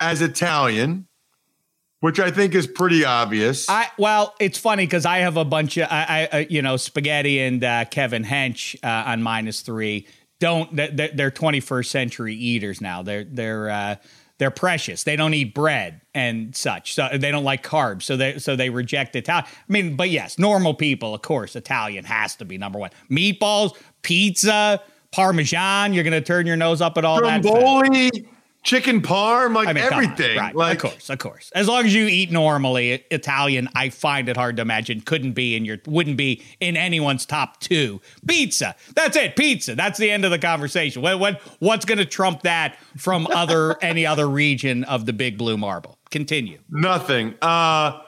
as 0.00 0.22
Italian, 0.22 1.06
which 2.00 2.20
I 2.20 2.30
think 2.30 2.54
is 2.54 2.66
pretty 2.66 3.04
obvious. 3.04 3.68
I 3.68 3.88
well, 3.98 4.34
it's 4.38 4.58
funny 4.58 4.84
because 4.84 5.06
I 5.06 5.18
have 5.18 5.36
a 5.36 5.44
bunch 5.44 5.76
of 5.76 5.88
I, 5.90 6.28
I 6.32 6.38
uh, 6.38 6.44
you 6.48 6.62
know 6.62 6.76
spaghetti 6.76 7.40
and 7.40 7.62
uh, 7.62 7.84
Kevin 7.86 8.24
Hench 8.24 8.76
uh, 8.84 9.10
on 9.10 9.22
minus 9.22 9.62
three. 9.62 10.06
Don't 10.38 10.74
they're, 10.76 11.10
they're 11.14 11.30
21st 11.30 11.86
century 11.86 12.34
eaters 12.34 12.80
now. 12.80 13.02
They're 13.02 13.24
they're 13.24 13.70
uh, 13.70 13.96
they're 14.38 14.50
precious. 14.50 15.04
They 15.04 15.16
don't 15.16 15.32
eat 15.32 15.54
bread 15.54 16.02
and 16.14 16.54
such. 16.54 16.92
So 16.92 17.08
they 17.12 17.30
don't 17.30 17.44
like 17.44 17.62
carbs. 17.62 18.02
So 18.02 18.18
they 18.18 18.38
so 18.38 18.54
they 18.54 18.68
reject 18.68 19.16
Italian. 19.16 19.46
I 19.46 19.72
mean, 19.72 19.96
but 19.96 20.10
yes, 20.10 20.38
normal 20.38 20.74
people, 20.74 21.14
of 21.14 21.22
course, 21.22 21.56
Italian 21.56 22.04
has 22.04 22.36
to 22.36 22.44
be 22.44 22.58
number 22.58 22.78
one. 22.78 22.90
Meatballs, 23.10 23.76
pizza, 24.02 24.82
Parmesan. 25.12 25.94
You're 25.94 26.04
gonna 26.04 26.20
turn 26.20 26.46
your 26.46 26.56
nose 26.56 26.82
up 26.82 26.98
at 26.98 27.06
all 27.06 27.18
Stromboli, 27.18 28.10
that 28.10 28.26
chicken 28.66 29.00
parm, 29.00 29.54
like 29.54 29.68
I 29.68 29.72
mean, 29.72 29.84
everything. 29.84 30.36
Right. 30.36 30.54
Like, 30.54 30.84
of 30.84 30.90
course, 30.90 31.08
of 31.08 31.18
course. 31.18 31.52
As 31.54 31.68
long 31.68 31.86
as 31.86 31.94
you 31.94 32.06
eat 32.06 32.32
normally, 32.32 33.04
Italian, 33.10 33.68
I 33.74 33.88
find 33.88 34.28
it 34.28 34.36
hard 34.36 34.56
to 34.56 34.62
imagine 34.62 35.00
couldn't 35.00 35.32
be 35.32 35.56
in 35.56 35.64
your 35.64 35.78
wouldn't 35.86 36.16
be 36.16 36.42
in 36.60 36.76
anyone's 36.76 37.24
top 37.24 37.60
two. 37.60 38.00
Pizza. 38.26 38.74
That's 38.94 39.16
it. 39.16 39.36
Pizza. 39.36 39.74
That's 39.76 39.98
the 39.98 40.10
end 40.10 40.24
of 40.24 40.32
the 40.32 40.38
conversation. 40.38 41.00
What, 41.00 41.18
what 41.20 41.40
what's 41.60 41.84
going 41.84 41.98
to 41.98 42.04
trump 42.04 42.42
that 42.42 42.76
from 42.96 43.26
other 43.28 43.78
any 43.82 44.04
other 44.04 44.28
region 44.28 44.84
of 44.84 45.06
the 45.06 45.12
Big 45.12 45.38
Blue 45.38 45.56
Marble? 45.56 45.98
Continue. 46.10 46.58
Nothing. 46.68 47.34
Uh, 47.40 48.00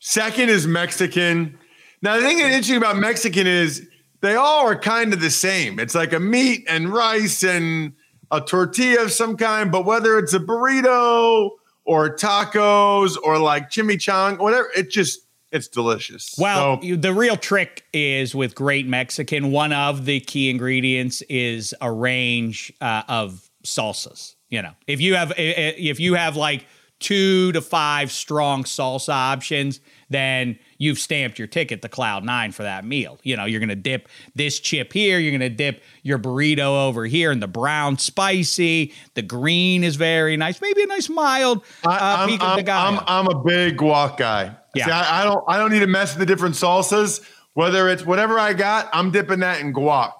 second 0.00 0.48
is 0.48 0.66
Mexican. 0.66 1.58
Now 2.00 2.16
the 2.16 2.22
thing 2.22 2.38
that's 2.38 2.48
interesting 2.48 2.76
about 2.76 2.96
Mexican 2.96 3.46
is 3.46 3.86
they 4.22 4.34
all 4.34 4.66
are 4.66 4.78
kind 4.78 5.12
of 5.12 5.20
the 5.20 5.30
same. 5.30 5.78
It's 5.78 5.94
like 5.94 6.14
a 6.14 6.20
meat 6.20 6.64
and 6.68 6.88
rice 6.88 7.42
and 7.42 7.92
a 8.30 8.40
tortilla 8.40 9.02
of 9.02 9.12
some 9.12 9.36
kind, 9.36 9.70
but 9.70 9.84
whether 9.84 10.18
it's 10.18 10.34
a 10.34 10.38
burrito 10.38 11.50
or 11.84 12.16
tacos 12.16 13.16
or 13.22 13.38
like 13.38 13.70
chimichang, 13.70 14.38
whatever, 14.38 14.68
it 14.76 14.90
just 14.90 15.20
it's 15.52 15.68
delicious. 15.68 16.34
Well, 16.38 16.80
so, 16.82 16.96
the 16.96 17.14
real 17.14 17.36
trick 17.36 17.84
is 17.92 18.34
with 18.34 18.54
great 18.54 18.86
Mexican. 18.86 19.52
One 19.52 19.72
of 19.72 20.04
the 20.04 20.20
key 20.20 20.50
ingredients 20.50 21.22
is 21.28 21.74
a 21.80 21.90
range 21.90 22.72
uh, 22.80 23.04
of 23.08 23.48
salsas. 23.64 24.34
You 24.48 24.62
know, 24.62 24.72
if 24.86 25.00
you 25.00 25.14
have 25.14 25.32
if 25.36 26.00
you 26.00 26.14
have 26.14 26.36
like 26.36 26.66
two 26.98 27.52
to 27.52 27.60
five 27.60 28.10
strong 28.10 28.64
salsa 28.64 29.12
options, 29.12 29.80
then 30.08 30.58
you've 30.78 30.98
stamped 30.98 31.38
your 31.38 31.48
ticket 31.48 31.82
to 31.82 31.88
Cloud 31.88 32.24
Nine 32.24 32.52
for 32.52 32.62
that 32.62 32.84
meal. 32.84 33.18
You 33.22 33.36
know, 33.36 33.44
you're 33.44 33.60
going 33.60 33.68
to 33.70 33.74
dip 33.74 34.08
this 34.34 34.60
chip 34.60 34.92
here, 34.92 35.18
you're 35.18 35.36
going 35.36 35.40
to 35.40 35.54
dip 35.54 35.82
your 36.02 36.18
burrito 36.18 36.86
over 36.86 37.06
here, 37.06 37.30
and 37.30 37.42
the 37.42 37.48
brown 37.48 37.98
spicy, 37.98 38.92
the 39.14 39.22
green 39.22 39.84
is 39.84 39.96
very 39.96 40.36
nice, 40.36 40.60
maybe 40.60 40.82
a 40.82 40.86
nice 40.86 41.08
mild 41.08 41.64
uh, 41.84 41.88
I, 41.90 42.24
I'm, 42.24 42.42
I'm, 42.42 42.68
I'm, 42.68 43.04
I'm, 43.06 43.26
a 43.28 43.42
big 43.42 43.78
guac 43.78 44.16
guy. 44.16 44.56
Yeah. 44.74 44.86
See, 44.86 44.90
I, 44.90 45.22
I, 45.22 45.24
don't 45.24 45.44
I 45.48 45.56
don't 45.58 45.72
need 45.72 45.80
to 45.80 45.86
mess 45.86 46.14
with 46.14 46.20
the 46.20 46.26
different 46.26 46.54
salsas. 46.54 47.24
Whether 47.54 47.88
it's 47.88 48.04
whatever 48.04 48.38
I 48.38 48.52
got, 48.52 48.90
I'm 48.92 49.10
dipping 49.10 49.40
that 49.40 49.60
in 49.60 49.72
guac. 49.72 50.12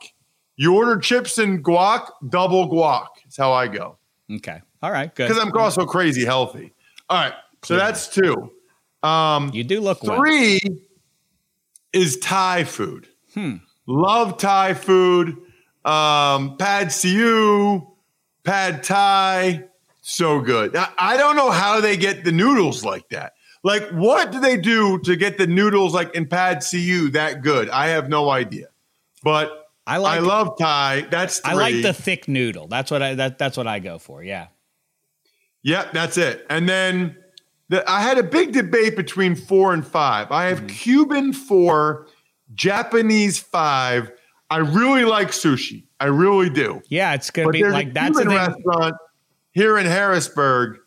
You 0.57 0.75
order 0.75 0.99
chips 0.99 1.37
and 1.37 1.63
guac, 1.63 2.09
double 2.31 2.71
guac. 2.71 3.07
That's 3.25 3.37
how 3.37 3.53
I 3.53 3.69
go. 3.69 3.99
Okay. 4.37 4.63
All 4.83 4.91
right. 4.91 5.15
Good. 5.15 5.29
Because 5.29 5.43
I'm 5.43 5.53
also 5.57 5.85
crazy 5.85 6.25
healthy. 6.25 6.73
All 7.11 7.19
right. 7.19 7.35
So 7.63 7.77
that's 7.77 8.09
two. 8.09 8.53
Um, 9.07 9.51
you 9.53 9.65
do 9.65 9.81
look 9.81 10.01
three 10.01 10.61
well. 10.65 10.77
is 11.93 12.19
Thai 12.19 12.65
food. 12.65 13.09
Hmm. 13.35 13.57
Love 13.87 14.39
Thai 14.39 14.75
food. 14.75 15.37
Um, 15.85 16.57
pad 16.57 16.91
see 16.91 17.15
ew, 17.15 17.87
pad 18.43 18.83
Thai, 18.83 19.65
so 20.03 20.41
good. 20.41 20.73
Now, 20.73 20.89
I 20.99 21.17
don't 21.17 21.37
know 21.37 21.51
how 21.51 21.81
they 21.81 21.97
get 21.97 22.25
the 22.25 22.33
noodles 22.33 22.85
like 22.85 23.09
that. 23.11 23.35
Like, 23.63 23.89
what 23.91 24.33
do 24.33 24.41
they 24.41 24.57
do 24.57 24.99
to 25.01 25.17
get 25.17 25.39
the 25.39 25.47
noodles 25.47 25.95
like 25.95 26.15
in 26.15 26.27
pad 26.27 26.63
see 26.63 26.81
ew 26.81 27.11
that 27.11 27.43
good? 27.43 27.71
I 27.71 27.89
have 27.89 28.09
no 28.09 28.31
idea. 28.31 28.69
But 29.23 29.69
I 29.87 29.99
like. 29.99 30.19
I 30.19 30.21
love 30.21 30.59
Thai. 30.59 31.07
That's 31.11 31.39
three. 31.39 31.53
I 31.53 31.55
like 31.55 31.83
the 31.83 31.93
thick 31.93 32.27
noodle. 32.27 32.67
That's 32.67 32.91
what 32.91 33.03
I 33.03 33.15
that, 33.15 33.39
that's 33.39 33.57
what 33.57 33.67
I 33.69 33.79
go 33.79 33.99
for. 33.99 34.23
Yeah. 34.25 34.49
Yep, 35.63 35.93
that's 35.93 36.17
it. 36.17 36.47
And 36.49 36.69
then 36.69 37.17
the, 37.69 37.89
I 37.91 38.01
had 38.01 38.19
a 38.19 38.23
big 38.23 38.53
debate 38.53 38.97
between 38.97 39.35
four 39.35 39.75
and 39.75 39.87
five. 39.87 40.31
I 40.31 40.45
have 40.47 40.59
mm-hmm. 40.59 40.69
Cuban 40.69 41.33
four, 41.33 42.07
Japanese 42.55 43.39
five. 43.39 44.11
I 44.51 44.59
really 44.59 45.05
like 45.05 45.29
sushi. 45.29 45.85
I 45.99 46.07
really 46.07 46.51
do. 46.51 46.81
Yeah, 46.89 47.15
it's 47.15 47.31
gonna 47.31 47.49
but 47.49 47.53
be 47.53 47.65
like 47.65 47.93
that's 47.93 48.19
a 48.19 48.25
restaurant 48.25 48.95
here 49.53 49.79
in 49.79 49.87
Harrisburg 49.87 50.79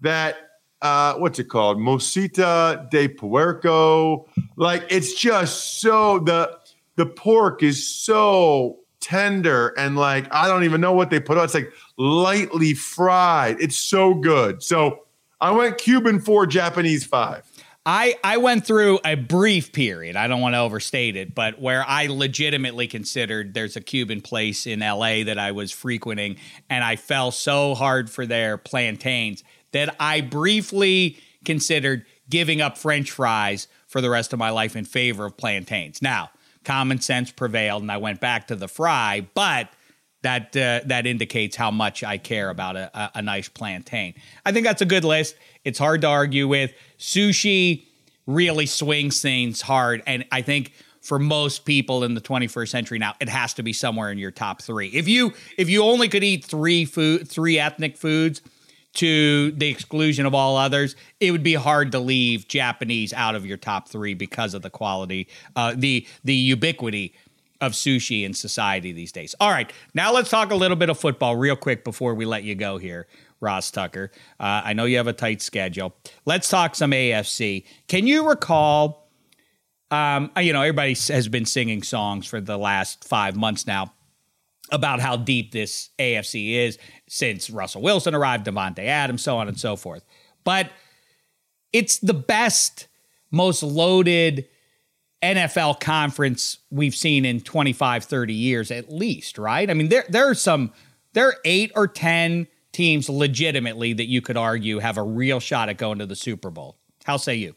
that 0.00 0.36
uh, 0.82 1.14
what's 1.14 1.38
it 1.38 1.44
called? 1.44 1.78
Masita 1.78 2.90
de 2.90 3.08
Puerco. 3.08 4.28
Like 4.56 4.84
it's 4.90 5.14
just 5.14 5.80
so 5.80 6.18
the 6.18 6.58
the 6.96 7.06
pork 7.06 7.62
is 7.62 7.88
so 7.88 8.80
tender 9.00 9.68
and 9.78 9.96
like 9.96 10.26
I 10.32 10.48
don't 10.48 10.64
even 10.64 10.80
know 10.80 10.92
what 10.92 11.10
they 11.10 11.20
put 11.20 11.38
on. 11.38 11.44
It's 11.44 11.54
like 11.54 11.72
lightly 11.96 12.74
fried. 12.74 13.60
It's 13.60 13.78
so 13.78 14.14
good. 14.14 14.62
So 14.62 15.05
I 15.40 15.50
went 15.50 15.78
Cuban 15.78 16.20
four, 16.20 16.46
Japanese 16.46 17.04
five. 17.04 17.44
I, 17.88 18.16
I 18.24 18.38
went 18.38 18.66
through 18.66 18.98
a 19.04 19.14
brief 19.14 19.72
period, 19.72 20.16
I 20.16 20.26
don't 20.26 20.40
want 20.40 20.54
to 20.56 20.58
overstate 20.58 21.14
it, 21.14 21.36
but 21.36 21.60
where 21.60 21.84
I 21.86 22.06
legitimately 22.06 22.88
considered 22.88 23.54
there's 23.54 23.76
a 23.76 23.80
Cuban 23.80 24.22
place 24.22 24.66
in 24.66 24.80
LA 24.80 25.22
that 25.22 25.38
I 25.38 25.52
was 25.52 25.70
frequenting, 25.70 26.36
and 26.68 26.82
I 26.82 26.96
fell 26.96 27.30
so 27.30 27.76
hard 27.76 28.10
for 28.10 28.26
their 28.26 28.58
plantains 28.58 29.44
that 29.70 29.94
I 30.00 30.20
briefly 30.20 31.18
considered 31.44 32.06
giving 32.28 32.60
up 32.60 32.76
French 32.76 33.12
fries 33.12 33.68
for 33.86 34.00
the 34.00 34.10
rest 34.10 34.32
of 34.32 34.40
my 34.40 34.50
life 34.50 34.74
in 34.74 34.84
favor 34.84 35.24
of 35.24 35.36
plantains. 35.36 36.02
Now, 36.02 36.30
common 36.64 37.00
sense 37.00 37.30
prevailed, 37.30 37.82
and 37.82 37.92
I 37.92 37.98
went 37.98 38.20
back 38.20 38.48
to 38.48 38.56
the 38.56 38.66
fry, 38.66 39.28
but 39.34 39.68
that 40.26 40.56
uh, 40.56 40.80
that 40.86 41.06
indicates 41.06 41.54
how 41.54 41.70
much 41.70 42.02
I 42.02 42.18
care 42.18 42.50
about 42.50 42.74
a, 42.74 43.12
a, 43.14 43.22
nice 43.22 43.48
plantain. 43.48 44.14
I 44.44 44.50
think 44.50 44.66
that's 44.66 44.82
a 44.82 44.86
good 44.86 45.04
list. 45.04 45.36
It's 45.64 45.78
hard 45.78 46.00
to 46.00 46.08
argue 46.08 46.48
with. 46.48 46.72
Sushi 46.98 47.84
really 48.26 48.66
swings 48.66 49.22
things 49.22 49.60
hard, 49.60 50.02
and 50.04 50.24
I 50.32 50.42
think 50.42 50.72
for 51.00 51.20
most 51.20 51.64
people 51.64 52.02
in 52.02 52.14
the 52.14 52.20
21st 52.20 52.68
century 52.68 52.98
now, 52.98 53.14
it 53.20 53.28
has 53.28 53.54
to 53.54 53.62
be 53.62 53.72
somewhere 53.72 54.10
in 54.10 54.18
your 54.18 54.32
top 54.32 54.60
three. 54.60 54.88
If 54.88 55.06
you 55.06 55.32
if 55.56 55.68
you 55.68 55.84
only 55.84 56.08
could 56.08 56.24
eat 56.24 56.44
three 56.44 56.84
food 56.84 57.28
three 57.28 57.60
ethnic 57.60 57.96
foods 57.96 58.42
to 58.94 59.52
the 59.52 59.68
exclusion 59.68 60.26
of 60.26 60.34
all 60.34 60.56
others, 60.56 60.96
it 61.20 61.30
would 61.30 61.44
be 61.44 61.54
hard 61.54 61.92
to 61.92 62.00
leave 62.00 62.48
Japanese 62.48 63.12
out 63.12 63.36
of 63.36 63.46
your 63.46 63.58
top 63.58 63.88
three 63.88 64.14
because 64.14 64.54
of 64.54 64.62
the 64.62 64.70
quality, 64.70 65.28
uh, 65.54 65.72
the 65.76 66.04
the 66.24 66.34
ubiquity 66.34 67.14
of 67.66 67.72
sushi 67.72 68.24
in 68.24 68.32
society 68.32 68.92
these 68.92 69.12
days. 69.12 69.34
All 69.40 69.50
right, 69.50 69.70
now 69.94 70.12
let's 70.12 70.30
talk 70.30 70.50
a 70.50 70.54
little 70.54 70.76
bit 70.76 70.88
of 70.88 70.98
football 70.98 71.36
real 71.36 71.56
quick 71.56 71.84
before 71.84 72.14
we 72.14 72.24
let 72.24 72.44
you 72.44 72.54
go 72.54 72.78
here, 72.78 73.06
Ross 73.40 73.70
Tucker. 73.70 74.10
Uh, 74.40 74.62
I 74.64 74.72
know 74.72 74.84
you 74.84 74.96
have 74.96 75.08
a 75.08 75.12
tight 75.12 75.42
schedule. 75.42 75.94
Let's 76.24 76.48
talk 76.48 76.74
some 76.74 76.92
AFC. 76.92 77.64
Can 77.88 78.06
you 78.06 78.28
recall? 78.28 79.10
Um, 79.90 80.30
you 80.40 80.52
know, 80.52 80.62
everybody 80.62 80.96
has 81.12 81.28
been 81.28 81.44
singing 81.44 81.82
songs 81.82 82.26
for 82.26 82.40
the 82.40 82.56
last 82.56 83.04
five 83.04 83.36
months 83.36 83.66
now 83.66 83.92
about 84.72 85.00
how 85.00 85.16
deep 85.16 85.52
this 85.52 85.90
AFC 85.98 86.54
is 86.54 86.78
since 87.08 87.50
Russell 87.50 87.82
Wilson 87.82 88.14
arrived, 88.14 88.46
Davante 88.46 88.80
Adams, 88.80 89.22
so 89.22 89.36
on 89.38 89.48
and 89.48 89.58
so 89.58 89.76
forth. 89.76 90.04
But 90.42 90.70
it's 91.72 91.98
the 91.98 92.14
best, 92.14 92.88
most 93.30 93.62
loaded 93.62 94.48
NFL 95.22 95.80
conference 95.80 96.58
we've 96.70 96.94
seen 96.94 97.24
in 97.24 97.40
25, 97.40 98.04
30 98.04 98.34
years 98.34 98.70
at 98.70 98.92
least, 98.92 99.38
right? 99.38 99.70
I 99.70 99.74
mean, 99.74 99.88
there 99.88 100.04
there 100.08 100.28
are 100.28 100.34
some 100.34 100.72
there 101.14 101.28
are 101.28 101.36
eight 101.44 101.72
or 101.74 101.88
10 101.88 102.46
teams 102.72 103.08
legitimately 103.08 103.94
that 103.94 104.04
you 104.04 104.20
could 104.20 104.36
argue 104.36 104.78
have 104.80 104.98
a 104.98 105.02
real 105.02 105.40
shot 105.40 105.68
at 105.68 105.78
going 105.78 105.98
to 105.98 106.06
the 106.06 106.16
Super 106.16 106.50
Bowl. 106.50 106.76
How 107.04 107.16
say 107.16 107.36
you? 107.36 107.54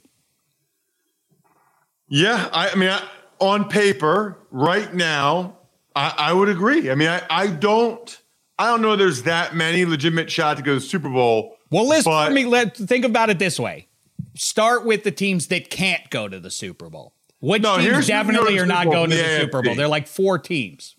Yeah, 2.08 2.50
I, 2.54 2.70
I 2.70 2.76
mean, 2.76 2.90
I, 2.90 3.08
on 3.40 3.68
paper, 3.68 4.38
right 4.52 4.94
now, 4.94 5.58
I, 5.96 6.14
I, 6.18 6.34
would 6.34 6.50
agree. 6.50 6.90
I 6.90 6.96
mean, 6.96 7.10
I, 7.10 7.22
I 7.30 7.48
don't, 7.48 8.22
I 8.58 8.68
don't 8.68 8.82
know. 8.82 8.96
There's 8.96 9.24
that 9.24 9.56
many 9.56 9.86
legitimate 9.86 10.32
shot 10.32 10.58
to 10.58 10.64
go 10.64 10.74
to 10.74 10.80
the 10.80 10.86
Super 10.86 11.10
Bowl. 11.10 11.58
Well, 11.70 11.88
listen. 11.88 12.12
Let 12.12 12.32
me 12.32 12.46
let 12.46 12.76
think 12.76 13.06
about 13.06 13.30
it 13.30 13.40
this 13.40 13.60
way. 13.60 13.88
Start 14.36 14.86
with 14.86 15.04
the 15.04 15.12
teams 15.12 15.48
that 15.48 15.70
can't 15.70 16.10
go 16.10 16.28
to 16.28 16.40
the 16.40 16.50
Super 16.50 16.90
Bowl. 16.90 17.14
Which 17.42 17.62
no, 17.62 17.78
teams 17.78 18.08
definitely 18.08 18.60
are 18.60 18.66
not 18.66 18.86
going 18.86 19.12
to 19.12 19.16
the, 19.16 19.22
the 19.24 19.40
Super 19.42 19.62
Bowl? 19.62 19.76
They're 19.76 19.88
like 19.88 20.08
four 20.08 20.38
teams. 20.40 20.96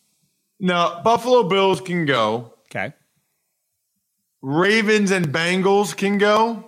No, 0.59 1.01
Buffalo 1.05 1.45
Bills 1.45 1.81
can 1.81 2.07
go. 2.07 2.55
Okay. 2.71 2.95
Ravens 4.43 5.11
and 5.11 5.29
Bengals 5.29 5.97
can 5.97 6.19
go. 6.19 6.65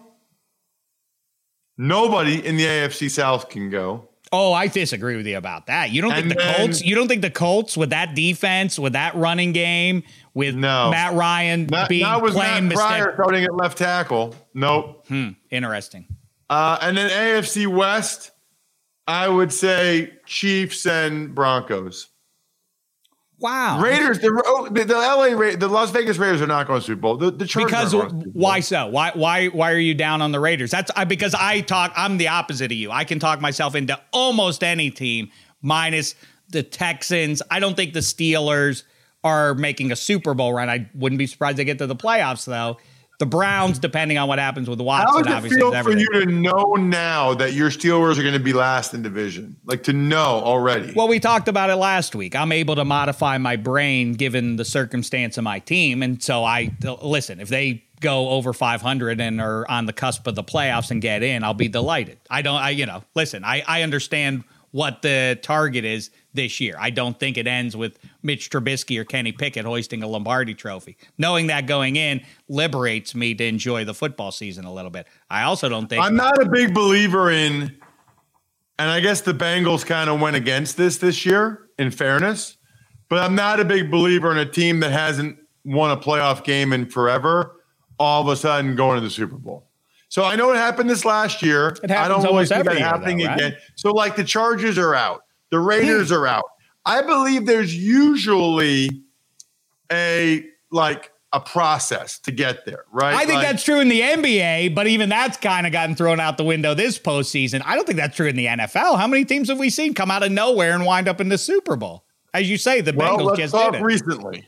Nobody 1.78 2.44
in 2.44 2.56
the 2.56 2.64
AFC 2.64 3.10
South 3.10 3.48
can 3.48 3.70
go. 3.70 4.08
Oh, 4.34 4.52
I 4.54 4.66
disagree 4.68 5.16
with 5.16 5.26
you 5.26 5.36
about 5.36 5.66
that. 5.66 5.90
You 5.90 6.00
don't 6.00 6.12
think 6.14 6.28
the 6.30 6.34
then- 6.36 6.56
Colts? 6.56 6.82
You 6.82 6.94
don't 6.94 7.06
think 7.08 7.20
the 7.20 7.30
Colts 7.30 7.76
with 7.76 7.90
that 7.90 8.14
defense, 8.14 8.78
with 8.78 8.94
that 8.94 9.14
running 9.14 9.52
game, 9.52 10.02
with 10.32 10.54
No. 10.54 10.90
Matt 10.90 11.12
Ryan 11.14 11.66
Not, 11.66 11.88
being 11.90 12.02
not 12.02 12.22
playing 12.24 12.68
Matt 12.68 12.76
Pryor 12.76 13.12
starting 13.14 13.44
at 13.44 13.54
left 13.54 13.76
tackle. 13.76 14.34
Nope. 14.54 15.06
Hmm, 15.08 15.30
interesting. 15.50 16.06
Uh, 16.48 16.78
and 16.80 16.96
then 16.96 17.10
AFC 17.10 17.66
West, 17.66 18.30
I 19.06 19.28
would 19.28 19.52
say 19.52 20.12
Chiefs 20.26 20.86
and 20.86 21.34
Broncos. 21.34 22.08
Wow. 23.42 23.80
Raiders, 23.80 24.20
the, 24.20 24.28
the, 24.70 24.94
LA, 24.94 25.36
Ra- 25.36 25.56
the 25.56 25.66
Las 25.66 25.90
Vegas 25.90 26.16
Raiders 26.16 26.40
are 26.40 26.46
not 26.46 26.68
going 26.68 26.78
to 26.78 26.86
Super 26.86 27.00
Bowl. 27.00 27.16
The, 27.16 27.32
the 27.32 27.44
Chargers 27.44 27.72
because 27.72 27.92
aren't 27.92 28.10
going 28.10 28.20
to 28.20 28.26
Super 28.26 28.32
Bowl. 28.34 28.42
why 28.42 28.60
so? 28.60 28.86
Why 28.86 29.10
why 29.14 29.48
why 29.48 29.72
are 29.72 29.78
you 29.78 29.94
down 29.94 30.22
on 30.22 30.30
the 30.30 30.38
Raiders? 30.38 30.70
That's 30.70 30.92
I, 30.94 31.04
because 31.04 31.34
I 31.34 31.60
talk. 31.60 31.92
I'm 31.96 32.18
the 32.18 32.28
opposite 32.28 32.66
of 32.66 32.78
you. 32.78 32.92
I 32.92 33.02
can 33.02 33.18
talk 33.18 33.40
myself 33.40 33.74
into 33.74 34.00
almost 34.12 34.62
any 34.62 34.90
team, 34.90 35.32
minus 35.60 36.14
the 36.50 36.62
Texans. 36.62 37.42
I 37.50 37.58
don't 37.58 37.74
think 37.74 37.94
the 37.94 38.00
Steelers 38.00 38.84
are 39.24 39.54
making 39.54 39.90
a 39.90 39.96
Super 39.96 40.34
Bowl 40.34 40.52
run. 40.52 40.70
I 40.70 40.88
wouldn't 40.94 41.18
be 41.18 41.26
surprised 41.26 41.56
they 41.56 41.64
get 41.64 41.78
to 41.78 41.88
the 41.88 41.96
playoffs 41.96 42.44
though. 42.44 42.78
The 43.22 43.26
Browns, 43.26 43.78
depending 43.78 44.18
on 44.18 44.26
what 44.26 44.40
happens 44.40 44.68
with 44.68 44.80
Watson, 44.80 45.24
How 45.24 45.40
does 45.40 45.44
it 45.44 45.54
feel 45.54 45.70
for 45.84 45.96
you 45.96 46.08
to 46.08 46.26
know 46.26 46.74
now 46.74 47.34
that 47.34 47.52
your 47.52 47.70
Steelers 47.70 48.18
are 48.18 48.22
going 48.22 48.34
to 48.34 48.40
be 48.40 48.52
last 48.52 48.94
in 48.94 49.02
division? 49.02 49.54
Like 49.64 49.84
to 49.84 49.92
know 49.92 50.42
already. 50.44 50.92
Well, 50.92 51.06
we 51.06 51.20
talked 51.20 51.46
about 51.46 51.70
it 51.70 51.76
last 51.76 52.16
week. 52.16 52.34
I'm 52.34 52.50
able 52.50 52.74
to 52.74 52.84
modify 52.84 53.38
my 53.38 53.54
brain 53.54 54.14
given 54.14 54.56
the 54.56 54.64
circumstance 54.64 55.38
of 55.38 55.44
my 55.44 55.60
team. 55.60 56.02
And 56.02 56.20
so 56.20 56.42
I 56.42 56.74
listen, 57.00 57.38
if 57.38 57.48
they 57.48 57.84
go 58.00 58.30
over 58.30 58.52
500 58.52 59.20
and 59.20 59.40
are 59.40 59.70
on 59.70 59.86
the 59.86 59.92
cusp 59.92 60.26
of 60.26 60.34
the 60.34 60.42
playoffs 60.42 60.90
and 60.90 61.00
get 61.00 61.22
in, 61.22 61.44
I'll 61.44 61.54
be 61.54 61.68
delighted. 61.68 62.18
I 62.28 62.42
don't, 62.42 62.60
I, 62.60 62.70
you 62.70 62.86
know, 62.86 63.04
listen, 63.14 63.44
I, 63.44 63.62
I 63.68 63.82
understand 63.82 64.42
what 64.72 65.02
the 65.02 65.38
target 65.42 65.84
is 65.84 66.10
this 66.34 66.60
year. 66.60 66.76
I 66.78 66.90
don't 66.90 67.18
think 67.18 67.38
it 67.38 67.46
ends 67.46 67.76
with 67.76 67.98
Mitch 68.22 68.50
Trubisky 68.50 68.98
or 68.98 69.04
Kenny 69.04 69.32
Pickett 69.32 69.64
hoisting 69.64 70.02
a 70.02 70.08
Lombardi 70.08 70.54
trophy. 70.54 70.96
Knowing 71.18 71.46
that 71.46 71.66
going 71.66 71.96
in 71.96 72.22
liberates 72.48 73.14
me 73.14 73.34
to 73.34 73.44
enjoy 73.44 73.84
the 73.84 73.94
football 73.94 74.32
season 74.32 74.64
a 74.64 74.72
little 74.72 74.90
bit. 74.90 75.06
I 75.30 75.44
also 75.44 75.68
don't 75.68 75.88
think 75.88 76.02
I'm 76.02 76.16
not 76.16 76.42
a 76.42 76.48
big 76.48 76.74
believer 76.74 77.30
in, 77.30 77.76
and 78.78 78.90
I 78.90 79.00
guess 79.00 79.20
the 79.20 79.34
Bengals 79.34 79.86
kind 79.86 80.10
of 80.10 80.20
went 80.20 80.36
against 80.36 80.76
this 80.76 80.96
this 80.96 81.24
year, 81.24 81.68
in 81.78 81.90
fairness, 81.90 82.56
but 83.08 83.18
I'm 83.18 83.34
not 83.34 83.60
a 83.60 83.64
big 83.64 83.90
believer 83.90 84.32
in 84.32 84.38
a 84.38 84.46
team 84.46 84.80
that 84.80 84.90
hasn't 84.90 85.38
won 85.64 85.90
a 85.90 85.96
playoff 85.96 86.44
game 86.44 86.72
in 86.72 86.86
forever, 86.86 87.56
all 87.98 88.22
of 88.22 88.28
a 88.28 88.36
sudden 88.36 88.74
going 88.74 88.96
to 88.96 89.04
the 89.04 89.10
Super 89.10 89.36
Bowl. 89.36 89.68
So 90.12 90.24
I 90.24 90.36
know 90.36 90.52
it 90.52 90.56
happened 90.56 90.90
this 90.90 91.06
last 91.06 91.40
year. 91.40 91.68
It 91.82 91.90
I 91.90 92.06
don't 92.06 92.18
really 92.18 92.28
almost 92.28 92.52
see 92.52 92.60
that 92.60 92.78
happening 92.78 93.16
though, 93.16 93.28
right? 93.28 93.38
again. 93.38 93.56
So 93.76 93.92
like 93.92 94.14
the 94.14 94.24
Chargers 94.24 94.76
are 94.76 94.94
out, 94.94 95.22
the 95.48 95.58
Raiders 95.58 96.10
hmm. 96.10 96.16
are 96.16 96.26
out. 96.26 96.44
I 96.84 97.00
believe 97.00 97.46
there's 97.46 97.74
usually 97.74 98.90
a 99.90 100.44
like 100.70 101.10
a 101.32 101.40
process 101.40 102.18
to 102.18 102.30
get 102.30 102.66
there, 102.66 102.84
right? 102.92 103.14
I 103.14 103.20
think 103.24 103.36
Like- 103.36 103.46
that's 103.46 103.64
true 103.64 103.80
in 103.80 103.88
the 103.88 104.02
NBA, 104.02 104.74
but 104.74 104.86
even 104.86 105.08
that's 105.08 105.38
kind 105.38 105.66
of 105.66 105.72
gotten 105.72 105.96
thrown 105.96 106.20
out 106.20 106.36
the 106.36 106.44
window 106.44 106.74
this 106.74 106.98
postseason. 106.98 107.62
I 107.64 107.74
don't 107.74 107.86
think 107.86 107.98
that's 107.98 108.14
true 108.14 108.28
in 108.28 108.36
the 108.36 108.48
NFL. 108.48 108.98
How 108.98 109.06
many 109.06 109.24
teams 109.24 109.48
have 109.48 109.58
we 109.58 109.70
seen 109.70 109.94
come 109.94 110.10
out 110.10 110.22
of 110.22 110.30
nowhere 110.30 110.74
and 110.74 110.84
wind 110.84 111.08
up 111.08 111.22
in 111.22 111.30
the 111.30 111.38
Super 111.38 111.74
Bowl? 111.74 112.04
As 112.34 112.50
you 112.50 112.58
say, 112.58 112.82
the 112.82 112.92
Well, 112.92 113.16
Bengals 113.16 113.38
just 113.38 113.54
did 113.54 113.76
it. 113.76 113.82
recently. 113.82 114.46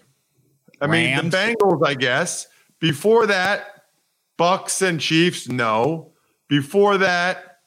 I 0.82 0.88
mean, 0.88 1.30
the 1.30 1.34
Bengals, 1.34 1.80
I 1.86 1.94
guess. 1.94 2.48
Before 2.80 3.26
that, 3.28 3.73
Bucks 4.36 4.82
and 4.82 5.00
Chiefs, 5.00 5.48
no. 5.48 6.12
Before 6.48 6.98
that, 6.98 7.58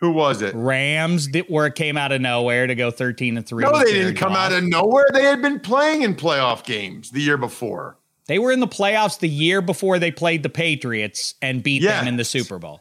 who 0.00 0.10
was 0.10 0.42
it? 0.42 0.54
Rams 0.54 1.28
did, 1.28 1.46
where 1.46 1.66
it 1.66 1.74
came 1.74 1.96
out 1.96 2.12
of 2.12 2.20
nowhere 2.20 2.66
to 2.66 2.74
go 2.74 2.90
13 2.90 3.36
and 3.36 3.46
3. 3.46 3.64
No, 3.64 3.78
they 3.78 3.92
didn't 3.92 4.16
come 4.16 4.32
Goff. 4.32 4.50
out 4.50 4.52
of 4.52 4.64
nowhere. 4.64 5.06
They 5.12 5.24
had 5.24 5.40
been 5.40 5.60
playing 5.60 6.02
in 6.02 6.14
playoff 6.16 6.64
games 6.64 7.10
the 7.10 7.20
year 7.20 7.36
before. 7.36 7.98
They 8.26 8.38
were 8.38 8.52
in 8.52 8.60
the 8.60 8.68
playoffs 8.68 9.18
the 9.18 9.28
year 9.28 9.60
before 9.62 9.98
they 9.98 10.10
played 10.10 10.42
the 10.42 10.48
Patriots 10.48 11.34
and 11.40 11.62
beat 11.62 11.82
them 11.82 12.06
in 12.06 12.16
the 12.16 12.24
Super 12.24 12.58
Bowl. 12.58 12.80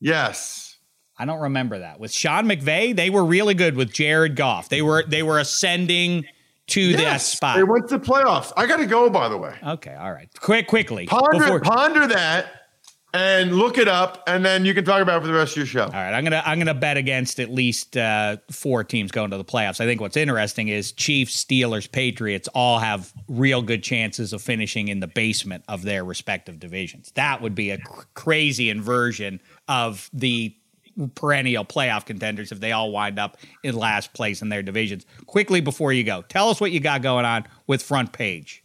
Yes. 0.00 0.76
I 1.18 1.24
don't 1.24 1.40
remember 1.40 1.78
that. 1.78 1.98
With 1.98 2.12
Sean 2.12 2.44
McVay, 2.44 2.94
they 2.94 3.10
were 3.10 3.24
really 3.24 3.54
good 3.54 3.74
with 3.76 3.92
Jared 3.92 4.36
Goff. 4.36 4.68
They 4.68 4.82
were 4.82 5.04
they 5.06 5.22
were 5.22 5.38
ascending 5.38 6.26
to 6.68 6.96
that 6.96 7.20
spot. 7.20 7.56
They 7.56 7.62
went 7.64 7.88
to 7.88 7.98
playoffs. 7.98 8.52
I 8.56 8.66
got 8.66 8.76
to 8.78 8.86
go, 8.86 9.08
by 9.10 9.28
the 9.28 9.36
way. 9.36 9.54
okay, 9.64 9.94
all 9.94 10.12
right. 10.12 10.28
Quick 10.40 10.66
quickly. 10.66 11.06
Ponder, 11.06 11.38
before- 11.38 11.60
ponder 11.60 12.06
that 12.08 12.46
and 13.14 13.56
look 13.56 13.78
it 13.78 13.88
up, 13.88 14.22
and 14.26 14.44
then 14.44 14.66
you 14.66 14.74
can 14.74 14.84
talk 14.84 15.00
about 15.00 15.18
it 15.18 15.20
for 15.22 15.26
the 15.28 15.32
rest 15.32 15.52
of 15.52 15.56
your 15.58 15.66
show. 15.66 15.84
All 15.84 15.90
right, 15.90 16.12
I'm 16.12 16.22
gonna 16.24 16.42
I'm 16.44 16.58
gonna 16.58 16.74
bet 16.74 16.96
against 16.96 17.40
at 17.40 17.50
least 17.50 17.96
uh, 17.96 18.36
four 18.50 18.84
teams 18.84 19.10
going 19.10 19.30
to 19.30 19.38
the 19.38 19.44
playoffs. 19.44 19.80
I 19.80 19.86
think 19.86 20.00
what's 20.00 20.16
interesting 20.16 20.68
is 20.68 20.92
Chiefs, 20.92 21.42
Steelers, 21.42 21.90
Patriots 21.90 22.48
all 22.48 22.78
have 22.78 23.12
real 23.28 23.62
good 23.62 23.82
chances 23.82 24.32
of 24.32 24.42
finishing 24.42 24.88
in 24.88 25.00
the 25.00 25.06
basement 25.06 25.64
of 25.68 25.82
their 25.82 26.04
respective 26.04 26.58
divisions. 26.58 27.10
That 27.14 27.40
would 27.40 27.54
be 27.54 27.70
a 27.70 27.78
cr- 27.78 28.02
crazy 28.14 28.68
inversion 28.68 29.40
of 29.68 30.10
the 30.12 30.54
perennial 31.14 31.64
playoff 31.64 32.06
contenders 32.06 32.52
if 32.52 32.60
they 32.60 32.72
all 32.72 32.90
wind 32.90 33.18
up 33.18 33.36
in 33.62 33.74
last 33.76 34.12
place 34.12 34.42
in 34.42 34.48
their 34.48 34.62
divisions. 34.62 35.04
Quickly 35.26 35.60
before 35.60 35.92
you 35.92 36.04
go, 36.04 36.22
tell 36.22 36.48
us 36.48 36.60
what 36.60 36.72
you 36.72 36.80
got 36.80 37.02
going 37.02 37.24
on 37.24 37.44
with 37.66 37.82
front 37.82 38.12
page. 38.12 38.62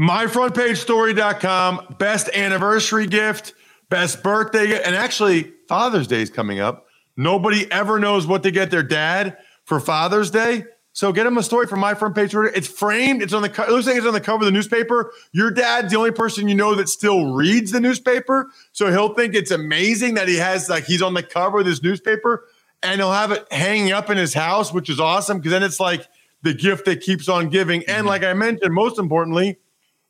myfrontpagestory.com 0.00 1.96
best 1.98 2.28
anniversary 2.34 3.06
gift 3.06 3.54
best 3.90 4.22
birthday 4.22 4.82
and 4.82 4.94
actually 4.94 5.52
father's 5.68 6.06
day 6.06 6.22
is 6.22 6.30
coming 6.30 6.60
up 6.60 6.86
nobody 7.16 7.70
ever 7.72 7.98
knows 7.98 8.26
what 8.26 8.42
to 8.44 8.50
get 8.50 8.70
their 8.70 8.82
dad 8.82 9.36
for 9.64 9.80
father's 9.80 10.30
day 10.30 10.62
so 10.98 11.12
get 11.12 11.26
him 11.26 11.38
a 11.38 11.42
story 11.42 11.66
from 11.66 11.78
my 11.78 11.94
front 11.94 12.14
page 12.14 12.34
it's 12.34 12.66
framed 12.66 13.22
it's 13.22 13.32
on 13.32 13.42
the 13.42 13.48
it 13.48 13.70
looks 13.70 13.86
like 13.86 13.96
it's 13.96 14.06
on 14.06 14.12
the 14.12 14.20
cover 14.20 14.42
of 14.42 14.46
the 14.46 14.50
newspaper 14.50 15.12
your 15.32 15.50
dad's 15.50 15.92
the 15.92 15.98
only 15.98 16.10
person 16.10 16.48
you 16.48 16.54
know 16.54 16.74
that 16.74 16.88
still 16.88 17.32
reads 17.32 17.70
the 17.70 17.80
newspaper 17.80 18.50
so 18.72 18.90
he'll 18.90 19.14
think 19.14 19.34
it's 19.34 19.50
amazing 19.50 20.14
that 20.14 20.28
he 20.28 20.36
has 20.36 20.68
like 20.68 20.84
he's 20.84 21.02
on 21.02 21.14
the 21.14 21.22
cover 21.22 21.60
of 21.60 21.66
this 21.66 21.82
newspaper 21.82 22.46
and 22.82 23.00
he'll 23.00 23.12
have 23.12 23.32
it 23.32 23.46
hanging 23.52 23.92
up 23.92 24.10
in 24.10 24.16
his 24.16 24.34
house 24.34 24.72
which 24.72 24.90
is 24.90 24.98
awesome 24.98 25.38
because 25.38 25.52
then 25.52 25.62
it's 25.62 25.80
like 25.80 26.06
the 26.42 26.54
gift 26.54 26.84
that 26.84 27.00
keeps 27.00 27.28
on 27.28 27.48
giving 27.48 27.84
and 27.88 28.06
like 28.06 28.24
i 28.24 28.32
mentioned 28.32 28.74
most 28.74 28.98
importantly 28.98 29.56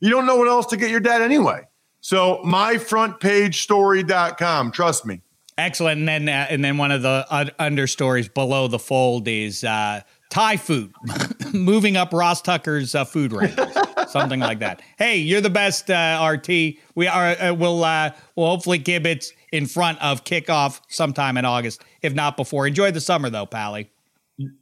you 0.00 0.10
don't 0.10 0.26
know 0.26 0.36
what 0.36 0.48
else 0.48 0.66
to 0.66 0.76
get 0.76 0.90
your 0.90 1.00
dad 1.00 1.22
anyway. 1.22 1.62
So 2.00 2.42
myfrontpagestory.com. 2.44 4.72
Trust 4.72 5.06
me. 5.06 5.22
Excellent. 5.56 5.98
And 5.98 6.08
then, 6.08 6.28
uh, 6.28 6.46
and 6.48 6.64
then 6.64 6.78
one 6.78 6.92
of 6.92 7.02
the 7.02 7.26
uh, 7.28 7.46
under 7.58 7.88
stories 7.88 8.28
below 8.28 8.68
the 8.68 8.78
fold 8.78 9.26
is 9.26 9.64
uh, 9.64 10.02
Thai 10.30 10.58
food, 10.58 10.92
moving 11.54 11.96
up 11.96 12.12
Ross 12.12 12.42
Tucker's 12.42 12.94
uh, 12.94 13.04
food 13.04 13.30
rankings, 13.32 14.08
something 14.08 14.40
like 14.40 14.58
that. 14.58 14.82
Hey, 14.98 15.16
you're 15.16 15.40
the 15.40 15.50
best, 15.50 15.90
uh, 15.90 16.28
RT. 16.30 16.48
We 16.94 17.06
are. 17.06 17.30
Uh, 17.30 17.54
we'll 17.54 17.82
uh, 17.82 18.10
we'll 18.36 18.48
hopefully 18.48 18.78
kibitz 18.78 19.32
in 19.52 19.66
front 19.66 20.02
of 20.02 20.24
kickoff 20.24 20.80
sometime 20.88 21.38
in 21.38 21.44
August, 21.44 21.82
if 22.02 22.12
not 22.14 22.36
before. 22.36 22.66
Enjoy 22.66 22.90
the 22.90 23.00
summer 23.00 23.30
though, 23.30 23.46
Pally. 23.46 23.90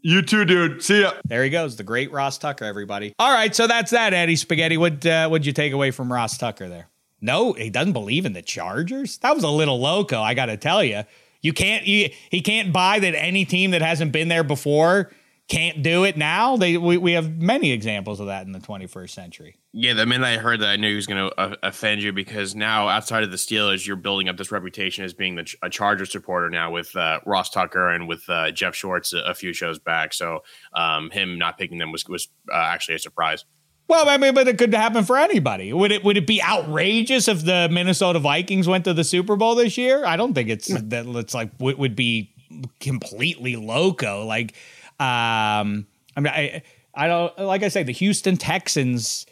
You 0.03 0.23
too, 0.23 0.45
dude. 0.45 0.83
See 0.83 1.03
ya. 1.03 1.13
There 1.25 1.45
he 1.45 1.51
goes, 1.51 1.77
the 1.77 1.85
great 1.85 2.11
Ross 2.13 2.39
Tucker. 2.39 2.65
Everybody. 2.65 3.15
All 3.19 3.33
right, 3.33 3.55
so 3.55 3.67
that's 3.67 3.91
that. 3.91 4.15
Eddie 4.15 4.37
Spaghetti. 4.37 4.77
What 4.77 5.05
uh, 5.05 5.29
what'd 5.29 5.47
you 5.47 5.53
take 5.53 5.73
away 5.73 5.91
from 5.91 6.13
Ross 6.13 6.39
Tucker 6.39 6.69
there? 6.69 6.89
No, 7.21 7.55
he 7.55 7.71
doesn't 7.71 7.93
believe 7.93 8.25
in 8.25 8.35
the 8.35 8.43
Chargers. 8.43 9.19
That 9.19 9.35
was 9.35 9.43
a 9.43 9.51
little 9.51 9.81
loco, 9.81 10.21
I 10.21 10.35
got 10.35 10.47
to 10.47 10.57
tell 10.57 10.85
you. 10.85 11.03
You 11.43 11.53
can't. 11.53 11.87
You, 11.87 12.11
he 12.31 12.41
can't 12.41 12.73
buy 12.73 13.01
that 13.01 13.15
any 13.17 13.45
team 13.45 13.73
that 13.73 13.83
hasn't 13.83 14.13
been 14.13 14.29
there 14.29 14.45
before 14.45 15.11
can't 15.49 15.83
do 15.83 16.05
it 16.05 16.17
now. 16.17 16.57
They 16.57 16.77
we, 16.77 16.97
we 16.97 17.13
have 17.13 17.41
many 17.41 17.71
examples 17.71 18.19
of 18.19 18.27
that 18.27 18.47
in 18.47 18.53
the 18.53 18.59
21st 18.59 19.11
century. 19.11 19.57
Yeah, 19.73 19.95
the 19.95 20.07
minute 20.07 20.27
I 20.27 20.39
heard 20.39 20.61
that, 20.61 20.69
I 20.69 20.77
knew 20.77 20.89
he 20.89 20.97
was 20.97 21.07
going 21.07 21.29
to 21.29 21.41
uh, 21.41 21.55
offend 21.63 22.03
you 22.03 22.13
because 22.13 22.55
now, 22.55 22.89
outside 22.89 23.23
of 23.23 23.31
the 23.31 23.37
Steelers, 23.37 23.87
you're 23.87 23.97
building 23.97 24.29
up 24.29 24.37
this 24.37 24.51
reputation 24.51 25.05
as 25.05 25.13
being 25.13 25.37
the, 25.37 25.55
a 25.63 25.71
Charger 25.71 26.07
supporter 26.07 26.51
now 26.51 26.73
with 26.73 26.97
uh, 26.97 27.21
Ross 27.27 27.51
Tucker 27.51 27.91
and 27.91 28.09
with 28.09 28.29
uh, 28.29 28.51
Jeff 28.51 28.75
Schwartz 28.75 29.13
a, 29.13 29.19
a 29.19 29.35
few 29.35 29.53
shows 29.53 29.79
back. 29.79 30.15
So 30.15 30.41
um, 30.73 31.11
him 31.11 31.39
not 31.39 31.59
picking 31.59 31.79
them 31.79 31.93
was 31.93 32.09
was 32.09 32.29
uh, 32.53 32.57
actually 32.57 32.97
a 32.97 33.01
surprise. 33.01 33.45
Well, 33.89 34.09
I 34.09 34.17
mean, 34.17 34.35
but 34.35 34.49
it 34.49 34.59
could 34.59 34.75
happen 34.75 35.05
for 35.05 35.17
anybody. 35.17 35.73
Would 35.73 35.93
it 35.93 36.03
would 36.03 36.17
it 36.17 36.27
be 36.27 36.43
outrageous 36.43 37.29
if 37.29 37.45
the 37.45 37.69
Minnesota 37.71 38.19
Vikings 38.19 38.67
went 38.67 38.85
to 38.87 38.95
the 38.95 39.05
Super 39.05 39.37
Bowl 39.37 39.55
this 39.55 39.79
year? 39.79 40.05
I 40.05 40.17
don't 40.17 40.35
think 40.35 40.49
it's 40.49 40.67
that 40.67 41.07
it's 41.07 41.35
like 41.35 41.53
would, 41.61 41.79
would 41.79 41.95
be 41.95 42.33
completely 42.81 43.57
loco. 43.57 44.25
Like, 44.25 44.55
um, 44.99 45.87
I 46.17 46.21
mean, 46.21 46.29
I 46.29 46.63
I 46.95 47.09
don't 47.09 47.39
like 47.39 47.63
I 47.63 47.69
say 47.69 47.83
the 47.83 47.93
Houston 47.93 48.37
Texans. 48.37 49.27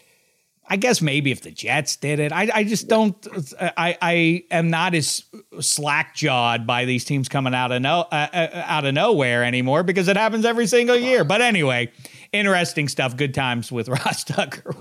I 0.67 0.77
guess 0.77 1.03
maybe 1.03 1.31
if 1.31 1.43
the 1.43 1.51
Jets 1.51 1.97
did 1.97 2.21
it, 2.21 2.33
I, 2.33 2.49
I 2.55 2.65
just 2.65 2.89
don't. 2.89 3.15
I, 3.61 3.99
I 4.01 4.45
am 4.51 4.71
not 4.71 4.95
as 4.95 5.25
slack 5.61 6.15
jawed 6.15 6.67
by 6.67 6.87
these 6.87 7.05
teams 7.05 7.29
coming 7.29 7.55
out 7.55 7.71
of 7.71 7.83
no 7.83 8.01
uh, 8.11 8.29
uh, 8.33 8.63
out 8.67 8.87
of 8.87 8.95
nowhere 8.95 9.45
anymore 9.45 9.83
because 9.83 10.09
it 10.09 10.17
happens 10.17 10.47
every 10.47 10.67
single 10.67 10.97
year. 10.97 11.23
But 11.23 11.43
anyway, 11.43 11.93
interesting 12.33 12.89
stuff. 12.89 13.15
Good 13.17 13.35
times 13.35 13.71
with 13.71 13.89
Ross 13.91 14.25
Tucker. 14.25 14.75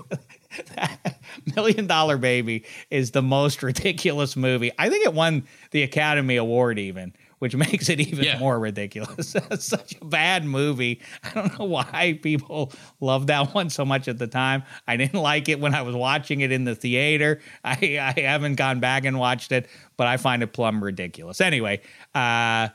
Million 1.56 1.86
Dollar 1.86 2.16
Baby 2.16 2.64
is 2.90 3.10
the 3.10 3.22
most 3.22 3.62
ridiculous 3.62 4.36
movie. 4.36 4.72
I 4.78 4.88
think 4.88 5.04
it 5.04 5.12
won 5.12 5.46
the 5.70 5.82
Academy 5.82 6.36
Award 6.36 6.78
even, 6.78 7.14
which 7.44 7.54
makes 7.68 7.90
it 7.90 8.00
even 8.00 8.24
Yeah. 8.24 8.38
more 8.38 8.58
ridiculous. 8.58 9.36
Such 9.58 10.00
a 10.00 10.04
bad 10.06 10.46
movie. 10.46 11.02
I 11.22 11.30
don't 11.34 11.58
know 11.58 11.66
why 11.66 12.18
people 12.22 12.72
love 13.00 13.26
that 13.26 13.52
one 13.54 13.68
so 13.68 13.84
much 13.84 14.08
at 14.08 14.18
the 14.18 14.26
time. 14.26 14.62
I 14.88 14.96
didn't 14.96 15.20
like 15.20 15.50
it 15.50 15.60
when 15.60 15.74
I 15.74 15.82
was 15.82 15.94
watching 15.94 16.40
it 16.40 16.50
in 16.50 16.64
the 16.64 16.74
theater. 16.74 17.42
I, 17.64 17.98
I 18.16 18.18
haven't 18.22 18.54
gone 18.54 18.80
back 18.80 19.04
and 19.04 19.18
watched 19.18 19.52
it, 19.52 19.68
but 19.98 20.06
I 20.06 20.16
find 20.16 20.42
it 20.42 20.54
plumb 20.54 20.82
ridiculous. 20.82 21.42
Anyway, 21.42 21.82
uh, 22.14 22.68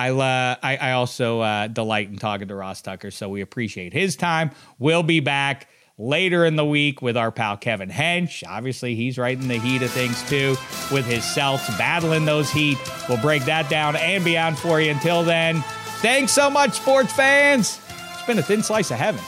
I, 0.00 0.10
uh, 0.10 0.56
I 0.62 0.76
I 0.76 0.92
also 0.92 1.40
uh, 1.40 1.68
delight 1.68 2.08
in 2.08 2.16
talking 2.18 2.48
to 2.48 2.56
Ross 2.56 2.82
Tucker, 2.82 3.12
so 3.12 3.28
we 3.28 3.40
appreciate 3.40 3.92
his 3.92 4.16
time. 4.16 4.50
We'll 4.80 5.04
be 5.04 5.20
back 5.20 5.68
later 5.98 6.44
in 6.44 6.56
the 6.56 6.64
week 6.64 7.02
with 7.02 7.16
our 7.16 7.30
pal 7.30 7.56
Kevin 7.56 7.90
Hench. 7.90 8.44
Obviously, 8.46 8.94
he's 8.94 9.18
right 9.18 9.36
in 9.36 9.48
the 9.48 9.58
heat 9.58 9.82
of 9.82 9.90
things 9.90 10.22
too 10.28 10.56
with 10.92 11.04
his 11.04 11.24
Celts 11.24 11.68
battling 11.76 12.24
those 12.24 12.50
heat. 12.50 12.78
We'll 13.08 13.20
break 13.20 13.44
that 13.44 13.68
down 13.68 13.96
and 13.96 14.24
beyond 14.24 14.58
for 14.58 14.80
you. 14.80 14.92
Until 14.92 15.22
then, 15.24 15.62
thanks 16.00 16.32
so 16.32 16.48
much, 16.48 16.74
sports 16.74 17.12
fans. 17.12 17.80
It's 18.12 18.26
been 18.26 18.38
a 18.38 18.42
thin 18.42 18.62
slice 18.62 18.90
of 18.90 18.98
heaven. 18.98 19.22